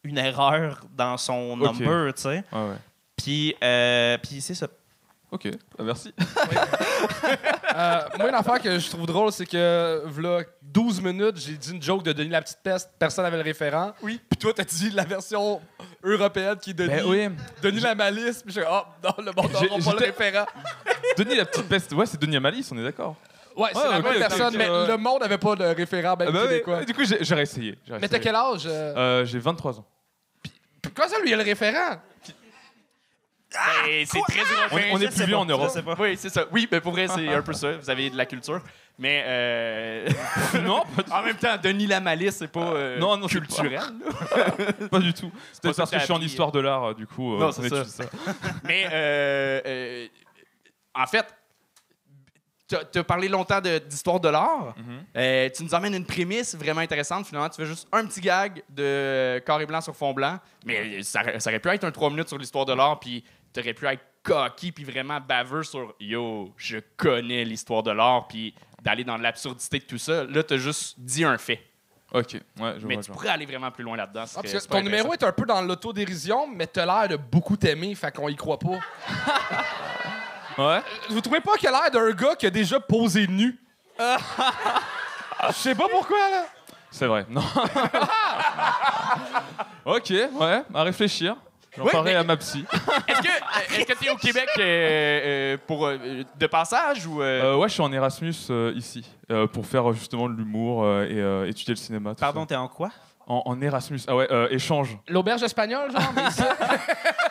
une 0.03 0.19
erreur 0.19 0.81
dans 0.97 1.17
son 1.17 1.59
Ok. 1.61 1.79
number, 1.81 2.14
tu 2.14 2.23
sais? 2.23 2.45
Ouais. 2.53 2.77
Puis, 3.17 3.55
euh, 3.62 4.19
puis 4.19 4.40
c'est 4.40 4.55
ça. 4.55 4.69
Ok, 5.31 5.49
bah, 5.77 5.85
merci. 5.85 6.14
Euh, 7.77 8.01
moi, 8.19 8.29
une 8.29 8.35
affaire 8.37 8.61
que 8.62 8.79
je 8.79 8.88
trouve 8.88 9.05
drôle, 9.05 9.33
c'est 9.33 9.47
que, 9.47 10.03
v'là 10.07 10.43
12 10.62 11.01
minutes, 11.03 11.37
j'ai 11.38 11.55
dit 11.57 11.73
une 11.73 11.83
joke 11.83 12.05
de 12.05 12.12
Denis 12.12 12.29
la 12.31 12.40
petite 12.40 12.61
peste, 12.62 12.90
personne 12.97 13.25
n'avait 13.25 13.38
le 13.38 13.43
référent. 13.43 13.93
Oui. 14.01 14.21
Puis 14.31 14.38
toi, 14.38 14.53
t'as 14.55 14.62
dit 14.62 14.90
la 14.90 15.03
version 15.05 15.61
européenne 16.05 16.57
qui 16.59 16.71
est 16.71 16.75
Denis. 16.75 16.88
Ben 16.95 17.05
oui. 17.05 17.29
Denis 17.61 17.81
la 17.81 17.97
malice. 17.97 18.45
Puis 18.45 18.55
je 18.55 18.61
suis 18.61 18.69
oh, 18.71 18.83
non, 19.03 19.11
le 19.19 19.33
monde 19.33 19.53
n'aura 19.53 19.79
pas 19.93 19.93
le 19.93 20.07
référent. 20.07 20.47
Denis 21.19 21.35
la 21.35 21.47
petite 21.47 21.69
peste, 21.69 21.93
ouais, 21.95 22.07
c'est 22.07 22.21
Denis 22.21 22.37
Amalis, 22.37 22.69
on 22.71 22.79
est 22.79 22.85
d'accord. 22.85 23.17
Ouais, 23.57 23.69
c'est 23.73 23.79
Ouais, 23.79 23.88
la 23.88 24.01
même 24.01 24.19
personne, 24.19 24.57
mais 24.57 24.67
le 24.69 24.97
monde 24.97 25.21
n'avait 25.23 25.38
pas 25.38 25.55
de 25.55 25.64
référent, 25.64 26.17
ben 26.17 26.29
Ah 26.35 26.43
québécois. 26.43 26.85
Du 26.85 26.93
coup, 26.95 27.03
réessayé. 27.35 27.79
j'ai 27.87 27.99
Mais 28.01 28.09
t'as 28.09 28.19
quel 28.19 28.35
âge? 28.35 28.64
euh? 28.67 28.95
Euh, 28.97 29.25
J'ai 29.25 29.38
23 29.38 29.79
ans. 29.79 29.87
Quoi 30.95 31.09
ça, 31.09 31.19
lui, 31.21 31.31
il 31.31 31.35
a 31.35 31.37
le 31.38 31.43
référent? 31.45 32.01
Ben, 33.53 34.05
c'est 34.05 34.21
très 34.23 34.40
européen. 34.40 34.88
On- 34.93 34.97
on 34.97 35.01
est 35.01 35.14
plus 35.14 35.25
vieux 35.27 35.37
en 35.37 35.45
Europe. 35.45 35.71
pas. 35.85 35.95
Oui, 36.01 36.17
c'est 36.17 36.29
ça. 36.29 36.45
Oui, 36.51 36.67
mais 36.71 36.81
pour 36.81 36.90
vrai, 36.93 37.07
c'est 37.07 37.29
un 37.29 37.43
peu 37.43 37.53
ça. 37.53 37.73
Vous 37.77 37.88
avez 37.88 38.11
de 38.11 38.17
la 38.17 38.27
culture. 38.27 38.61
Mais 38.99 39.23
euh, 39.27 40.09
non, 40.64 40.83
pas 40.97 41.03
du, 41.03 41.12
en 41.12 41.23
même 41.23 41.37
temps, 41.37 41.57
Denis 41.62 41.87
Lamalice, 41.87 42.37
c'est 42.37 42.49
pas 42.49 42.61
euh, 42.75 42.99
Non, 42.99 43.17
non, 43.17 43.27
culturel. 43.29 43.81
pas 44.90 44.99
du 45.01 45.12
tout. 45.14 45.33
Ça 45.53 45.61
parce 45.62 45.90
que 45.90 45.95
que 45.97 46.01
je 46.01 46.05
suis 46.05 46.12
en 46.12 46.21
histoire 46.21 46.53
de 46.53 46.61
l'art, 46.61 46.85
euh, 46.85 46.95
du 46.95 47.07
coup. 47.07 47.35
euh, 47.35 47.38
Non, 47.40 47.47
on 47.49 47.53
c'est 47.53 47.67
étudie 47.67 47.90
ça. 47.90 48.05
Mais 48.64 48.87
euh, 48.93 49.61
euh, 49.67 50.07
en 50.95 51.07
fait, 51.07 51.27
tu 52.93 52.99
as 52.99 53.05
parlé 53.05 53.29
longtemps 53.29 53.61
d'histoire 53.61 54.21
de, 54.21 54.29
l'art. 54.29 54.75
Mhm. 54.77 55.05
Euh, 55.17 55.49
tu 55.55 55.65
nous 55.65 55.75
emmènes 55.75 55.95
une 55.95 56.07
prémisse 56.07 56.55
vraiment 56.57 56.81
intéressante. 56.81 57.27
Finalement, 57.27 57.49
tu 57.49 57.57
fais 57.57 57.67
juste 57.67 57.89
un 57.93 58.05
petit 58.07 58.21
gag 58.21 58.63
de 58.69 59.43
carré 59.47 59.67
blanc 59.67 59.81
sur 59.81 59.95
fond 59.97 60.13
blanc. 60.13 60.39
Mais 60.65 61.03
ça, 61.03 61.23
aurait- 61.23 61.41
ça 61.41 61.51
aurait 61.51 61.61
pu 61.61 61.69
être 61.69 61.85
un 61.85 61.91
3 61.93 62.11
minutes 62.11 62.29
sur 62.29 62.39
l'histoire 62.39 62.65
de 62.65 62.73
l'art, 62.73 62.99
puis 63.01 63.25
tu 63.53 63.61
aurais 63.61 63.75
pu 63.75 63.87
être 63.87 64.03
cocky, 64.23 64.73
puis 64.73 64.85
vraiment 64.85 65.21
baveux 65.21 65.63
sur 65.63 65.95
Yo, 66.01 66.53
je 66.57 66.79
connais 66.97 67.45
l'histoire 67.45 67.83
de 67.83 67.91
l'art, 67.91 68.27
puis 68.27 68.55
d'aller 68.83 69.05
dans 69.05 69.17
l'absurdité 69.19 69.79
de 69.79 69.85
tout 69.85 69.99
ça. 69.99 70.25
Là, 70.25 70.43
tu 70.43 70.55
as 70.55 70.59
juste 70.59 70.99
dit 70.99 71.25
un 71.25 71.37
fait. 71.39 71.61
Ok, 72.13 72.35
ouais, 72.35 72.75
je 72.79 72.87
Mais 72.87 72.95
vois. 72.95 73.03
tu 73.03 73.09
genre. 73.09 73.17
pourrais 73.17 73.31
aller 73.31 73.45
vraiment 73.45 73.71
plus 73.73 73.83
loin 73.83 73.97
là-dedans. 73.97 74.23
Ah, 74.37 74.41
parce 74.43 74.53
que 74.53 74.69
ton 74.69 74.83
numéro 74.83 75.13
est 75.15 75.23
un 75.25 75.33
peu 75.33 75.45
dans 75.45 75.61
l'autodérision, 75.63 76.47
mais 76.47 76.67
t'as 76.69 76.87
l'air 76.87 77.09
de 77.09 77.17
beaucoup 77.17 77.57
t'aimer, 77.57 77.93
fait 77.97 78.15
qu'on 78.15 78.29
y 78.29 78.37
croit 78.37 78.59
pas. 78.59 78.79
Ouais. 80.59 80.81
Vous 81.11 81.21
trouvez 81.21 81.40
pas 81.40 81.57
qu'il 81.57 81.69
a 81.69 81.73
l'air 81.73 81.90
d'un 81.90 82.11
gars 82.12 82.35
qui 82.37 82.47
a 82.47 82.51
déjà 82.51 82.79
posé 82.81 83.27
nu? 83.27 83.59
Je 83.99 85.53
sais 85.53 85.75
pas 85.75 85.88
pourquoi, 85.88 86.31
là. 86.31 86.45
C'est 86.90 87.07
vrai. 87.07 87.27
Non. 87.29 87.43
ok, 89.85 90.11
ouais, 90.11 90.62
à 90.73 90.83
réfléchir. 90.83 91.37
J'en 91.77 91.85
Oui, 91.85 91.90
parlerai 91.90 92.12
mais- 92.12 92.19
à 92.21 92.25
ma 92.25 92.37
psy. 92.37 92.64
Est-ce 93.09 93.21
que 93.21 93.27
euh, 93.29 93.79
est-ce 93.81 93.87
que 93.93 93.99
tu 93.99 94.07
es 94.07 94.11
au 94.11 94.17
Québec 94.17 94.49
euh, 94.59 94.62
euh, 94.62 95.57
pour 95.67 95.87
euh, 95.87 96.23
de 96.38 96.47
passage 96.47 97.05
ou 97.05 97.21
euh, 97.21 97.55
Euh, 97.55 97.57
ouais, 97.57 97.69
je 97.69 97.73
suis 97.75 97.83
en 97.83 97.93
Erasmus 97.93 98.33
euh, 98.51 98.73
ici 98.77 99.05
euh, 99.33 99.49
pour 99.49 99.67
faire 99.67 99.90
euh, 99.90 99.93
justement 99.93 100.29
de 100.29 100.37
l'humour 100.37 100.85
euh, 100.85 101.05
et 101.09 101.21
euh, 101.21 101.49
étudier 101.49 101.75
le 101.75 101.81
cinéma. 101.81 102.11
tout 102.11 102.21
Pardon, 102.21 102.47
t'es 102.47 102.55
en 102.55 102.69
quoi? 102.69 102.90
En, 103.27 103.43
en 103.47 103.61
Erasmus. 103.61 103.99
Ah 104.07 104.14
ouais, 104.14 104.29
euh, 104.31 104.47
échange. 104.51 104.97
L'auberge 105.09 105.43
espagnole, 105.43 105.90
genre? 105.90 106.12
mais 106.14 106.31
ça- 106.31 106.57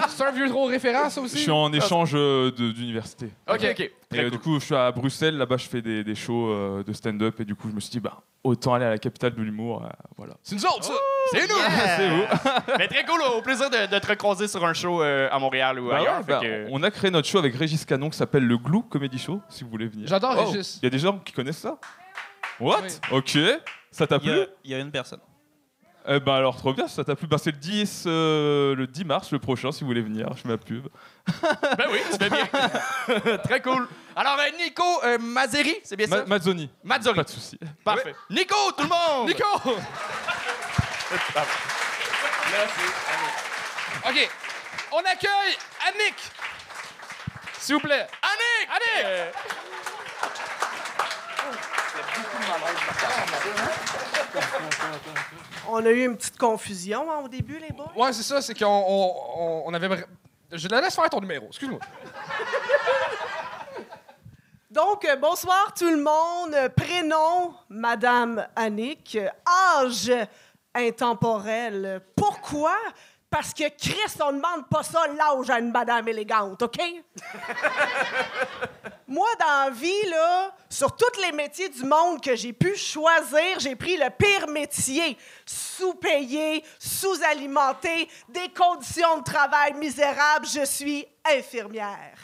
C'est 0.08 0.24
un 0.24 0.30
vieux 0.32 0.48
gros 0.48 0.64
référent, 0.66 1.08
ça 1.10 1.20
Je 1.20 1.26
aussi? 1.26 1.38
suis 1.38 1.50
en 1.50 1.72
échange 1.72 2.12
euh, 2.14 2.50
de- 2.50 2.72
d'université. 2.72 3.26
Ok, 3.48 3.60
ok. 3.70 3.80
Et 3.80 3.92
Très 4.10 4.18
euh, 4.18 4.22
cool. 4.22 4.30
du 4.30 4.38
coup, 4.38 4.54
je 4.60 4.64
suis 4.66 4.74
à 4.74 4.90
Bruxelles. 4.92 5.36
Là-bas, 5.36 5.56
je 5.56 5.68
fais 5.68 5.82
des, 5.82 6.02
des 6.04 6.14
shows 6.14 6.48
euh, 6.50 6.82
de 6.82 6.92
stand-up. 6.92 7.38
Et 7.40 7.44
du 7.44 7.54
coup, 7.54 7.68
je 7.68 7.74
me 7.74 7.80
suis 7.80 7.90
dit, 7.90 8.00
bah, 8.00 8.22
autant 8.42 8.74
aller 8.74 8.84
à 8.86 8.90
la 8.90 8.98
capitale 8.98 9.34
de 9.34 9.42
l'humour. 9.42 9.84
euh, 9.84 9.88
voilà. 10.16 10.34
C'est 10.42 10.56
nous 10.56 10.64
autres, 10.66 10.84
ça! 10.84 10.92
C'est 11.32 11.48
nous! 11.48 11.54
C'est 11.96 12.08
vous. 12.08 12.22
Mais 12.78 12.88
très 12.88 13.04
cool, 13.04 13.20
au 13.36 13.42
plaisir 13.42 13.70
de, 13.70 13.86
de 13.92 13.98
te 13.98 14.06
recroiser 14.06 14.48
sur 14.48 14.64
un 14.64 14.72
show 14.74 15.02
euh, 15.02 15.28
à 15.30 15.38
Montréal 15.38 15.78
ou 15.80 15.88
Bah 15.88 15.98
ailleurs. 15.98 16.16
ouais, 16.18 16.24
fait 16.24 16.32
bah, 16.32 16.40
que- 16.40 16.66
On 16.70 16.82
a 16.82 16.90
créé 16.90 17.10
notre 17.10 17.28
show 17.28 17.38
avec 17.38 17.54
Régis 17.54 17.84
Canon 17.84 18.10
qui 18.10 18.16
s'appelle 18.18 18.44
le 18.46 18.56
Glou 18.58 18.82
Comedy 18.82 19.18
Show, 19.18 19.40
si 19.48 19.64
vous 19.64 19.70
voulez 19.70 19.86
venir. 19.88 20.06
J'adore 20.08 20.34
Oh, 20.38 20.44
Régis. 20.50 20.78
Il 20.82 20.84
y 20.84 20.88
a 20.88 20.90
des 20.90 20.98
gens 20.98 21.18
qui 21.18 21.32
connaissent 21.32 21.58
ça? 21.58 21.78
What? 22.58 22.80
Oui. 22.82 23.16
Ok. 23.18 23.38
Ça 23.90 24.06
t'a 24.06 24.16
Il 24.22 24.28
y, 24.28 24.32
plu? 24.32 24.40
a, 24.40 24.46
il 24.64 24.70
y 24.70 24.74
a 24.74 24.78
une 24.78 24.90
personne. 24.90 25.20
Eh 26.08 26.18
ben 26.18 26.34
alors, 26.34 26.56
trop 26.56 26.72
bien, 26.72 26.88
ça 26.88 27.04
t'a 27.04 27.14
plu. 27.14 27.26
Ben, 27.26 27.36
c'est 27.38 27.50
le 27.52 27.58
10, 27.58 28.04
euh, 28.06 28.74
le 28.74 28.86
10 28.86 29.04
mars, 29.04 29.30
le 29.32 29.38
prochain, 29.38 29.70
si 29.70 29.80
vous 29.82 29.86
voulez 29.88 30.00
venir. 30.00 30.28
Je 30.34 30.42
fais 30.42 30.48
ma 30.48 30.56
pub. 30.56 30.86
Ben 31.78 31.86
oui, 31.92 31.98
fais 32.18 32.30
bien. 32.30 32.48
très 33.44 33.60
cool. 33.60 33.86
Alors, 34.16 34.36
euh, 34.38 34.50
Nico 34.64 34.82
euh, 35.04 35.18
Mazeri, 35.18 35.76
c'est 35.84 35.96
bien 35.96 36.06
ça? 36.06 36.18
Ma- 36.18 36.24
Mazzoni. 36.24 36.70
Mazzori. 36.82 37.16
Pas 37.16 37.24
de 37.24 37.28
souci. 37.28 37.58
Parfait. 37.84 38.14
Nico, 38.30 38.54
tout 38.76 38.84
le 38.84 38.88
monde! 38.88 39.28
Nico! 39.28 39.44
OK. 44.08 44.30
On 44.92 44.98
accueille 44.98 45.56
Annick! 45.86 46.14
S'il 47.58 47.74
vous 47.74 47.80
plaît. 47.82 48.06
Annick! 48.22 48.68
Annick! 48.70 49.04
Euh, 49.04 49.30
On 55.68 55.84
a 55.84 55.90
eu 55.90 56.04
une 56.06 56.16
petite 56.16 56.38
confusion 56.38 57.10
hein, 57.10 57.22
au 57.24 57.28
début, 57.28 57.58
les 57.58 57.70
boys? 57.70 57.90
Ouais, 57.96 58.12
c'est 58.12 58.22
ça, 58.22 58.40
c'est 58.42 58.54
qu'on 58.58 58.66
on, 58.66 59.62
on- 59.66 59.74
avait. 59.74 60.04
Je 60.52 60.68
la 60.68 60.80
laisse 60.80 60.94
faire 60.94 61.08
ton 61.10 61.20
numéro, 61.20 61.46
excuse-moi. 61.48 61.78
Donc, 64.70 65.04
euh, 65.04 65.16
bonsoir 65.16 65.74
tout 65.76 65.90
le 65.90 65.96
monde. 66.02 66.56
Prénom, 66.76 67.54
Madame 67.68 68.46
Annick. 68.56 69.18
Âge 69.76 70.12
intemporel. 70.74 72.00
Pourquoi? 72.16 72.74
Parce 73.28 73.52
que 73.54 73.68
Christ, 73.68 74.20
on 74.24 74.32
ne 74.32 74.38
demande 74.38 74.66
pas 74.68 74.82
ça 74.82 75.06
l'âge 75.08 75.50
à 75.50 75.58
une 75.60 75.70
madame 75.72 76.08
élégante, 76.08 76.62
OK? 76.62 76.80
Moi, 79.10 79.26
dans 79.40 79.64
la 79.64 79.70
vie, 79.70 80.08
là, 80.08 80.54
sur 80.68 80.94
tous 80.94 81.20
les 81.20 81.32
métiers 81.32 81.68
du 81.68 81.82
monde 81.82 82.22
que 82.22 82.36
j'ai 82.36 82.52
pu 82.52 82.76
choisir, 82.76 83.58
j'ai 83.58 83.74
pris 83.74 83.96
le 83.96 84.08
pire 84.08 84.46
métier. 84.46 85.18
Sous-payé, 85.44 86.64
sous-alimenté, 86.78 88.08
des 88.28 88.48
conditions 88.50 89.18
de 89.18 89.24
travail 89.24 89.74
misérables. 89.74 90.46
Je 90.46 90.64
suis 90.64 91.04
infirmière. 91.24 92.18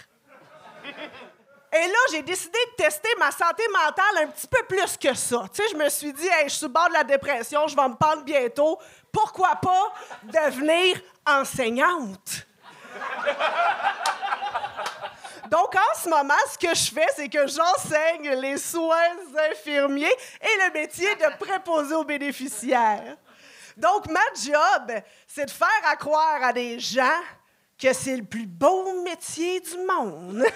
Et 1.72 1.88
là, 1.88 1.98
j'ai 2.12 2.22
décidé 2.22 2.58
de 2.70 2.84
tester 2.84 3.08
ma 3.18 3.32
santé 3.32 3.64
mentale 3.66 4.22
un 4.22 4.28
petit 4.28 4.46
peu 4.46 4.62
plus 4.68 4.96
que 4.96 5.12
ça. 5.12 5.44
Tu 5.52 5.64
sais, 5.64 5.68
je 5.72 5.76
me 5.76 5.88
suis 5.88 6.12
dit, 6.12 6.28
je 6.44 6.50
suis 6.50 6.58
sur 6.58 6.68
le 6.68 6.72
bord 6.72 6.88
de 6.88 6.94
la 6.94 7.02
dépression, 7.02 7.66
je 7.66 7.74
vais 7.74 7.88
me 7.88 7.96
pendre 7.96 8.22
bientôt. 8.22 8.78
Pourquoi 9.10 9.56
pas 9.56 9.92
devenir 10.22 11.00
enseignante? 11.26 12.46
Donc, 15.50 15.74
en 15.74 15.98
ce 16.00 16.08
moment, 16.08 16.34
ce 16.50 16.58
que 16.58 16.74
je 16.74 16.90
fais, 16.92 17.06
c'est 17.14 17.28
que 17.28 17.46
j'enseigne 17.46 18.30
les 18.40 18.58
soins 18.58 18.96
infirmiers 19.50 20.16
et 20.40 20.66
le 20.66 20.72
métier 20.72 21.14
de 21.16 21.36
préposé 21.38 21.94
aux 21.94 22.04
bénéficiaires. 22.04 23.16
Donc, 23.76 24.06
ma 24.08 24.20
job, 24.34 24.92
c'est 25.26 25.46
de 25.46 25.50
faire 25.50 25.68
à 25.84 25.96
croire 25.96 26.42
à 26.42 26.52
des 26.52 26.80
gens 26.80 27.20
que 27.78 27.92
c'est 27.92 28.16
le 28.16 28.24
plus 28.24 28.46
beau 28.46 29.02
métier 29.02 29.60
du 29.60 29.76
monde. 29.86 30.42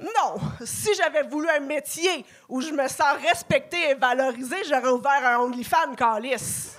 non, 0.00 0.36
si 0.64 0.94
j'avais 0.94 1.22
voulu 1.22 1.48
un 1.48 1.60
métier 1.60 2.26
où 2.48 2.60
je 2.60 2.70
me 2.72 2.86
sens 2.88 3.16
respectée 3.26 3.90
et 3.90 3.94
valorisée, 3.94 4.64
j'aurais 4.68 4.88
ouvert 4.88 5.24
un 5.24 5.38
OnlyFans 5.38 5.94
calice. 5.96 6.76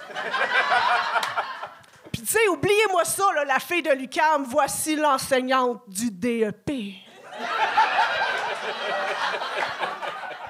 Tu 2.28 2.34
sais, 2.34 2.48
oubliez-moi 2.50 3.06
ça, 3.06 3.24
là, 3.36 3.46
la 3.46 3.58
fille 3.58 3.82
de 3.82 3.92
l'UQAM, 3.92 4.44
voici 4.50 4.98
l'enseignante 4.98 5.82
du 5.88 6.12
DEP. 6.12 6.96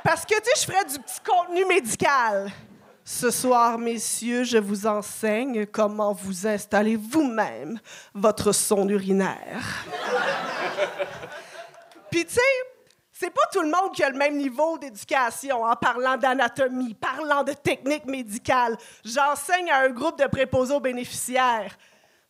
Parce 0.03 0.25
que, 0.25 0.33
tu 0.39 0.43
sais, 0.43 0.51
je 0.55 0.71
ferais 0.71 0.85
du 0.85 0.97
petit 0.97 1.19
contenu 1.23 1.65
médical. 1.65 2.51
Ce 3.05 3.29
soir, 3.29 3.77
messieurs, 3.77 4.43
je 4.43 4.57
vous 4.57 4.87
enseigne 4.87 5.67
comment 5.67 6.13
vous 6.13 6.47
installez 6.47 6.95
vous-même 6.95 7.79
votre 8.11 8.53
sonde 8.53 8.89
urinaire. 8.89 9.85
Puis, 12.09 12.25
tu 12.25 12.33
sais, 12.33 12.41
c'est 13.19 13.31
pas 13.31 13.47
tout 13.51 13.61
le 13.61 13.69
monde 13.69 13.93
qui 13.95 14.03
a 14.03 14.09
le 14.09 14.17
même 14.17 14.37
niveau 14.37 14.77
d'éducation 14.77 15.63
en 15.63 15.75
parlant 15.75 16.17
d'anatomie, 16.17 16.93
parlant 16.93 17.43
de 17.43 17.53
technique 17.53 18.05
médicale. 18.05 18.77
J'enseigne 19.03 19.71
à 19.71 19.79
un 19.79 19.89
groupe 19.89 20.19
de 20.19 20.27
préposés 20.27 20.75
aux 20.75 20.79
bénéficiaires. 20.79 21.75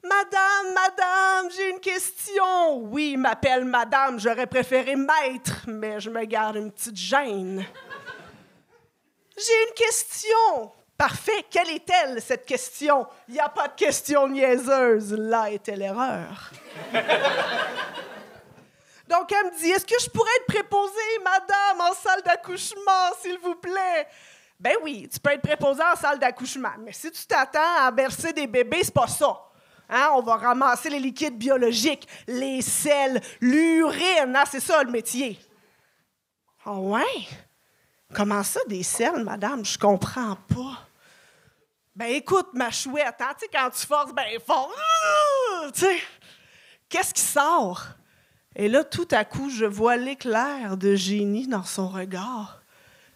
Madame, 0.01 0.73
madame, 0.73 1.51
j'ai 1.55 1.71
une 1.71 1.81
question. 1.81 2.77
Oui, 2.83 3.17
m'appelle 3.17 3.65
madame, 3.65 4.17
j'aurais 4.17 4.47
préféré 4.47 4.95
maître, 4.95 5.65
mais 5.67 5.99
je 5.99 6.09
me 6.09 6.23
garde 6.23 6.55
une 6.55 6.71
petite 6.71 6.95
gêne. 6.95 7.65
J'ai 9.37 9.67
une 9.67 9.73
question. 9.75 10.71
Parfait. 10.97 11.45
Quelle 11.49 11.69
est-elle, 11.69 12.21
cette 12.21 12.45
question? 12.45 13.05
Il 13.27 13.33
n'y 13.33 13.39
a 13.39 13.49
pas 13.49 13.67
de 13.67 13.75
question 13.75 14.29
niaiseuse. 14.29 15.13
Là 15.13 15.51
était 15.51 15.75
l'erreur. 15.75 16.51
Donc, 19.07 19.31
elle 19.31 19.45
me 19.45 19.57
dit 19.57 19.69
Est-ce 19.69 19.85
que 19.85 19.99
je 19.99 20.09
pourrais 20.09 20.31
être 20.39 20.47
préposée, 20.47 21.19
madame, 21.23 21.81
en 21.81 21.93
salle 21.93 22.21
d'accouchement, 22.23 23.11
s'il 23.21 23.37
vous 23.39 23.55
plaît? 23.55 24.07
Ben 24.59 24.75
oui, 24.83 25.07
tu 25.11 25.19
peux 25.19 25.31
être 25.31 25.41
préposée 25.41 25.83
en 25.83 25.95
salle 25.95 26.19
d'accouchement. 26.19 26.71
Mais 26.79 26.91
si 26.91 27.11
tu 27.11 27.25
t'attends 27.25 27.77
à 27.79 27.91
bercer 27.91 28.33
des 28.33 28.47
bébés, 28.47 28.81
c'est 28.83 28.93
pas 28.93 29.07
ça. 29.07 29.39
Hein? 29.89 30.09
On 30.13 30.21
va 30.21 30.35
ramasser 30.37 30.89
les 30.89 30.99
liquides 30.99 31.37
biologiques, 31.37 32.07
les 32.27 32.61
sels, 32.61 33.21
l'urine. 33.39 34.35
Hein? 34.35 34.43
C'est 34.49 34.59
ça 34.59 34.83
le 34.83 34.91
métier. 34.91 35.39
Ah 36.65 36.73
ouais? 36.73 37.27
Comment 38.13 38.43
ça, 38.43 38.59
des 38.67 38.83
sels, 38.83 39.23
madame? 39.23 39.63
Je 39.63 39.77
comprends 39.77 40.35
pas. 40.35 40.87
Ben 41.95 42.07
écoute, 42.07 42.49
ma 42.53 42.69
chouette, 42.69 43.15
hein? 43.19 43.33
tu 43.39 43.45
sais, 43.45 43.49
quand 43.51 43.69
tu 43.69 43.85
forces 43.85 44.13
ben 44.13 44.39
fort, 44.45 44.71
ah! 45.03 45.71
qu'est-ce 46.89 47.13
qui 47.13 47.21
sort? 47.21 47.83
Et 48.59 48.67
là, 48.69 48.83
tout 48.83 49.07
à 49.11 49.23
coup, 49.23 49.49
je 49.51 49.65
vois 49.65 49.97
l'éclair 49.97 50.77
de 50.77 50.95
génie 50.95 51.47
dans 51.47 51.63
son 51.63 51.87
regard. 51.87 52.61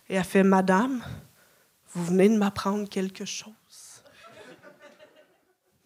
Et 0.07 0.15
elle 0.15 0.23
fait 0.23 0.43
Madame, 0.43 1.03
vous 1.93 2.05
venez 2.05 2.29
de 2.29 2.37
m'apprendre 2.37 2.87
quelque 2.87 3.25
chose. 3.25 3.51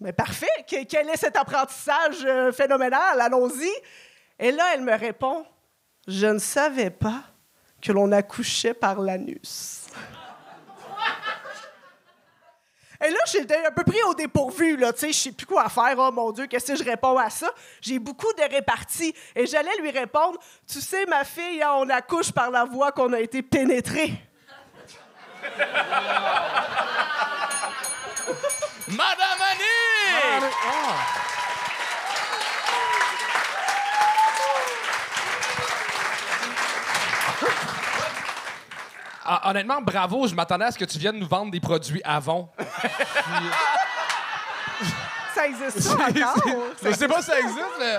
Mais 0.02 0.12
parfait, 0.12 0.46
Que- 0.70 0.84
quel 0.84 1.08
est 1.10 1.16
cet 1.18 1.38
apprentissage 1.38 2.26
euh, 2.26 2.52
phénoménal? 2.52 3.22
Allons-y. 3.22 3.72
Et 4.40 4.52
là, 4.52 4.74
elle 4.74 4.82
me 4.82 4.94
répond 4.94 5.46
Je 6.08 6.28
ne 6.28 6.38
savais 6.40 6.90
pas 6.90 7.24
que 7.82 7.94
l'on 7.94 8.12
accouchait 8.12 8.74
par 8.74 9.00
l'anus. 9.00 9.86
Et 13.06 13.10
là, 13.12 13.20
j'étais 13.28 13.66
un 13.66 13.72
peu 13.72 13.84
pris 13.84 14.02
au 14.04 14.14
dépourvu, 14.16 14.78
là, 14.78 14.92
tu 14.92 15.00
sais, 15.00 15.12
je 15.12 15.18
sais 15.18 15.32
plus 15.32 15.46
quoi 15.46 15.70
faire. 15.70 15.96
Oh 15.98 16.12
mon 16.12 16.32
Dieu, 16.32 16.48
qu'est-ce 16.48 16.72
que 16.72 16.78
je 16.78 16.84
réponds 16.84 17.18
à 17.18 17.30
ça? 17.30 17.52
J'ai 17.82 18.00
beaucoup 18.00 18.32
de 18.34 18.42
réparties. 18.42 19.14
Et 19.36 19.46
j'allais 19.46 19.76
lui 19.80 19.92
répondre, 19.92 20.40
tu 20.68 20.82
sais, 20.82 21.06
ma 21.06 21.24
fille, 21.24 21.62
hein, 21.62 21.74
on 21.76 21.90
accouche 21.90 22.32
par 22.32 22.50
la 22.50 22.64
voie 22.64 22.92
qu'on 22.92 23.14
a 23.14 23.20
été 23.20 23.44
pénétré. 23.44 24.14
Madame 28.88 29.42
Annie! 29.52 30.46
Ah, 30.68 31.25
honnêtement, 39.44 39.82
bravo, 39.82 40.28
je 40.28 40.36
m'attendais 40.36 40.66
à 40.66 40.72
ce 40.72 40.78
que 40.78 40.86
tu 40.86 40.98
viennes 40.98 41.18
nous 41.18 41.28
vendre 41.28 41.52
des 41.52 41.60
produits 41.60 42.02
Avon. 42.04 42.50
Ça 45.34 45.48
existe 45.48 45.82
ça 45.82 45.94
encore? 46.10 46.36
Je 46.84 46.92
sais 46.92 47.08
pas 47.08 47.22
si 47.22 47.28
ça 47.28 47.40
existe, 47.40 47.80
mais. 47.80 47.98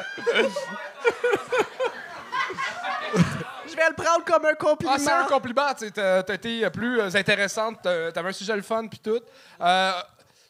Je 3.68 3.76
vais 3.76 3.88
le 3.88 3.94
prendre 3.94 4.24
comme 4.24 4.46
un 4.46 4.54
compliment. 4.54 4.94
Ah, 4.94 4.98
c'est 4.98 5.12
un 5.12 5.24
compliment. 5.24 5.66
T'as 5.94 6.34
été 6.34 6.70
plus 6.70 7.00
euh, 7.00 7.14
intéressante, 7.14 7.82
t'avais 7.82 8.28
un 8.28 8.32
sujet 8.32 8.56
le 8.56 8.62
fun, 8.62 8.86
puis 8.86 9.00
tout. 9.00 9.20
Euh, 9.60 9.92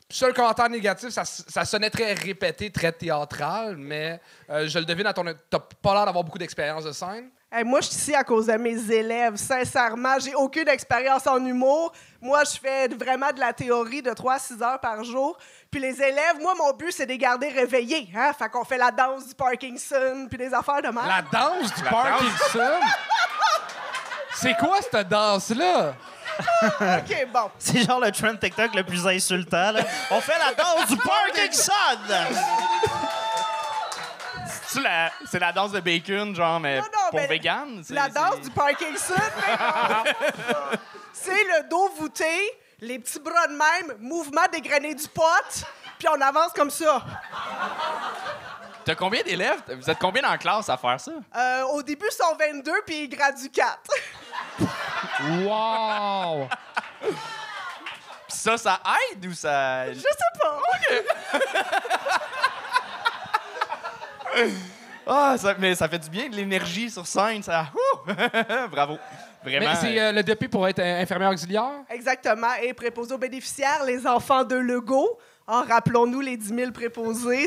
seul 0.08 0.32
commentaire 0.32 0.68
négatif, 0.68 1.08
ça, 1.10 1.24
ça 1.24 1.64
sonnait 1.64 1.90
très 1.90 2.12
répété, 2.12 2.70
très 2.70 2.92
théâtral, 2.92 3.76
mais 3.76 4.20
euh, 4.50 4.68
je 4.68 4.78
le 4.78 4.84
devine 4.84 5.06
à 5.06 5.12
ton. 5.12 5.24
T'as 5.50 5.58
pas 5.58 5.94
l'air 5.94 6.06
d'avoir 6.06 6.24
beaucoup 6.24 6.38
d'expérience 6.38 6.84
de 6.84 6.92
scène. 6.92 7.30
Hey, 7.50 7.62
moi, 7.62 7.80
je 7.80 7.86
suis 7.86 7.94
ici 7.96 8.14
à 8.14 8.24
cause 8.24 8.46
de 8.46 8.54
mes 8.54 8.76
élèves. 8.90 9.36
Sincèrement, 9.36 10.18
j'ai 10.18 10.34
aucune 10.34 10.68
expérience 10.68 11.26
en 11.28 11.38
humour. 11.44 11.92
Moi, 12.20 12.42
je 12.44 12.58
fais 12.58 12.88
vraiment 12.88 13.30
de 13.32 13.38
la 13.38 13.52
théorie 13.52 14.02
de 14.02 14.12
3 14.12 14.34
à 14.34 14.38
6 14.40 14.62
heures 14.62 14.80
par 14.80 15.04
jour. 15.04 15.38
Puis 15.70 15.80
les 15.80 16.02
élèves, 16.02 16.40
moi, 16.40 16.54
mon 16.58 16.72
but, 16.72 16.90
c'est 16.90 17.06
de 17.06 17.12
les 17.12 17.18
garder 17.18 17.48
réveillés. 17.48 18.08
Hein? 18.16 18.32
Fait 18.36 18.48
qu'on 18.48 18.64
fait 18.64 18.76
la 18.78 18.90
danse 18.90 19.28
du 19.28 19.34
Parkinson, 19.36 20.26
puis 20.28 20.38
des 20.38 20.52
affaires 20.52 20.82
de 20.82 20.88
même. 20.88 21.06
La 21.06 21.22
danse 21.22 21.72
du 21.72 21.82
Parkinson? 21.84 22.80
C'est 24.34 24.56
quoi 24.58 24.78
cette 24.82 25.08
danse-là? 25.08 25.94
OK, 26.80 27.26
bon. 27.32 27.50
C'est 27.58 27.86
genre 27.86 28.00
le 28.00 28.10
trend 28.10 28.34
TikTok 28.36 28.74
le 28.74 28.82
plus 28.82 29.06
insultant. 29.06 29.70
là. 29.70 29.80
On 30.10 30.20
fait 30.20 30.36
la 30.38 30.52
danse 30.52 30.88
du 30.88 30.96
Parkinson! 30.98 31.72
C'est 34.68 34.80
la, 34.80 35.10
c'est 35.30 35.38
la 35.38 35.52
danse 35.52 35.72
de 35.72 35.80
bacon, 35.80 36.34
genre, 36.34 36.58
mais 36.60 36.76
Non, 36.78 36.84
non, 36.84 37.10
pour 37.10 37.20
mais 37.20 37.26
vegan? 37.26 37.82
c'est- 37.84 37.94
La 37.94 38.04
c'est- 38.04 38.10
danse 38.12 38.40
du 38.40 38.50
Parkinson, 38.50 39.14
mais- 39.46 40.78
c'est 41.12 41.44
le 41.44 41.68
dos 41.68 41.88
voûté, 41.98 42.50
les 42.80 42.98
petits 42.98 43.20
bras 43.20 43.46
de 43.46 43.52
même, 43.52 43.96
mouvement 44.00 44.42
dégrainé 44.52 44.94
du 44.94 45.08
pot, 45.08 45.22
puis 45.98 46.08
on 46.08 46.20
avance 46.20 46.52
comme 46.54 46.70
ça. 46.70 47.02
T'as 48.84 48.94
combien 48.94 49.22
d'élèves? 49.22 49.62
Vous 49.80 49.90
êtes 49.90 49.98
combien 49.98 50.22
dans 50.22 50.30
la 50.30 50.38
classe 50.38 50.68
à 50.68 50.76
faire 50.76 51.00
ça? 51.00 51.10
Euh, 51.36 51.62
au 51.72 51.82
début, 51.82 52.06
ils 52.08 52.14
sont 52.14 52.36
22, 52.38 52.82
puis 52.86 53.04
ils 53.04 53.08
graduent 53.08 53.50
4. 53.50 53.78
Wow! 55.40 56.48
Puis 57.00 58.36
ça, 58.36 58.56
ça 58.58 58.80
aide 59.12 59.26
ou 59.26 59.32
ça. 59.32 59.92
Je 59.92 59.98
sais 59.98 60.08
pas. 60.40 60.60
Ah, 65.08 65.36
ça- 65.38 65.54
mais 65.56 65.72
ça 65.76 65.88
fait 65.88 66.00
du 66.00 66.10
bien 66.10 66.28
de 66.28 66.34
l'énergie 66.34 66.90
sur 66.90 67.06
scène, 67.06 67.40
ça. 67.40 67.66
Bravo. 68.72 68.98
Vraiment. 69.44 69.66
Mais 69.70 69.76
c'est 69.76 70.00
euh, 70.00 70.10
le 70.10 70.22
DP 70.24 70.48
pour 70.50 70.66
être 70.66 70.80
euh, 70.80 71.00
infirmière 71.02 71.30
auxiliaire? 71.30 71.70
Exactement. 71.88 72.52
Et 72.60 72.72
préposés 72.74 73.14
aux 73.14 73.18
bénéficiaires, 73.18 73.84
les 73.86 74.04
enfants 74.04 74.42
de 74.42 74.56
Legault. 74.56 75.16
En 75.46 75.62
rappelons-nous 75.62 76.20
les 76.20 76.36
10 76.36 76.48
000 76.48 76.72
préposés. 76.72 77.46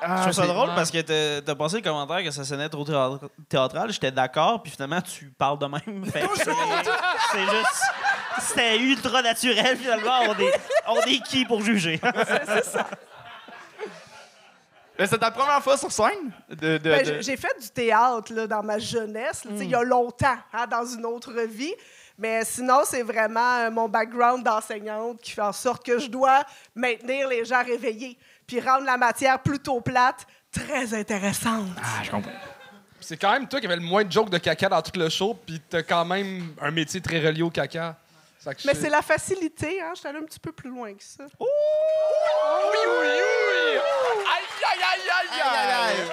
Je 0.00 0.20
trouve 0.22 0.32
ça 0.32 0.46
drôle 0.46 0.68
parce 0.76 0.92
que 0.92 1.00
t'as- 1.00 1.42
t'as 1.44 1.54
passé 1.56 1.78
le 1.78 1.82
commentaire 1.82 2.22
que 2.22 2.30
ça 2.30 2.44
sonnait 2.44 2.68
trop 2.68 2.84
théâtra- 2.84 3.18
théâtral. 3.48 3.90
J'étais 3.90 4.12
d'accord, 4.12 4.62
puis 4.62 4.70
finalement, 4.70 5.00
tu 5.00 5.24
parles 5.36 5.58
de 5.58 5.66
même. 5.66 6.04
C'est 6.12 6.22
c'est 7.32 7.40
juste. 7.40 7.82
C'était 8.40 8.78
ultra 8.78 9.22
naturel, 9.22 9.76
finalement. 9.76 10.20
On 10.28 10.38
est, 10.40 10.60
on 10.86 11.00
est 11.00 11.18
qui 11.24 11.44
pour 11.44 11.62
juger? 11.62 12.00
Mais 14.98 15.06
c'est 15.06 15.18
ta 15.18 15.30
première 15.30 15.62
fois 15.62 15.76
sur 15.76 15.92
scène? 15.92 16.32
De, 16.48 16.76
de- 16.76 16.78
Ben, 16.78 17.06
de- 17.06 17.20
j'ai- 17.20 17.36
fait 17.36 17.54
du 17.60 17.68
théâtre 17.70 18.32
là, 18.34 18.46
dans 18.46 18.62
ma 18.62 18.78
jeunesse, 18.78 19.42
sais, 19.42 19.48
il 19.64 19.70
y 19.70 19.74
a 19.74 19.82
longtemps, 19.82 20.36
hein, 20.52 20.66
dans 20.66 20.84
une 20.84 21.06
autre 21.06 21.32
vie. 21.42 21.74
Mais 22.18 22.44
sinon, 22.44 22.80
c'est 22.84 23.02
vraiment 23.04 23.58
euh, 23.58 23.70
mon 23.70 23.88
background 23.88 24.42
d'enseignante 24.44 25.20
qui 25.20 25.30
fait 25.30 25.40
en 25.42 25.52
sorte 25.52 25.86
que 25.86 26.00
je 26.00 26.08
dois 26.08 26.42
maintenir 26.74 27.28
les 27.28 27.44
gens 27.44 27.62
réveillés 27.62 28.18
puis 28.44 28.60
rendre 28.60 28.84
la 28.86 28.96
matière 28.96 29.38
plutôt 29.40 29.80
plate 29.80 30.26
très 30.50 30.92
intéressante. 30.94 31.68
Ah, 31.80 32.02
je 32.02 32.10
comprends. 32.10 32.32
C'est 33.00 33.16
quand 33.16 33.30
même 33.32 33.46
toi 33.46 33.60
qui 33.60 33.66
avais 33.66 33.76
le 33.76 33.82
moins 33.82 34.02
de 34.02 34.10
jokes 34.10 34.30
de 34.30 34.38
caca 34.38 34.68
dans 34.68 34.82
tout 34.82 34.98
le 34.98 35.08
show, 35.08 35.34
puis 35.46 35.62
t'as 35.70 35.82
quand 35.84 36.04
même 36.04 36.54
un 36.60 36.72
métier 36.72 37.00
très 37.00 37.20
relié 37.24 37.42
au 37.42 37.50
caca. 37.50 37.94
Mais 38.64 38.74
c'est 38.74 38.88
la 38.90 39.02
facilité, 39.02 39.80
hein? 39.80 39.90
Je 39.94 40.00
suis 40.00 40.08
allée 40.08 40.18
un 40.18 40.24
petit 40.24 40.40
peu 40.40 40.50
plus 40.52 40.70
loin 40.70 40.92
que 40.94 41.02
ça. 41.04 41.24
Oui, 41.38 41.46
oui, 42.72 42.88
oui! 43.02 43.78
Aïe, 44.70 44.82
aïe, 44.92 45.08
aïe, 45.18 45.42
aïe, 45.42 45.72
aïe! 45.72 46.02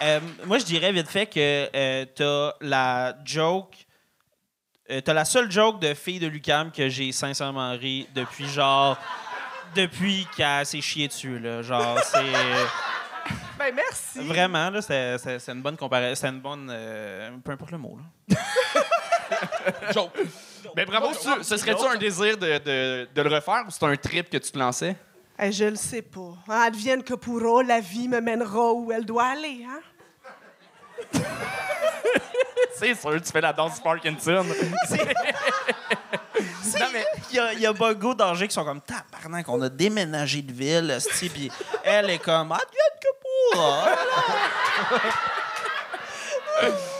Euh, 0.00 0.20
moi, 0.44 0.58
je 0.58 0.64
dirais 0.64 0.92
vite 0.92 1.08
fait 1.08 1.26
que 1.26 1.68
euh, 1.74 2.04
t'as 2.14 2.52
la 2.60 3.16
joke. 3.24 3.74
euh, 4.92 5.00
t'as 5.00 5.12
la 5.12 5.24
seule 5.24 5.50
joke 5.50 5.80
de 5.80 5.92
fille 5.92 6.20
de 6.20 6.28
Lucam 6.28 6.70
que 6.70 6.88
j'ai 6.88 7.10
sincèrement 7.10 7.72
ri 7.72 8.08
depuis 8.14 8.48
genre. 8.48 8.96
Depuis 9.74 10.24
qu'elle 10.36 10.64
s'est 10.64 10.80
chiée 10.80 11.08
dessus, 11.08 11.40
là. 11.40 11.62
Genre, 11.62 11.98
c'est. 12.04 12.22
Ben, 13.58 13.74
merci. 13.74 14.20
Vraiment, 14.20 14.70
là, 14.70 14.80
c'est 14.80 15.18
c'est- 15.18 15.40
c'est 15.40 15.50
une 15.52 15.62
bonne 15.62 15.76
comparaison. 15.76 16.14
C'est 16.20 16.28
une 16.28 16.40
bonne. 16.40 16.70
euh, 16.72 17.30
peu 17.44 17.50
importe 17.50 17.72
le 17.72 17.78
mot, 17.78 17.98
là. 18.30 18.36
Joke. 19.92 20.12
Ben 20.76 20.86
bravo, 20.86 21.08
tu- 21.12 21.42
ce 21.44 21.56
serait-tu 21.56 21.84
un 21.84 21.96
désir 21.96 22.38
de, 22.38 22.58
de- 22.58 23.08
de 23.12 23.22
le 23.22 23.34
refaire 23.34 23.64
ou 23.66 23.70
c'est 23.70 23.82
un 23.84 23.96
trip 23.96 24.30
que 24.30 24.36
tu 24.38 24.52
te 24.52 24.58
lançais? 24.58 24.94
Eh, 25.40 25.52
je 25.52 25.64
le 25.64 25.76
sais 25.76 26.02
pas. 26.02 26.34
Hein, 26.48 26.62
advienne 26.62 27.02
que 27.02 27.14
pourra, 27.14 27.62
la 27.62 27.80
vie 27.80 28.08
me 28.08 28.20
mènera 28.20 28.72
où 28.72 28.90
elle 28.90 29.04
doit 29.04 29.26
aller. 29.26 29.64
Hein? 29.68 29.80
C'est 32.76 32.94
sûr, 32.94 33.22
tu 33.22 33.32
fais 33.32 33.40
la 33.40 33.52
danse 33.52 33.76
du 33.76 33.82
Parkinson. 33.82 34.44
Non, 36.78 36.86
mais 36.92 37.04
il 37.30 37.36
y 37.36 37.38
a, 37.40 37.52
y 37.54 37.66
a 37.66 37.72
Bogo 37.72 38.14
d'Angers 38.14 38.46
qui 38.46 38.54
sont 38.54 38.64
comme 38.64 38.80
tabarnak, 38.80 39.48
on 39.48 39.60
a 39.62 39.68
déménagé 39.68 40.42
de 40.42 40.52
ville, 40.52 40.98
elle 41.82 42.10
est 42.10 42.18
comme 42.18 42.52
advienne 42.52 42.98
que 43.00 43.08
pourra. 43.52 43.88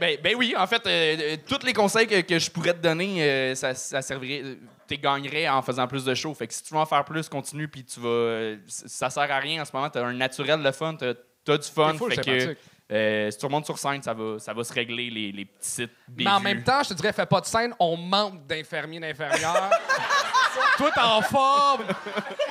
Ben, 0.00 0.18
ben 0.22 0.34
oui, 0.36 0.54
en 0.56 0.66
fait, 0.66 0.86
euh, 0.86 1.16
euh, 1.20 1.36
tous 1.46 1.64
les 1.64 1.72
conseils 1.72 2.06
que, 2.06 2.20
que 2.20 2.38
je 2.38 2.50
pourrais 2.50 2.74
te 2.74 2.80
donner, 2.80 3.22
euh, 3.22 3.54
ça, 3.54 3.74
ça 3.74 4.02
servirait. 4.02 4.56
Tu 4.88 4.96
gagnerais 4.96 5.48
en 5.48 5.62
faisant 5.62 5.86
plus 5.86 6.04
de 6.04 6.14
shows. 6.14 6.34
Fait 6.34 6.46
que 6.46 6.54
si 6.54 6.62
tu 6.62 6.74
veux 6.74 6.80
en 6.80 6.86
faire 6.86 7.04
plus, 7.04 7.28
continue, 7.28 7.68
puis 7.68 7.84
tu 7.84 8.00
vas. 8.00 8.56
ça 8.66 9.10
sert 9.10 9.30
à 9.30 9.38
rien 9.38 9.62
en 9.62 9.64
ce 9.64 9.70
moment. 9.72 9.88
Tu 9.88 9.98
as 9.98 10.04
un 10.04 10.12
naturel 10.12 10.62
de 10.62 10.70
fun, 10.72 10.96
tu 10.96 11.04
as, 11.04 11.58
du 11.58 11.68
fun. 11.68 11.94
Fait 12.08 12.16
que 12.16 12.56
euh, 12.92 13.30
si 13.30 13.38
tu 13.38 13.46
remontes 13.46 13.66
sur 13.66 13.78
scène, 13.78 14.02
ça 14.02 14.12
va, 14.12 14.38
ça 14.40 14.52
va 14.52 14.64
se 14.64 14.72
régler 14.72 15.10
les, 15.10 15.30
les 15.30 15.44
petites 15.44 15.92
Mais 16.16 16.26
en 16.28 16.40
même 16.40 16.64
temps, 16.64 16.82
je 16.82 16.88
te 16.88 16.94
dirais, 16.94 17.12
fais 17.12 17.26
pas 17.26 17.40
de 17.40 17.46
scène, 17.46 17.72
on 17.78 17.96
manque 17.96 18.46
d'infirmiers, 18.46 18.98
d'infirmières. 18.98 19.70
Toi, 20.76 20.90
t'es 20.92 21.00
en 21.00 21.22
forme. 21.22 21.84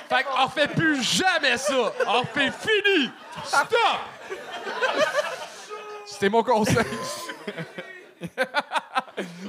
Fait 0.08 0.24
qu'on 0.24 0.46
refait 0.46 0.70
plus 0.70 1.04
jamais 1.04 1.58
ça. 1.58 1.92
On 2.08 2.22
refait 2.22 2.52
fini. 2.52 3.12
Stop! 3.44 3.68
C'était 6.10 6.30
mon 6.30 6.44
conseil. 6.44 6.76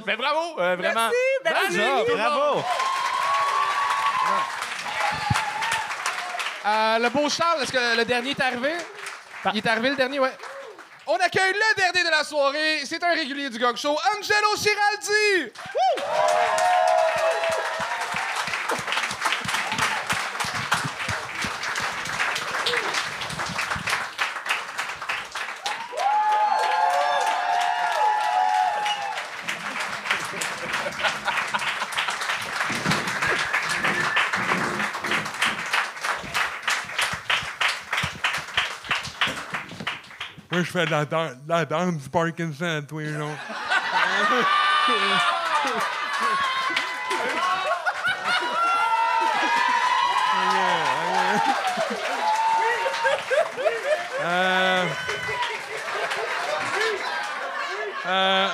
Mais 0.05 0.15
bravo, 0.15 0.59
euh, 0.59 0.75
vraiment. 0.75 1.09
Merci, 1.43 1.77
merci. 1.77 1.77
Bravo. 1.77 2.15
Bravo! 2.15 2.63
Euh, 6.63 6.99
le 6.99 7.09
beau 7.09 7.27
Charles, 7.29 7.63
est-ce 7.63 7.71
que 7.71 7.97
le 7.97 8.05
dernier 8.05 8.31
est 8.31 8.39
arrivé? 8.39 8.73
Il 9.53 9.57
est 9.57 9.67
arrivé 9.67 9.89
le 9.89 9.95
dernier, 9.95 10.19
ouais. 10.19 10.31
On 11.07 11.15
accueille 11.15 11.53
le 11.53 11.75
dernier 11.75 12.03
de 12.03 12.09
la 12.11 12.23
soirée. 12.23 12.85
C'est 12.85 13.03
un 13.03 13.13
régulier 13.13 13.49
du 13.49 13.57
Gog 13.57 13.75
Show, 13.77 13.97
Angelo 14.15 14.55
Giraldi. 14.57 15.51
Woo! 15.73 16.03
Je 40.71 40.79
fais 40.79 40.85
la, 40.85 41.05
de 41.05 41.49
la 41.49 41.65
danse 41.65 41.95
du 41.95 42.09
Parkinson 42.09 42.85
tous 42.87 42.99
les 42.99 43.13
jours. 43.13 43.35
Euh, 54.23 54.85
euh, 58.05 58.47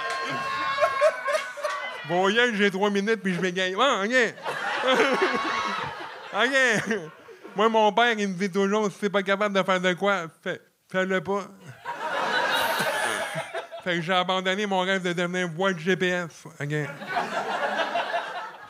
bon, 2.08 2.30
hier, 2.30 2.48
j'ai 2.54 2.72
trois 2.72 2.90
minutes, 2.90 3.22
puis 3.22 3.36
je. 3.36 3.76
Ah, 3.80 4.04
OK. 4.06 4.34
OK. 6.46 7.12
Moi, 7.56 7.70
mon 7.70 7.92
père, 7.92 8.14
il 8.18 8.28
me 8.30 8.34
dit 8.34 8.50
toujours, 8.50 8.92
si 8.92 9.00
t'es 9.00 9.10
pas 9.10 9.24
capable 9.24 9.56
de 9.56 9.62
faire 9.62 9.82
de 9.82 9.94
quoi, 9.94 10.26
fais, 10.42 10.62
fais-le 10.90 11.22
pas. 11.22 11.48
Fait 13.88 13.96
que 13.96 14.02
j'ai 14.02 14.12
abandonné 14.12 14.66
mon 14.66 14.82
rêve 14.82 15.02
de 15.02 15.14
devenir 15.14 15.48
voix 15.48 15.72
de 15.72 15.80
GPS. 15.80 16.44
OK? 16.60 16.74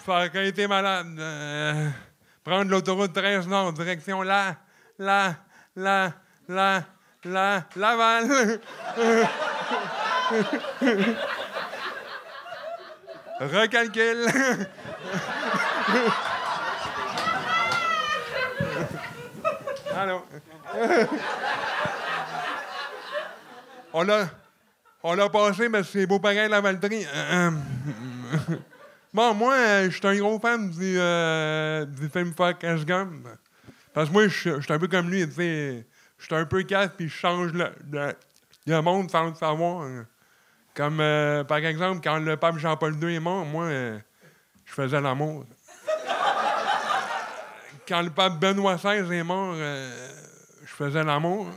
Ça 0.05 0.11
aurait 0.11 0.47
été 0.47 0.67
malade. 0.67 1.07
euh, 1.17 1.89
prendre 2.43 2.69
l'autoroute 2.69 3.13
13 3.13 3.47
Nord, 3.47 3.73
direction 3.73 4.21
là, 4.21 4.57
là, 4.99 5.33
là, 5.75 6.13
là, 6.47 6.83
là, 7.25 7.63
Laval. 7.75 8.59
Recalcule. 13.39 14.27
Allô? 19.95 20.21
on 23.93 24.03
l'a. 24.03 24.29
On 25.03 25.13
l'a 25.13 25.29
passé, 25.29 25.69
mais 25.69 25.83
c'est 25.83 26.07
beau 26.07 26.19
pareil 26.19 26.49
la 26.49 26.59
Valtrie. 26.59 27.05
Euh, 27.05 27.51
euh, 27.51 28.55
bon, 29.13 29.33
moi, 29.35 29.83
je 29.83 29.89
suis 29.89 30.07
un 30.07 30.15
gros 30.17 30.39
fan 30.39 30.69
du, 30.71 30.97
euh, 30.99 31.85
du 31.85 32.09
film 32.09 32.33
Forrest 32.35 32.85
Gump. 32.85 33.27
Parce 33.93 34.09
que 34.09 34.13
moi, 34.13 34.27
je 34.27 34.59
suis 34.59 34.73
un 34.73 34.79
peu 34.79 34.87
comme 34.87 35.09
lui, 35.09 35.27
tu 35.27 35.35
sais. 35.35 35.85
Je 36.17 36.25
suis 36.25 36.35
un 36.35 36.45
peu 36.45 36.63
casse, 36.63 36.89
puis 36.97 37.07
je 37.07 37.15
change 37.15 37.53
le, 37.53 37.69
le, 37.91 38.13
le 38.65 38.81
monde 38.81 39.11
sans 39.11 39.27
le 39.29 39.35
savoir. 39.35 39.87
Comme, 40.73 40.97
par 41.47 41.57
exemple, 41.57 42.01
quand 42.03 42.17
le 42.17 42.35
pape 42.37 42.57
Jean-Paul 42.57 42.95
II 43.01 43.15
est 43.15 43.19
mort, 43.19 43.45
moi, 43.45 43.69
je 43.69 44.73
faisais 44.73 44.99
l'amour. 44.99 45.45
Quand 47.87 48.01
le 48.01 48.09
pape 48.09 48.39
Benoît 48.39 48.75
XVI 48.75 49.15
est 49.15 49.23
mort, 49.23 49.55
je 49.55 50.73
faisais 50.73 51.03
l'amour. 51.03 51.47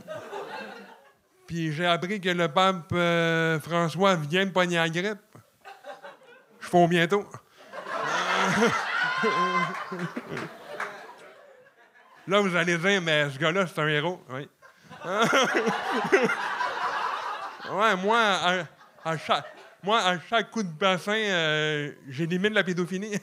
Puis 1.51 1.73
j'ai 1.73 1.85
appris 1.85 2.21
que 2.21 2.29
le 2.29 2.47
pape 2.47 2.93
euh, 2.93 3.59
François 3.59 4.15
vient 4.15 4.45
de 4.45 4.51
pogner 4.51 4.77
la 4.77 4.87
grippe. 4.87 5.19
Je 6.61 6.69
au 6.71 6.87
bientôt. 6.87 7.25
Là, 12.25 12.39
vous 12.39 12.55
allez 12.55 12.77
dire, 12.77 13.01
mais 13.01 13.29
ce 13.29 13.37
gars-là, 13.37 13.67
c'est 13.67 13.81
un 13.81 13.87
héros. 13.89 14.23
Oui. 14.29 14.47
ouais, 17.73 17.95
moi, 17.97 18.21
à, 19.03 19.17
chaque, 19.17 19.53
moi, 19.83 19.99
à 19.99 20.17
chaque 20.29 20.51
coup 20.51 20.63
de 20.63 20.69
bassin, 20.69 21.11
euh, 21.11 21.91
j'élimine 22.07 22.53
la 22.53 22.63
pédophilie. 22.63 23.19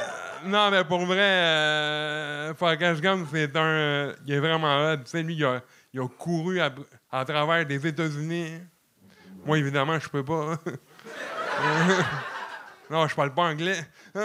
Non, 0.45 0.71
mais 0.71 0.83
pour 0.83 1.05
vrai, 1.05 1.17
euh, 1.19 2.53
Forrest 2.55 2.81
c'est 3.31 3.55
un. 3.55 3.61
euh, 3.61 4.13
il 4.25 4.33
est 4.33 4.39
vraiment 4.39 4.91
hot. 4.91 4.97
Tu 4.97 5.11
sais, 5.11 5.23
lui, 5.23 5.35
il 5.35 5.45
a, 5.45 5.61
il 5.93 5.99
a 5.99 6.07
couru 6.07 6.59
à, 6.59 6.71
travers 7.25 7.67
les 7.67 7.87
États-Unis. 7.87 8.59
Moi, 9.45 9.57
évidemment, 9.57 9.99
je 9.99 10.09
peux 10.09 10.23
pas. 10.23 10.57
non, 12.89 13.07
je 13.07 13.15
parle 13.15 13.33
pas 13.33 13.43
anglais. 13.43 13.79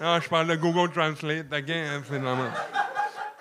non, 0.00 0.20
je 0.20 0.28
parle 0.28 0.48
de 0.48 0.56
Google 0.56 0.92
Translate. 0.92 1.52
Again, 1.52 2.02
c'est 2.08 2.18
normal. 2.18 2.52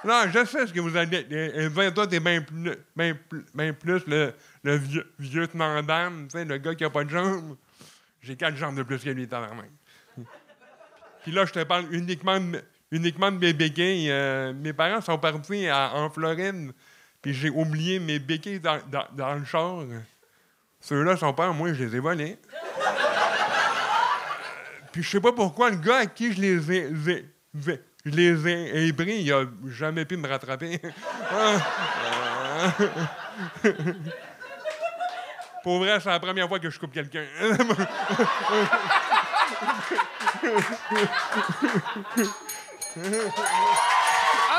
Non, 0.03 0.23
je 0.31 0.45
sais 0.45 0.67
ce 0.67 0.73
que 0.73 0.79
vous 0.79 0.95
allez 0.95 1.23
dire. 1.23 1.93
Toi, 1.93 2.07
t'es 2.07 2.19
bien 2.19 2.41
plus, 2.41 2.71
ben 2.95 3.17
ben 3.53 3.73
plus 3.73 4.05
le, 4.07 4.33
vieux, 4.63 5.11
vieux 5.17 5.47
sais, 6.29 6.45
le 6.45 6.57
gars 6.57 6.75
qui 6.75 6.83
a 6.85 6.89
pas 6.89 7.03
de 7.03 7.09
jambes. 7.09 7.57
J'ai 8.21 8.35
quatre 8.35 8.55
jambes 8.57 8.77
de 8.77 8.83
plus 8.83 8.99
que 9.03 9.09
lui, 9.09 9.27
tabarnak. 9.27 9.69
Puis 11.23 11.31
là, 11.31 11.45
je 11.45 11.51
te 11.51 11.63
parle 11.63 11.85
uniquement 11.93 12.39
de, 12.39 12.61
uniquement 12.91 13.31
de 13.31 13.37
mes 13.37 13.53
béquilles. 13.53 14.11
Euh, 14.11 14.53
mes 14.53 14.73
parents 14.73 15.01
sont 15.01 15.17
partis 15.17 15.67
en 15.71 16.09
Floride, 16.09 16.71
puis 17.21 17.33
j'ai 17.33 17.49
oublié 17.49 17.99
mes 17.99 18.19
béquilles 18.19 18.59
dans, 18.59 18.79
dans, 18.89 19.07
dans 19.13 19.33
le 19.35 19.45
char. 19.45 19.83
Ceux-là 20.79 21.17
sont 21.17 21.33
pas, 21.33 21.51
moi, 21.51 21.73
je 21.73 21.83
les 21.83 21.95
ai 21.95 21.99
volés. 21.99 22.37
Puis 24.91 25.03
je 25.03 25.09
sais 25.09 25.19
pas 25.21 25.31
pourquoi 25.33 25.69
le 25.69 25.77
gars 25.77 25.97
à 25.97 26.05
qui 26.05 26.33
je 26.33 26.41
les 26.41 26.71
ai, 26.71 26.77
ai- 27.09 27.25
ai- 27.67 27.81
les 28.05 28.47
ai 28.47 28.87
ébris, 28.87 29.21
il 29.21 29.33
a 29.33 29.45
jamais 29.67 30.05
pu 30.05 30.17
me 30.17 30.27
rattraper. 30.27 30.79
Pour 35.63 35.79
vrai, 35.79 35.99
c'est 35.99 36.09
la 36.09 36.19
première 36.19 36.47
fois 36.47 36.59
que 36.59 36.69
je 36.69 36.79
coupe 36.79 36.93
quelqu'un. 36.93 37.25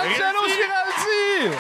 Angelo 0.00 0.42
Giraldi! 0.46 1.56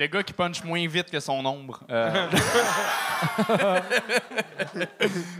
Le 0.00 0.06
gars 0.06 0.22
qui 0.22 0.32
punch 0.32 0.64
moins 0.64 0.88
vite 0.88 1.10
que 1.10 1.20
son 1.20 1.44
ombre. 1.44 1.80
Euh. 1.90 2.26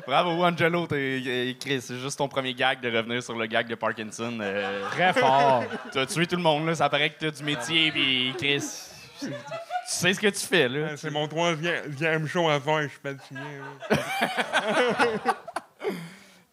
Bravo, 0.07 0.45
Angelo. 0.45 0.87
t'es- 0.87 1.57
Chris, 1.59 1.81
c'est 1.81 1.99
juste 1.99 2.19
ton 2.19 2.29
premier 2.29 2.53
gag 2.53 2.79
de 2.83 2.95
revenir 2.95 3.23
sur 3.23 3.35
le 3.39 3.47
gag 3.47 3.67
de 3.69 3.75
Parkinson. 3.75 4.37
Euh, 4.39 4.87
Très 4.91 5.15
fort. 5.15 5.65
T'as 5.93 6.05
tué 6.05 6.27
tout 6.27 6.37
le 6.37 6.43
monde, 6.43 6.67
là. 6.67 6.75
Ça 6.75 6.91
paraît 6.91 7.09
que 7.09 7.19
t'as 7.19 7.31
du 7.31 7.43
métier, 7.43 7.91
puis 7.91 8.35
Chris, 8.37 8.63
tu 9.19 9.33
sais 9.87 10.13
ce 10.13 10.21
que 10.21 10.27
tu 10.29 10.47
fais, 10.47 10.69
là. 10.69 10.95
C'est 10.99 11.11
mon 11.11 11.27
troisième 11.27 12.27
show 12.29 12.47
à 12.51 12.61
faire, 12.61 12.83
je 12.83 12.89
suis 12.89 13.37
là. 13.37 15.35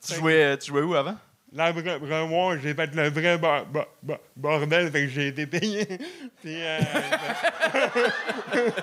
Tu 0.07 0.15
jouais, 0.15 0.57
tu 0.57 0.67
jouais 0.67 0.81
où 0.83 0.95
avant? 0.95 1.17
Vraiment, 1.53 2.57
j'ai 2.59 2.73
fait 2.73 2.93
le 2.93 3.09
vrai 3.09 3.37
bo- 3.37 3.65
bo- 3.71 3.85
bo- 4.03 4.17
bordel, 4.35 4.91
fait 4.91 5.03
que 5.03 5.07
j'ai 5.09 5.27
été 5.27 5.47
payé. 5.47 5.85
Puis, 6.41 6.55
euh, 6.61 6.79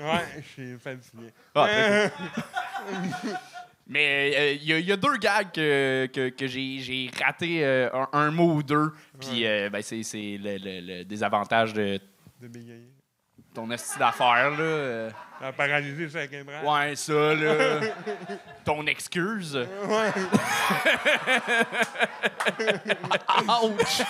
ouais, 0.00 0.24
je 0.38 0.42
suis 0.48 0.78
fatigué. 0.78 1.28
Ah, 1.54 1.66
très 1.68 2.12
Mais 3.86 4.56
il 4.62 4.64
y, 4.80 4.92
a 4.92 4.96
deux 4.96 5.18
gags 5.18 5.52
que, 5.52 6.06
que, 6.10 6.30
que 6.30 6.46
j'ai 6.46 7.10
raté 7.22 7.62
euh, 7.62 7.90
un, 7.92 8.08
un 8.14 8.30
mot 8.30 8.54
ou 8.54 8.62
deux. 8.62 8.92
Puis 9.20 9.46
euh, 9.46 9.68
ben, 9.68 9.82
c'est 9.82 10.02
c'est 10.02 10.38
le, 10.42 10.56
le- 10.56 10.80
le 10.80 11.04
désavantage 11.04 11.74
de 11.74 12.00
De 12.40 12.48
bégayer. 12.48 12.88
Ton 13.54 13.70
esti 13.70 13.98
d'affaires. 13.98 14.50
là. 14.50 14.58
euh. 14.60 15.10
La 15.40 15.52
paralysé 15.52 16.08
sur 16.08 16.18
la 16.18 16.26
bras. 16.62 16.80
Ouais, 16.86 16.96
ça, 16.96 17.12
là. 17.34 17.80
ton 18.64 18.86
excuse. 18.86 19.56
Ouais. 19.56 20.10
Ouch! 23.64 24.02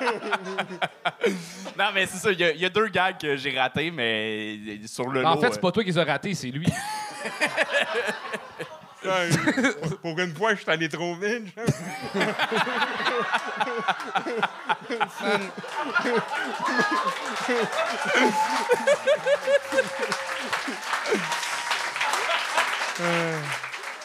non, 1.78 1.84
mais 1.94 2.06
c'est 2.06 2.16
ça. 2.18 2.32
Il 2.32 2.40
y 2.40 2.44
a- 2.44 2.50
il 2.52 2.60
y, 2.60 2.64
a 2.64 2.68
deux 2.70 2.88
gags 2.88 3.18
que 3.18 3.36
j'ai 3.36 3.56
ratés, 3.58 3.90
mais 3.90 4.58
sur 4.86 5.08
le 5.08 5.24
En 5.24 5.34
lot, 5.34 5.40
fait, 5.40 5.46
euh, 5.46 5.50
c'est 5.52 5.60
pas 5.60 5.70
toi 5.70 5.84
qui 5.84 5.90
les 5.90 5.98
as 5.98 6.04
ratés, 6.04 6.34
c'est 6.34 6.48
lui. 6.48 6.66
Pour 10.02 10.18
une 10.18 10.34
fois, 10.34 10.54
je 10.54 10.60
suis 10.62 10.70
allé 10.70 10.88
trop 10.88 11.14
vite. 11.14 11.46
genre. 11.56 11.66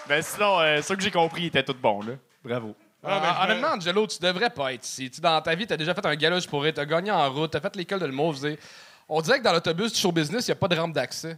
Ben 0.07 0.21
sinon, 0.21 0.59
euh, 0.59 0.81
ceux 0.81 0.95
que 0.95 1.01
j'ai 1.03 1.11
compris 1.11 1.45
étaient 1.47 1.63
tous 1.63 1.73
bons, 1.73 2.01
là. 2.01 2.13
Bravo. 2.43 2.75
Ah, 3.03 3.19
ben, 3.19 3.27
Euh, 3.27 3.31
je- 3.33 3.43
honnêtement, 3.51 3.67
Angelo, 3.75 4.07
tu 4.07 4.19
devrais 4.19 4.49
pas 4.49 4.73
être 4.73 4.85
ici. 4.85 5.09
Tu, 5.09 5.21
dans 5.21 5.41
ta 5.41 5.55
vie, 5.55 5.65
tu 5.65 5.73
as 5.73 5.77
déjà 5.77 5.93
fait 5.93 6.05
un 6.05 6.15
galage 6.15 6.47
pour 6.47 6.65
être, 6.67 6.75
tu 6.75 6.81
as 6.81 6.85
gagné 6.85 7.11
en 7.11 7.31
route, 7.31 7.51
tu 7.51 7.57
as 7.57 7.61
fait 7.61 7.75
l'école 7.75 7.99
de 7.99 8.07
vous 8.07 8.45
avez- 8.45 8.59
On 9.07 9.21
dirait 9.21 9.39
que 9.39 9.43
dans 9.43 9.53
l'autobus 9.53 9.91
du 9.93 9.99
show 9.99 10.11
business, 10.11 10.47
il 10.47 10.51
n'y 10.51 10.53
a 10.53 10.55
pas 10.55 10.67
de 10.67 10.77
rampe 10.77 10.93
d'accès. 10.93 11.37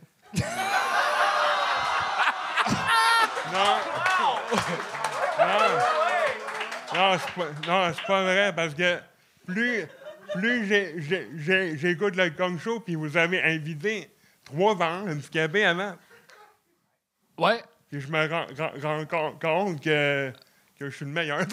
Non. 3.53 3.77
Non. 5.39 5.69
Non, 6.95 7.17
c'est 7.17 7.33
pas, 7.33 7.47
non, 7.67 7.93
c'est 7.95 8.05
pas 8.05 8.21
vrai 8.23 8.53
parce 8.55 8.73
que 8.75 8.99
plus, 9.47 9.87
plus 10.35 10.67
j'ai- 10.67 10.95
j'ai- 11.01 11.27
j'ai- 11.37 11.77
j'écoute 11.77 12.15
le 12.15 12.29
Kong 12.31 12.59
Show 12.59 12.79
puis 12.81 12.95
vous 12.95 13.17
avez 13.17 13.41
invité 13.41 14.09
trois 14.45 14.73
ans 14.75 15.07
handicapés 15.07 15.65
avant. 15.65 15.95
Ouais. 17.37 17.63
Puis 17.89 18.01
je 18.01 18.07
me 18.07 18.27
rends, 18.29 18.45
rends- 18.57 18.73
rends 18.81 19.05
com- 19.05 19.39
compte 19.41 19.83
que, 19.83 20.31
que 20.79 20.89
je 20.89 20.95
suis 20.95 21.05
le 21.05 21.11
meilleur. 21.11 21.39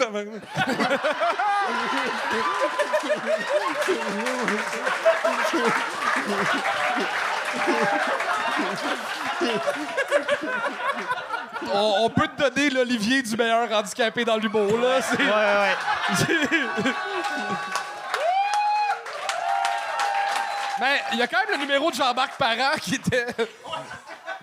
On, 11.73 11.95
on 12.05 12.09
peut 12.09 12.27
te 12.27 12.49
donner 12.49 12.69
l'Olivier 12.69 13.21
du 13.21 13.35
meilleur 13.37 13.71
handicapé 13.71 14.25
dans 14.25 14.37
l'humour, 14.37 14.77
là. 14.79 15.01
C'est- 15.01 15.17
Ouais, 15.17 15.25
ouais. 15.27 15.75
Mais 20.79 20.99
il 21.13 21.19
y 21.19 21.21
a 21.21 21.27
quand 21.27 21.37
même 21.47 21.59
le 21.59 21.65
numéro 21.65 21.91
de 21.91 21.95
Jean-Marc 21.95 22.37
Parent 22.37 22.73
qui 22.81 22.95
était. 22.95 23.27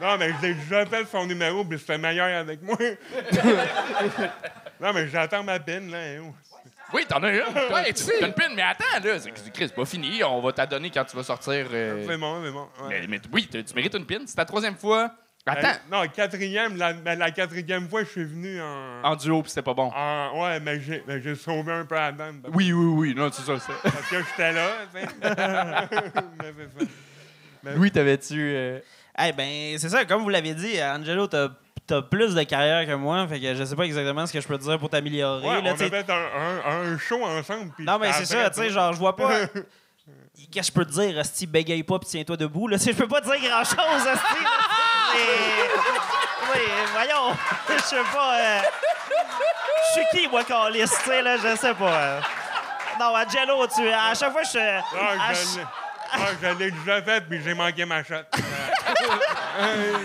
Non, 0.01 0.17
mais 0.17 0.33
je 0.41 0.47
l'ai 0.47 0.55
déjà 0.55 0.87
fait 0.87 1.05
son 1.11 1.27
numéro 1.27 1.65
puis 1.65 1.79
c'était 1.79 1.99
meilleur 1.99 2.39
avec 2.39 2.63
moi. 2.63 2.77
non, 4.81 4.93
mais 4.93 5.09
j'attends 5.09 5.43
ma 5.43 5.59
peine, 5.59 5.91
là. 5.91 5.99
hein. 5.99 6.33
Oui, 6.93 7.05
t'en 7.09 7.21
as 7.25 7.31
une. 7.33 7.41
Ouais, 7.75 7.93
tu 7.93 8.05
sais. 8.05 8.13
T'as 8.21 8.27
une 8.29 8.33
pine, 8.33 8.53
mais 8.55 8.63
attends, 8.63 8.85
là. 9.03 9.19
C'est 9.19 9.33
Chris, 9.53 9.69
pas 9.75 9.85
fini. 9.85 10.23
On 10.23 10.41
va 10.41 10.53
t'adonner 10.53 10.91
quand 10.91 11.05
tu 11.05 11.17
vas 11.17 11.25
sortir. 11.25 11.67
euh, 11.73 12.05
C'est 12.07 12.17
bon, 12.17 12.41
c'est 12.45 12.51
bon. 12.53 12.69
ouais. 12.83 13.01
mais, 13.01 13.07
mais 13.09 13.21
oui, 13.33 13.49
tu 13.51 13.63
tu 13.65 13.75
mérites 13.75 13.95
une 13.97 14.07
pine. 14.07 14.23
C'est 14.27 14.37
ta 14.37 14.45
troisième 14.45 14.77
fois. 14.77 15.11
Attends. 15.49 15.69
Euh, 15.69 15.73
non, 15.91 16.09
quatrième, 16.15 16.77
la, 16.77 16.93
ben, 16.93 17.19
la 17.19 17.31
quatrième 17.31 17.89
fois, 17.89 18.03
je 18.05 18.09
suis 18.09 18.25
venu 18.25 18.61
en. 18.61 19.03
En 19.05 19.17
duo, 19.17 19.43
puis 19.43 19.51
c'était 19.51 19.63
pas 19.63 19.75
bon. 19.75 19.91
en- 19.95 20.43
ouais, 20.43 20.61
mais 20.61 20.81
j'ai, 20.81 21.03
mais 21.07 21.21
j'ai 21.23 21.35
sauvé 21.35 21.73
un 21.73 21.85
peu 21.85 21.95
la 21.95 22.13
dame. 22.13 22.41
Parce, 22.43 22.55
Oui, 22.55 22.73
oui, 22.73 22.87
oui. 23.11 23.15
Non, 23.17 23.31
c'est 23.33 23.43
ça. 23.43 23.59
ça. 23.59 23.73
parce 23.83 24.09
que 24.09 24.17
j'étais 24.23 24.53
là, 24.53 24.69
tu 24.95 25.01
sais. 25.01 25.07
mais 26.43 26.53
c'est 26.79 26.85
ça. 26.85 27.75
Louis, 27.75 27.91
t'avais-tu. 27.91 28.35
euh, 28.55 28.79
Eh 29.21 29.33
ben, 29.33 29.77
c'est 29.79 29.89
ça, 29.89 30.05
comme 30.05 30.23
vous 30.23 30.29
l'avez 30.29 30.55
dit, 30.55 30.83
Angelo, 30.83 31.27
t'as 31.27 31.49
as 31.91 32.03
plus 32.03 32.35
de 32.35 32.43
carrière 32.43 32.87
que 32.87 32.95
moi, 32.95 33.27
fait 33.29 33.41
que 33.41 33.55
je 33.55 33.65
sais 33.65 33.75
pas 33.75 33.85
exactement 33.85 34.27
ce 34.27 34.33
que 34.33 34.41
je 34.43 34.47
peux 34.47 34.59
te 34.59 34.63
dire 34.63 34.79
pour 34.79 34.91
t'améliorer. 34.91 35.47
Ouais, 35.47 35.63
là, 35.63 35.71
on 35.73 35.77
tu 35.77 35.79
sais. 35.79 35.87
a 35.87 36.05
fait 36.05 36.13
un, 36.13 36.15
un, 36.67 36.93
un 36.93 36.99
show 36.99 37.25
ensemble. 37.25 37.73
puis 37.75 37.85
Non, 37.87 37.99
mais 37.99 38.13
c'est 38.13 38.27
ça, 38.27 38.51
tu 38.51 38.61
sais, 38.61 38.71
genre, 38.71 38.93
je 38.93 38.99
vois 38.99 39.17
pas. 39.17 39.41
Qu'est-ce 40.53 40.71
que 40.71 40.81
je 40.81 40.85
peux 40.85 40.85
te 40.87 40.93
dire, 41.01 41.19
Asti, 41.19 41.47
bégaye 41.47 41.83
pas 41.83 41.99
pis 41.99 42.07
tiens-toi 42.07 42.37
debout, 42.37 42.69
là. 42.69 42.77
Je 42.77 42.93
peux 42.93 43.09
pas 43.09 43.21
te 43.21 43.27
dire 43.27 43.51
grand-chose, 43.51 44.07
Asti. 44.07 44.45
Mais. 45.15 45.71
Oui, 46.55 46.65
voyons. 46.93 47.37
Je 47.69 47.83
sais 47.83 47.97
pas. 48.13 48.35
euh, 48.39 48.61
Je 49.87 49.93
suis 50.01 50.07
qui, 50.23 50.29
moi, 50.29 50.45
Calis, 50.45 50.81
tu 50.83 51.05
sais, 51.11 51.23
là, 51.23 51.37
je 51.37 51.57
sais 51.57 51.75
pas. 51.75 51.85
euh. 51.93 52.21
Non, 52.99 53.15
Angelo, 53.17 53.67
tu. 53.69 53.89
À 53.89 54.15
chaque 54.15 54.33
fois, 54.33 54.43
je. 54.43 54.59
Ah, 54.59 55.29
à 55.29 55.33
l'ai- 55.33 55.67
ah, 56.13 56.17
je 56.43 56.49
l'ai 56.59 56.71
déjà 56.71 57.03
fait, 57.03 57.21
puis 57.23 57.43
j'ai 57.43 57.55
manqué 57.55 57.85
ma 57.85 58.03
shot. 58.03 58.15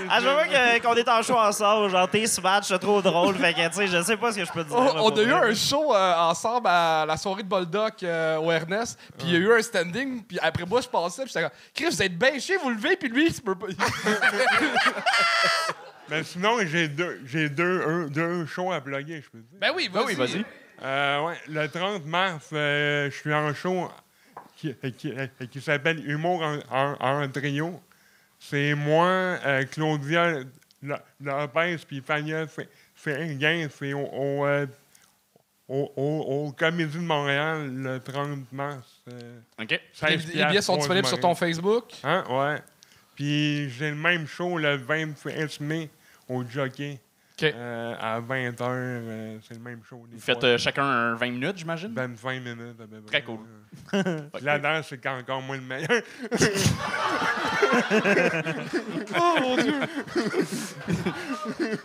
À 0.10 0.20
chaque 0.20 0.50
fois 0.50 0.80
qu'on 0.80 0.96
est 0.96 1.08
en 1.10 1.22
show 1.22 1.38
ensemble, 1.38 1.90
genre, 1.90 2.10
tes 2.10 2.26
match, 2.42 2.66
c'est 2.68 2.80
trop 2.80 3.02
drôle. 3.02 3.36
Fait 3.36 3.54
que, 3.54 3.68
tu 3.68 3.74
sais, 3.76 3.88
je 3.88 4.02
sais 4.04 4.18
pas 4.18 4.32
ce 4.32 4.38
que 4.40 4.46
je 4.46 4.52
peux 4.52 4.64
te 4.64 4.70
dire. 4.70 4.78
On, 4.78 4.84
là, 4.84 4.92
on 4.98 5.10
pour 5.10 5.20
a 5.20 5.22
eu 5.24 5.30
vrai. 5.30 5.50
un 5.50 5.54
show 5.54 5.94
euh, 5.96 6.16
ensemble 6.18 6.68
à 6.68 7.06
la 7.08 7.18
soirée 7.18 7.44
de 7.44 7.48
Boldoc 7.48 8.04
euh, 8.04 8.38
au 8.38 8.52
Ernest, 8.52 9.00
puis 9.18 9.28
il 9.28 9.34
y 9.34 9.36
a 9.36 9.40
eu 9.40 9.54
un 9.54 9.62
standing, 9.62 10.24
puis 10.24 10.38
après 10.42 10.66
moi 10.66 10.82
je 10.82 10.88
passais, 10.88 11.24
puis 11.24 11.32
j'étais 11.34 11.42
comme 11.48 11.58
Chris, 11.74 11.86
vous 11.96 12.02
êtes 12.04 12.18
bien 12.18 12.38
chier, 12.40 12.58
vous 12.58 12.70
levez, 12.72 12.96
puis 12.98 13.10
lui 13.10 13.28
il 13.28 13.34
se 13.34 13.42
peut 13.42 13.56
pas. 13.56 13.68
Mais 16.10 16.24
sinon, 16.24 16.58
j'ai 16.66 16.88
deux, 16.90 17.22
j'ai 17.26 17.48
deux, 17.50 17.82
un- 17.88 18.08
deux 18.08 18.46
shows 18.46 18.72
à 18.72 18.82
plugger, 18.82 19.22
je 19.24 19.30
peux 19.30 19.38
dire. 19.40 19.58
ben 19.60 19.72
oui, 19.76 19.90
vas-y. 19.92 20.06
oui, 20.06 20.16
vas-y. 20.16 20.46
Euh, 20.84 21.22
ouais, 21.22 21.38
le 21.48 21.68
30 21.70 22.06
mars, 22.06 22.50
euh, 22.52 23.10
je 23.10 23.16
suis 23.16 23.34
en 23.34 23.54
show 23.54 23.90
qui, 24.58 24.76
qui, 24.98 25.14
qui 25.50 25.62
s'appelle 25.62 26.04
Humour 26.10 26.42
en, 26.44 26.58
en- 26.70 26.98
en 27.24 27.30
trio. 27.30 27.80
C'est 28.50 28.76
moi, 28.76 29.06
euh, 29.46 29.64
Claudia 29.72 30.40
La- 30.82 31.02
Lopez, 31.22 31.78
puis 31.88 32.02
Fania 32.06 32.46
Seguin. 32.96 33.68
C'est 33.74 33.94
au, 33.94 34.00
au, 34.02 34.46
euh, 34.46 34.66
au, 35.70 35.92
au- 35.96 36.46
au 36.48 36.52
Comédie 36.52 36.98
de 36.98 37.04
Montréal 37.04 37.74
le 37.74 38.00
30 38.00 38.52
mars. 38.52 39.02
euh, 39.10 39.40
OK. 39.62 39.80
16 39.94 40.28
Les, 40.28 40.34
les 40.42 40.46
billets 40.48 40.62
sont 40.62 40.76
disponibles 40.78 41.08
sur 41.08 41.20
ton. 41.22 41.36
Facebook? 41.36 41.86
Hein? 42.04 42.26
Ouais. 42.30 42.62
Puis 43.16 43.70
j'ai 43.70 43.92
le 43.92 43.96
même 43.96 44.28
show 44.28 44.58
le 44.58 44.76
26 44.76 45.62
mai 45.62 45.90
au 46.28 46.44
Jockey. 46.44 47.00
Euh, 47.42 47.96
à 48.00 48.22
20h, 48.22 49.40
c'est 49.48 49.56
le 49.56 49.60
même 49.60 49.82
show. 49.88 50.06
des 50.08 50.16
Vous 50.18 50.22
faites 50.22 50.44
euh, 50.44 50.58
chacun 50.58 50.84
un 50.84 51.16
20 51.16 51.32
minutes, 51.32 51.58
j'imagine? 51.58 51.92
25 51.94 52.32
minutes 52.42 52.80
à 52.80 52.88
peu 52.88 53.02
près. 53.02 53.22
Très 53.22 53.24
cool. 53.24 53.40
Puis 54.34 54.44
La 54.46 54.60
danse, 54.60 54.86
c'est 54.90 55.06
encore 55.08 55.42
moins 55.42 55.58
le 55.58 55.64
meilleur. 55.64 55.90
Oh 59.16 59.36
mon 59.42 59.56
dieu! 59.56 59.74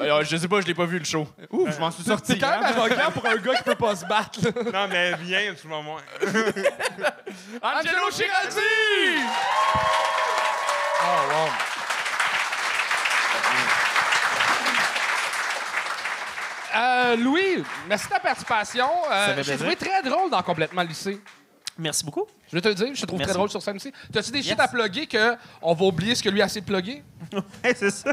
Euh, 0.00 0.24
je 0.24 0.36
sais 0.36 0.48
pas, 0.48 0.60
je 0.60 0.66
l'ai 0.66 0.74
pas 0.74 0.84
vu 0.84 0.98
le 0.98 1.04
show. 1.04 1.26
Ouh, 1.50 1.66
je 1.70 1.78
m'en 1.78 1.90
suis 1.90 2.02
sorti. 2.02 2.32
C'est 2.32 2.38
quand 2.38 2.50
même 2.50 2.64
arrogant 2.64 3.10
pour 3.12 3.24
un 3.26 3.36
gars 3.36 3.54
qui 3.54 3.62
peut 3.62 3.74
pas 3.74 3.96
se 3.96 4.04
battre. 4.04 4.38
là. 4.44 4.50
non, 4.72 4.88
mais 4.88 5.14
viens, 5.16 5.54
tu 5.54 5.66
vas 5.66 5.80
voir. 5.80 6.02
Angelo 7.62 8.10
Giraldi! 8.12 8.60
Oh 11.00 11.32
wow. 11.32 11.77
Euh, 16.76 17.16
Louis, 17.16 17.62
merci 17.88 18.06
de 18.06 18.12
ta 18.12 18.20
participation. 18.20 18.86
Euh, 19.10 19.34
plaisir. 19.34 19.56
trouvé 19.58 19.76
très 19.76 20.02
drôle 20.02 20.30
dans 20.30 20.42
Complètement 20.42 20.82
lycée. 20.82 21.20
Merci 21.78 22.04
beaucoup. 22.04 22.26
Je 22.50 22.56
vais 22.56 22.60
te 22.60 22.68
le 22.68 22.74
dire, 22.74 22.88
je 22.92 23.00
te 23.00 23.06
trouve 23.06 23.18
Merci. 23.20 23.30
très 23.30 23.38
drôle 23.38 23.50
sur 23.50 23.62
scène 23.62 23.76
aussi. 23.76 23.92
T'as-tu 24.12 24.32
des 24.32 24.38
Yes. 24.38 24.48
shit 24.48 24.60
à 24.60 24.66
plugger 24.66 25.06
que 25.06 25.36
on 25.62 25.74
va 25.74 25.84
oublier 25.84 26.14
ce 26.16 26.22
que 26.22 26.28
lui 26.28 26.42
a 26.42 26.46
essayé 26.46 26.60
de 26.60 26.66
plugger? 26.66 27.04
Ouais, 27.32 27.74
c'est 27.74 27.90
ça. 27.90 28.12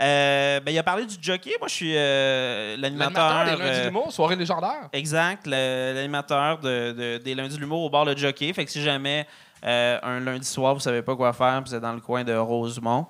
Euh, 0.00 0.58
ben, 0.60 0.72
il 0.74 0.78
a 0.78 0.82
parlé 0.82 1.04
du 1.06 1.14
jockey. 1.20 1.52
Moi, 1.60 1.68
je 1.68 1.74
suis 1.74 1.92
euh, 1.94 2.76
l'animateur. 2.78 3.44
Des 3.44 3.50
lundis 3.56 3.78
de 3.80 3.84
l'humour, 3.84 4.10
soirée 4.12 4.36
légendaire. 4.36 4.88
Exact, 4.92 5.46
l'animateur 5.46 6.58
de, 6.60 6.92
de- 6.92 7.18
des 7.22 7.34
lundis 7.34 7.56
de 7.56 7.60
l'humour 7.60 7.82
au 7.84 7.90
bar 7.90 8.04
Le 8.04 8.16
Jockey. 8.16 8.52
Fait 8.52 8.64
que 8.64 8.70
si 8.70 8.82
jamais 8.82 9.26
euh, 9.64 9.98
un 10.02 10.20
lundi 10.20 10.46
soir, 10.48 10.74
vous 10.74 10.80
savez 10.80 11.02
pas 11.02 11.14
quoi 11.14 11.32
faire, 11.32 11.62
vous 11.64 11.74
êtes 11.74 11.80
dans 11.82 11.92
le 11.92 12.00
coin 12.00 12.24
de 12.24 12.34
Rosemont, 12.34 13.06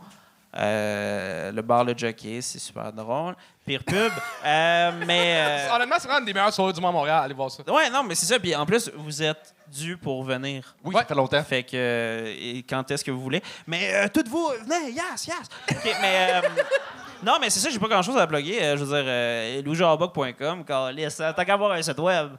euh, 0.57 1.51
le 1.53 1.63
bar 1.63 1.85
Le 1.85 1.95
Jockey, 1.97 2.41
c'est 2.41 2.59
super 2.59 2.93
drôle. 2.93 3.35
Pire 3.67 3.83
pub. 3.85 4.13
Euh, 4.45 4.93
mais. 5.07 5.35
euh, 5.71 5.73
Honnêtement, 5.75 5.97
c'est 5.99 6.07
vraiment 6.07 6.21
une 6.21 6.27
des 6.27 6.35
meilleures 6.35 6.53
soirées 6.53 6.73
du 6.73 6.81
monde 6.81 6.91
à 6.91 6.93
Montréal. 6.93 7.23
Allez 7.25 7.35
voir 7.35 7.51
ça. 7.51 7.63
ouais, 7.67 7.91
non, 7.91 8.03
mais 8.05 8.15
c'est 8.15 8.27
ça. 8.27 8.39
Puis 8.39 8.55
en 8.55 8.65
plus, 8.67 8.91
vous 8.95 9.23
êtes 9.23 9.55
dû 9.67 9.97
pour 9.97 10.23
venir. 10.23 10.75
Oui, 10.85 10.95
ça 10.95 11.05
fait 11.05 11.15
longtemps. 11.15 11.43
Fait 11.43 11.63
que. 11.63 12.25
et 12.39 12.65
quand 12.69 12.89
est-ce 12.91 13.05
que 13.05 13.11
vous 13.11 13.21
voulez? 13.23 13.43
Mais 13.67 13.95
euh, 13.95 14.09
toutes 14.13 14.29
vous, 14.29 14.49
venez, 14.65 14.93
yes, 14.93 15.27
yes! 15.27 15.39
OK, 15.71 15.97
mais. 16.01 16.35
euh, 16.35 16.49
non, 17.23 17.39
mais 17.41 17.51
c'est 17.51 17.61
ça, 17.61 17.71
j'ai 17.71 17.79
pas 17.79 17.89
grand-chose 17.89 18.17
à 18.19 18.27
plugger. 18.27 18.63
Euh, 18.63 18.77
je 18.77 18.85
veux 18.85 18.95
dire, 18.97 19.05
euh, 19.09 19.63
louisjardboc.com, 19.63 20.65
calisse, 20.65 21.19
euh, 21.21 21.33
T'as 21.35 21.45
qu'à 21.45 21.55
avoir 21.55 21.73
un 21.73 21.83
site 21.83 21.99
web. 21.99 22.33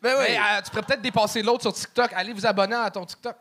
Ben 0.00 0.14
oui. 0.18 0.24
Mais, 0.28 0.38
euh, 0.38 0.62
tu 0.64 0.70
pourrais 0.70 0.82
peut-être 0.82 1.02
dépasser 1.02 1.42
l'autre 1.42 1.62
sur 1.62 1.72
TikTok. 1.72 2.12
Allez 2.14 2.32
vous 2.32 2.46
abonner 2.46 2.76
à 2.76 2.90
ton 2.90 3.04
TikTok. 3.04 3.34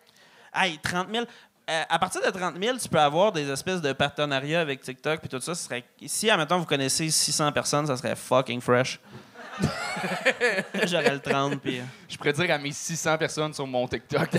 Hey, 0.54 0.80
30 0.80 1.10
000. 1.12 1.26
Euh, 1.70 1.84
à 1.90 1.98
partir 1.98 2.22
de 2.22 2.30
30 2.30 2.56
000, 2.62 2.78
tu 2.78 2.88
peux 2.88 3.00
avoir 3.00 3.32
des 3.32 3.50
espèces 3.50 3.82
de 3.82 3.92
partenariats 3.94 4.62
avec 4.62 4.82
TikTok 4.82 5.20
puis 5.20 5.30
tout 5.30 5.40
ça. 5.40 5.56
Ce 5.56 5.64
serait... 5.64 5.84
Si, 6.06 6.30
admettons, 6.30 6.60
vous 6.60 6.66
connaissez 6.66 7.10
600 7.10 7.52
personnes, 7.52 7.88
ça 7.88 7.98
serait 7.98 8.16
fucking 8.16 8.62
fresh. 8.62 9.00
J'aurais 10.84 11.12
le 11.14 11.20
30, 11.20 11.60
puis... 11.62 11.80
euh, 11.80 11.84
Je 12.10 12.18
pourrais 12.18 12.34
dire 12.34 12.54
à 12.54 12.58
mes 12.60 12.72
600 12.72 13.18
personnes 13.18 13.54
sur 13.54 13.66
mon 13.66 13.88
TikTok. 13.88 14.30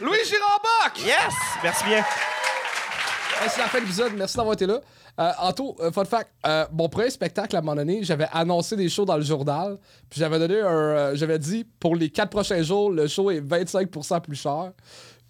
Louis 0.00 0.18
Girard-Bock! 0.24 1.00
Yes! 1.04 1.34
Merci 1.62 1.84
bien. 1.84 1.98
Hey, 1.98 3.48
c'est 3.50 3.60
la 3.60 3.68
fin 3.68 3.78
de 3.78 3.82
l'épisode. 3.84 4.12
Merci 4.16 4.36
d'avoir 4.36 4.54
été 4.54 4.66
là. 4.66 4.78
Euh, 5.20 5.30
Anto, 5.38 5.76
euh, 5.80 5.92
fun 5.92 6.04
fact, 6.04 6.30
euh, 6.44 6.64
mon 6.72 6.88
premier 6.88 7.08
spectacle, 7.10 7.54
à 7.54 7.60
un 7.60 7.62
moment 7.62 7.76
donné, 7.76 8.02
j'avais 8.02 8.26
annoncé 8.32 8.74
des 8.74 8.88
shows 8.88 9.04
dans 9.04 9.16
le 9.16 9.22
journal. 9.22 9.78
Puis 10.10 10.18
j'avais 10.18 10.38
donné 10.40 10.60
un. 10.60 10.66
euh, 10.66 11.14
j'avais 11.14 11.38
dit, 11.38 11.64
pour 11.78 11.94
les 11.94 12.10
quatre 12.10 12.30
prochains 12.30 12.62
jours, 12.62 12.90
le 12.90 13.06
show 13.06 13.30
est 13.30 13.40
25% 13.40 14.20
plus 14.22 14.34
cher. 14.34 14.72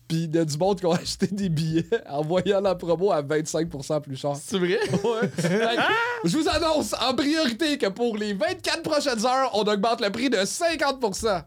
Puis 0.09 0.25
il 0.25 0.35
y 0.35 0.39
a 0.39 0.45
du 0.45 0.57
monde 0.57 0.79
qui 0.81 0.87
ont 0.87 0.93
acheté 0.95 1.27
des 1.27 1.49
billets 1.51 1.87
en 2.09 2.23
voyant 2.23 2.61
la 2.63 2.75
promo 2.75 3.13
à 3.13 3.23
25% 3.23 4.01
plus 4.01 4.17
cher. 4.17 4.35
C'est 4.37 4.59
vrai? 4.59 4.79
Ouais. 5.05 5.29
Que, 5.37 6.29
Je 6.29 6.37
vous 6.39 6.49
annonce 6.49 6.95
en 6.95 7.15
priorité 7.15 7.77
que 7.77 7.89
pour 7.89 8.17
les 8.17 8.33
24 8.33 8.83
prochaines 8.83 9.27
heures, 9.27 9.51
on 9.55 9.63
augmente 9.65 10.01
le 10.01 10.11
prix 10.11 10.31
de 10.31 10.39
50% 10.39 11.43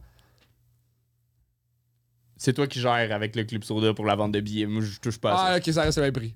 C'est 2.35 2.53
toi 2.53 2.67
qui 2.67 2.79
gères 2.79 3.11
avec 3.11 3.35
le 3.35 3.43
Club 3.45 3.63
Soda 3.63 3.95
pour 3.95 4.05
la 4.05 4.15
vente 4.15 4.31
de 4.31 4.39
billets. 4.41 4.67
Moi, 4.67 4.83
je 4.83 4.99
touche 4.99 5.17
pas 5.17 5.33
à 5.33 5.37
ça. 5.37 5.43
Ah, 5.53 5.57
ok, 5.57 5.73
ça 5.73 5.81
reste 5.81 5.97
le 5.97 6.03
même 6.03 6.13
prix. 6.13 6.35